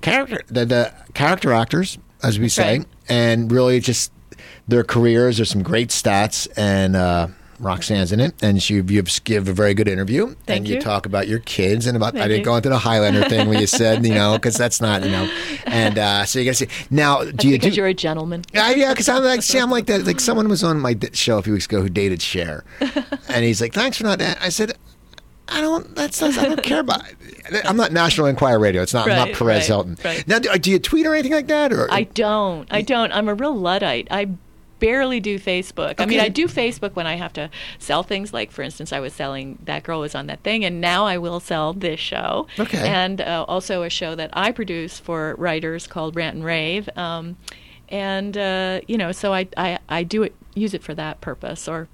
character 0.00 0.40
the, 0.48 0.66
the 0.66 0.94
character 1.14 1.52
actors, 1.52 1.98
as 2.22 2.38
we 2.38 2.48
say, 2.48 2.78
Right. 2.78 2.86
and 3.08 3.50
really 3.50 3.80
just 3.80 4.12
their 4.70 4.84
careers. 4.84 5.36
There's 5.36 5.50
some 5.50 5.62
great 5.62 5.88
stats, 5.90 6.48
and 6.56 6.96
uh, 6.96 7.28
Roxanne's 7.60 8.10
in 8.10 8.20
it, 8.20 8.34
and 8.42 8.62
she 8.62 8.74
you 8.74 9.02
give 9.24 9.48
a 9.48 9.52
very 9.52 9.74
good 9.74 9.86
interview, 9.86 10.34
Thank 10.46 10.48
and 10.48 10.68
you. 10.68 10.74
you. 10.76 10.80
talk 10.80 11.04
about 11.06 11.28
your 11.28 11.40
kids 11.40 11.86
and 11.86 11.96
about. 11.96 12.16
I 12.16 12.26
didn't 12.26 12.38
you. 12.38 12.44
go 12.44 12.56
into 12.56 12.70
the 12.70 12.78
Highlander 12.78 13.28
thing 13.28 13.48
where 13.48 13.60
you 13.60 13.66
said 13.80 14.04
you 14.06 14.14
know 14.14 14.34
because 14.34 14.56
that's 14.56 14.80
not 14.80 15.04
you 15.04 15.10
know, 15.10 15.30
and 15.66 15.98
uh, 15.98 16.24
so 16.24 16.38
you 16.38 16.46
got 16.46 16.56
to 16.56 16.66
see 16.66 16.86
now. 16.90 17.20
Do 17.22 17.32
That's 17.32 17.44
you 17.44 17.52
because 17.52 17.74
do? 17.74 17.76
you're 17.76 17.86
a 17.88 17.94
gentleman. 17.94 18.44
Uh, 18.54 18.72
yeah, 18.74 18.92
because 18.92 19.08
I'm 19.08 19.22
like, 19.22 19.42
see, 19.42 19.58
I'm 19.58 19.70
like 19.70 19.86
that. 19.86 20.06
Like 20.06 20.20
someone 20.20 20.48
was 20.48 20.64
on 20.64 20.80
my 20.80 20.96
show 21.12 21.38
a 21.38 21.42
few 21.42 21.52
weeks 21.52 21.66
ago 21.66 21.82
who 21.82 21.88
dated 21.90 22.22
Cher, 22.22 22.64
and 23.28 23.44
he's 23.44 23.60
like, 23.60 23.74
"Thanks 23.74 23.98
for 23.98 24.04
not." 24.04 24.18
that." 24.20 24.38
I 24.40 24.48
said, 24.48 24.72
"I 25.48 25.60
don't. 25.60 25.94
That's, 25.94 26.18
that's 26.18 26.38
I 26.38 26.46
don't 26.46 26.62
care 26.62 26.80
about." 26.80 27.02
It. 27.10 27.16
I'm 27.64 27.76
not 27.76 27.92
National 27.92 28.26
Enquirer 28.26 28.58
Radio. 28.58 28.80
It's 28.80 28.94
not. 28.94 29.08
I'm 29.08 29.16
not 29.16 29.36
Perez 29.36 29.58
right, 29.58 29.66
Hilton. 29.66 29.98
right. 30.04 30.26
Now, 30.26 30.38
do, 30.38 30.56
do 30.56 30.70
you 30.70 30.78
tweet 30.78 31.04
or 31.06 31.14
anything 31.14 31.32
like 31.32 31.48
that? 31.48 31.72
Or 31.72 31.92
I 31.92 32.04
don't. 32.04 32.66
I 32.70 32.80
don't. 32.80 33.12
I'm 33.12 33.28
a 33.28 33.34
real 33.34 33.54
Luddite. 33.54 34.08
I 34.10 34.28
barely 34.80 35.20
do 35.20 35.38
Facebook. 35.38 35.96
I 35.98 36.06
mean, 36.06 36.18
I 36.18 36.28
do 36.28 36.48
Facebook 36.48 36.96
when 36.96 37.06
I 37.06 37.14
have 37.14 37.32
to 37.34 37.50
sell 37.78 38.02
things. 38.02 38.32
Like, 38.32 38.50
for 38.50 38.62
instance, 38.62 38.92
I 38.92 38.98
was 38.98 39.12
selling 39.12 39.58
That 39.64 39.84
Girl 39.84 40.00
Was 40.00 40.14
on 40.14 40.26
That 40.26 40.42
Thing, 40.42 40.64
and 40.64 40.80
now 40.80 41.06
I 41.06 41.18
will 41.18 41.38
sell 41.38 41.72
this 41.72 42.00
show. 42.00 42.48
Okay. 42.58 42.88
And 42.88 43.20
uh, 43.20 43.44
also 43.46 43.82
a 43.82 43.90
show 43.90 44.14
that 44.16 44.30
I 44.32 44.50
produce 44.50 44.98
for 44.98 45.36
writers 45.38 45.86
called 45.86 46.16
Rant 46.16 46.36
and 46.36 46.44
Rave. 46.44 46.88
Um, 46.96 47.36
and, 47.88 48.36
uh, 48.36 48.80
you 48.88 48.98
know, 48.98 49.12
so 49.12 49.32
I, 49.32 49.46
I, 49.56 49.78
I 49.88 50.02
do 50.02 50.22
it, 50.22 50.34
use 50.54 50.74
it 50.74 50.82
for 50.82 50.94
that 50.94 51.20
purpose. 51.20 51.68
Or 51.68 51.88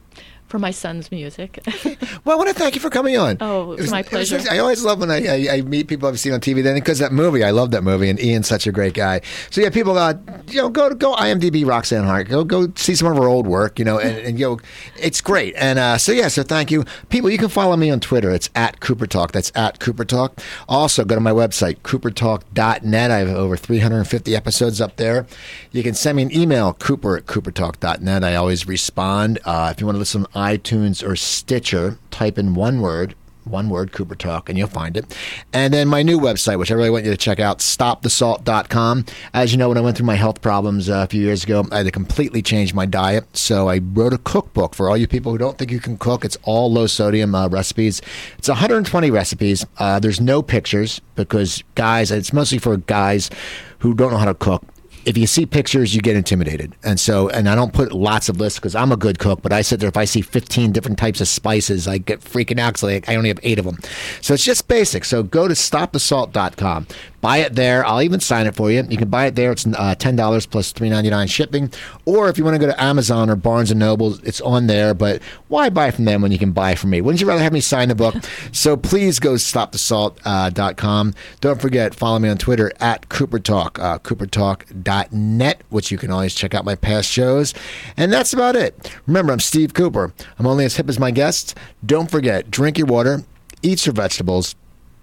for 0.47 0.59
my 0.59 0.71
son's 0.71 1.11
music. 1.11 1.59
well, 2.25 2.35
I 2.35 2.37
want 2.37 2.49
to 2.49 2.55
thank 2.55 2.75
you 2.75 2.81
for 2.81 2.91
coming 2.91 3.17
on. 3.17 3.37
Oh, 3.41 3.73
it 3.73 3.81
was, 3.81 3.91
my 3.91 4.03
pleasure. 4.03 4.37
Was, 4.37 4.49
I 4.49 4.59
always 4.59 4.85
love 4.85 5.01
when 5.01 5.11
I, 5.11 5.27
I, 5.27 5.57
I, 5.57 5.61
meet 5.63 5.89
people 5.89 6.09
I've 6.09 6.21
seen 6.21 6.33
on 6.33 6.41
TV. 6.41 6.63
Then 6.63 6.75
because 6.77 6.99
that 6.99 7.13
movie, 7.13 7.43
I 7.43 7.51
love 7.51 7.73
that 7.73 7.83
movie, 7.83 8.09
and 8.09 8.21
Ian's 8.21 8.47
such 8.47 8.67
a 8.67 8.73
great 8.73 8.95
guy. 8.95 9.21
So 9.51 9.61
yeah, 9.61 9.71
people, 9.71 9.99
uh, 9.99 10.15
you 10.49 10.63
know, 10.63 10.69
go 10.69 10.95
go 10.95 11.15
IMDb 11.15 11.67
Roxanne 11.67 12.05
Hart. 12.05 12.29
Go 12.29 12.45
go 12.45 12.73
see 12.77 12.95
some 12.95 13.09
of 13.09 13.17
her 13.17 13.27
old 13.29 13.47
work. 13.47 13.79
You 13.79 13.85
know, 13.85 13.99
and, 13.99 14.19
and 14.19 14.39
you 14.39 14.47
know, 14.47 14.61
it's 14.97 15.21
great. 15.21 15.55
And 15.57 15.79
uh, 15.79 15.99
so 15.99 16.13
yeah, 16.13 16.29
so 16.29 16.43
thank 16.43 16.71
you, 16.71 16.85
people. 17.09 17.31
You 17.31 17.39
can 17.39 17.49
follow 17.49 17.77
me 17.77 17.91
on 17.91 18.01
Twitter. 18.01 18.31
It's 18.31 18.51
at 18.55 18.81
Cooper 18.81 19.07
Talk. 19.07 19.33
That's 19.33 19.51
at 19.55 19.81
Cooper 19.81 20.05
Talk. 20.05 20.41
Also, 20.69 21.05
go 21.05 21.15
to 21.15 21.21
my 21.21 21.33
website 21.33 21.79
coopertalk.net. 21.79 23.11
I 23.11 23.19
have 23.19 23.29
over 23.29 23.57
350 23.57 24.37
episodes 24.37 24.81
up 24.81 24.97
there. 24.97 25.27
You 25.73 25.83
can 25.83 25.95
send 25.95 26.17
me 26.17 26.23
an 26.23 26.35
email, 26.35 26.75
Cooper 26.75 27.17
at 27.17 27.27
coopertalk.net. 27.27 28.25
I 28.25 28.35
always 28.37 28.67
respond. 28.67 29.39
Uh, 29.45 29.73
if 29.75 29.81
you 29.81 29.87
want 29.87 29.97
to 29.97 30.01
listen 30.01 30.27
iTunes 30.37 31.07
or 31.07 31.17
Stitcher, 31.17 31.99
type 32.11 32.39
in 32.39 32.55
one 32.55 32.81
word, 32.83 33.15
one 33.45 33.71
word, 33.71 33.93
Cooper 33.93 34.15
Talk, 34.15 34.49
and 34.49 34.59
you'll 34.59 34.69
find 34.69 34.97
it. 34.97 35.17
And 35.53 35.73
then 35.73 35.89
my 35.89 36.03
new 36.03 36.19
website, 36.19 36.59
which 36.59 36.71
I 36.71 36.75
really 36.75 36.91
want 36.91 37.05
you 37.05 37.11
to 37.11 37.17
check 37.17 37.41
out, 37.41 37.61
stopthesalt.com. 37.61 39.07
As 39.33 39.53
you 39.53 39.59
know, 39.59 39.69
when 39.69 39.79
I 39.79 39.81
went 39.81 39.97
through 39.97 40.07
my 40.07 40.17
health 40.17 40.43
problems 40.43 40.91
uh, 40.91 41.05
a 41.05 41.07
few 41.07 41.23
years 41.23 41.45
ago, 41.45 41.65
I 41.71 41.79
had 41.79 41.87
to 41.87 41.93
completely 41.93 42.43
change 42.43 42.75
my 42.75 42.87
diet. 42.87 43.37
So 43.37 43.69
I 43.69 43.79
wrote 43.79 44.13
a 44.13 44.19
cookbook 44.19 44.75
for 44.75 44.89
all 44.89 44.97
you 44.97 45.07
people 45.07 45.33
who 45.33 45.39
don't 45.39 45.57
think 45.57 45.71
you 45.71 45.81
can 45.81 45.97
cook. 45.97 46.25
It's 46.25 46.37
all 46.43 46.71
low 46.71 46.87
sodium 46.87 47.35
uh, 47.35 47.49
recipes. 47.49 48.03
It's 48.39 48.49
120 48.49 49.11
recipes. 49.11 49.65
Uh, 49.79 49.99
there's 50.01 50.21
no 50.21 50.43
pictures 50.43 51.01
because 51.15 51.65
guys, 51.77 52.11
it's 52.11 52.33
mostly 52.33 52.59
for 52.59 52.77
guys 52.77 53.31
who 53.79 53.95
don't 53.95 54.11
know 54.11 54.19
how 54.19 54.27
to 54.27 54.35
cook 54.35 54.65
if 55.07 55.17
you 55.17 55.27
see 55.29 55.47
pictures, 55.47 55.95
you 55.95 56.03
get 56.03 56.17
intimidated. 56.17 56.75
And 56.83 56.99
so, 56.99 57.29
and 57.29 57.49
I 57.49 57.55
don't 57.55 57.73
put 57.73 57.93
lots 57.93 58.29
of 58.29 58.39
lists 58.39 58.59
because 58.59 58.75
I'm 58.75 58.91
a 58.91 58.97
good 58.97 59.21
cook, 59.21 59.41
but 59.41 59.53
I 59.53 59.63
sit 59.63 59.79
there, 59.79 59.89
if 59.89 59.97
I 59.97 60.05
see 60.05 60.21
15 60.21 60.73
different 60.73 60.99
types 60.99 61.21
of 61.21 61.29
spices, 61.29 61.87
I 61.87 61.99
get 61.99 62.21
freaking 62.21 62.59
out 62.59 62.75
because 62.75 63.03
I 63.09 63.15
only 63.15 63.29
have 63.29 63.39
eight 63.45 63.61
of 63.61 63.65
them. 63.65 63.79
So 64.21 64.35
it's 64.35 64.45
just 64.45 64.67
basic. 64.67 65.05
So 65.05 65.23
go 65.23 65.47
to 65.47 65.55
stopthesalt.com. 65.55 66.89
Buy 67.27 67.39
it 67.39 67.57
there. 67.57 67.85
I'll 67.85 68.03
even 68.03 68.21
sign 68.21 68.47
it 68.47 68.55
for 68.55 68.71
you. 68.71 68.85
You 68.89 68.97
can 68.97 69.09
buy 69.09 69.27
it 69.27 69.35
there. 69.35 69.51
It's 69.51 69.67
uh, 69.67 69.97
ten 69.97 70.15
dollars 70.15 70.47
plus 70.47 70.71
three 70.71 70.89
ninety 70.89 71.11
nine 71.11 71.27
shipping. 71.27 71.73
Or 72.05 72.29
if 72.29 72.39
you 72.39 72.45
want 72.45 72.55
to 72.55 72.61
go 72.61 72.69
to 72.69 72.81
Amazon 72.81 73.29
or 73.29 73.35
Barnes 73.35 73.73
and 73.73 73.81
Noble, 73.81 74.15
it's 74.25 74.41
on 74.43 74.69
there. 74.69 74.95
But 74.95 75.21
why 75.49 75.69
buy 75.69 75.91
from 75.91 76.05
them 76.05 76.23
when 76.23 76.31
you 76.31 76.39
can 76.39 76.53
buy 76.53 76.77
from 76.77 76.91
me? 76.91 77.01
Wouldn't 77.01 77.21
you 77.21 77.27
rather 77.27 77.43
have 77.43 77.53
me 77.53 77.59
sign 77.61 77.89
the 77.89 77.97
book? 77.97 78.15
so 78.53 78.77
please 78.77 79.19
go 79.19 79.33
to 79.33 79.43
stopthesalt.com. 79.43 81.09
Uh, 81.09 81.13
Don't 81.41 81.61
forget, 81.61 81.97
follow 81.97 82.21
me 82.21 82.29
on 82.29 82.39
Twitter 82.39 82.71
at 82.79 83.09
Cooper 83.09 83.41
Talk, 83.41 83.81
uh, 83.81 83.99
CooperTalk.net, 83.99 85.63
which 85.71 85.91
you 85.91 85.99
can 85.99 86.13
always 86.13 86.33
check 86.33 86.55
out 86.55 86.65
my 86.65 86.77
past 86.77 87.11
shows. 87.11 87.55
And 87.97 88.13
that's 88.13 88.35
about 88.35 88.55
it. 88.55 88.93
Remember, 89.09 89.33
I'm 89.33 89.41
Steve 89.41 89.75
Cooper. 89.75 90.15
I'm 90.39 90.47
only 90.47 90.65
as 90.65 90.77
hip 90.77 90.89
as 90.89 91.01
my 91.01 91.11
guests. 91.11 91.57
Don't 91.85 92.09
forget, 92.09 92.53
drink 92.53 92.79
your 92.79 92.87
water, 92.87 93.25
eat 93.63 93.85
your 93.85 93.95
vegetables, 93.95 94.55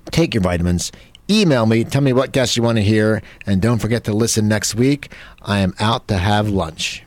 take 0.09 0.33
your 0.33 0.43
vitamins 0.43 0.89
email 1.29 1.65
me. 1.65 1.83
Tell 1.83 2.01
me 2.01 2.13
what 2.13 2.31
guests 2.31 2.57
you 2.57 2.63
want 2.63 2.77
to 2.77 2.83
hear. 2.83 3.21
And 3.45 3.61
don't 3.61 3.79
forget 3.79 4.03
to 4.05 4.13
listen 4.13 4.47
next 4.47 4.75
week. 4.75 5.11
I 5.41 5.59
am 5.59 5.73
out 5.79 6.07
to 6.07 6.17
have 6.17 6.49
lunch. 6.49 7.03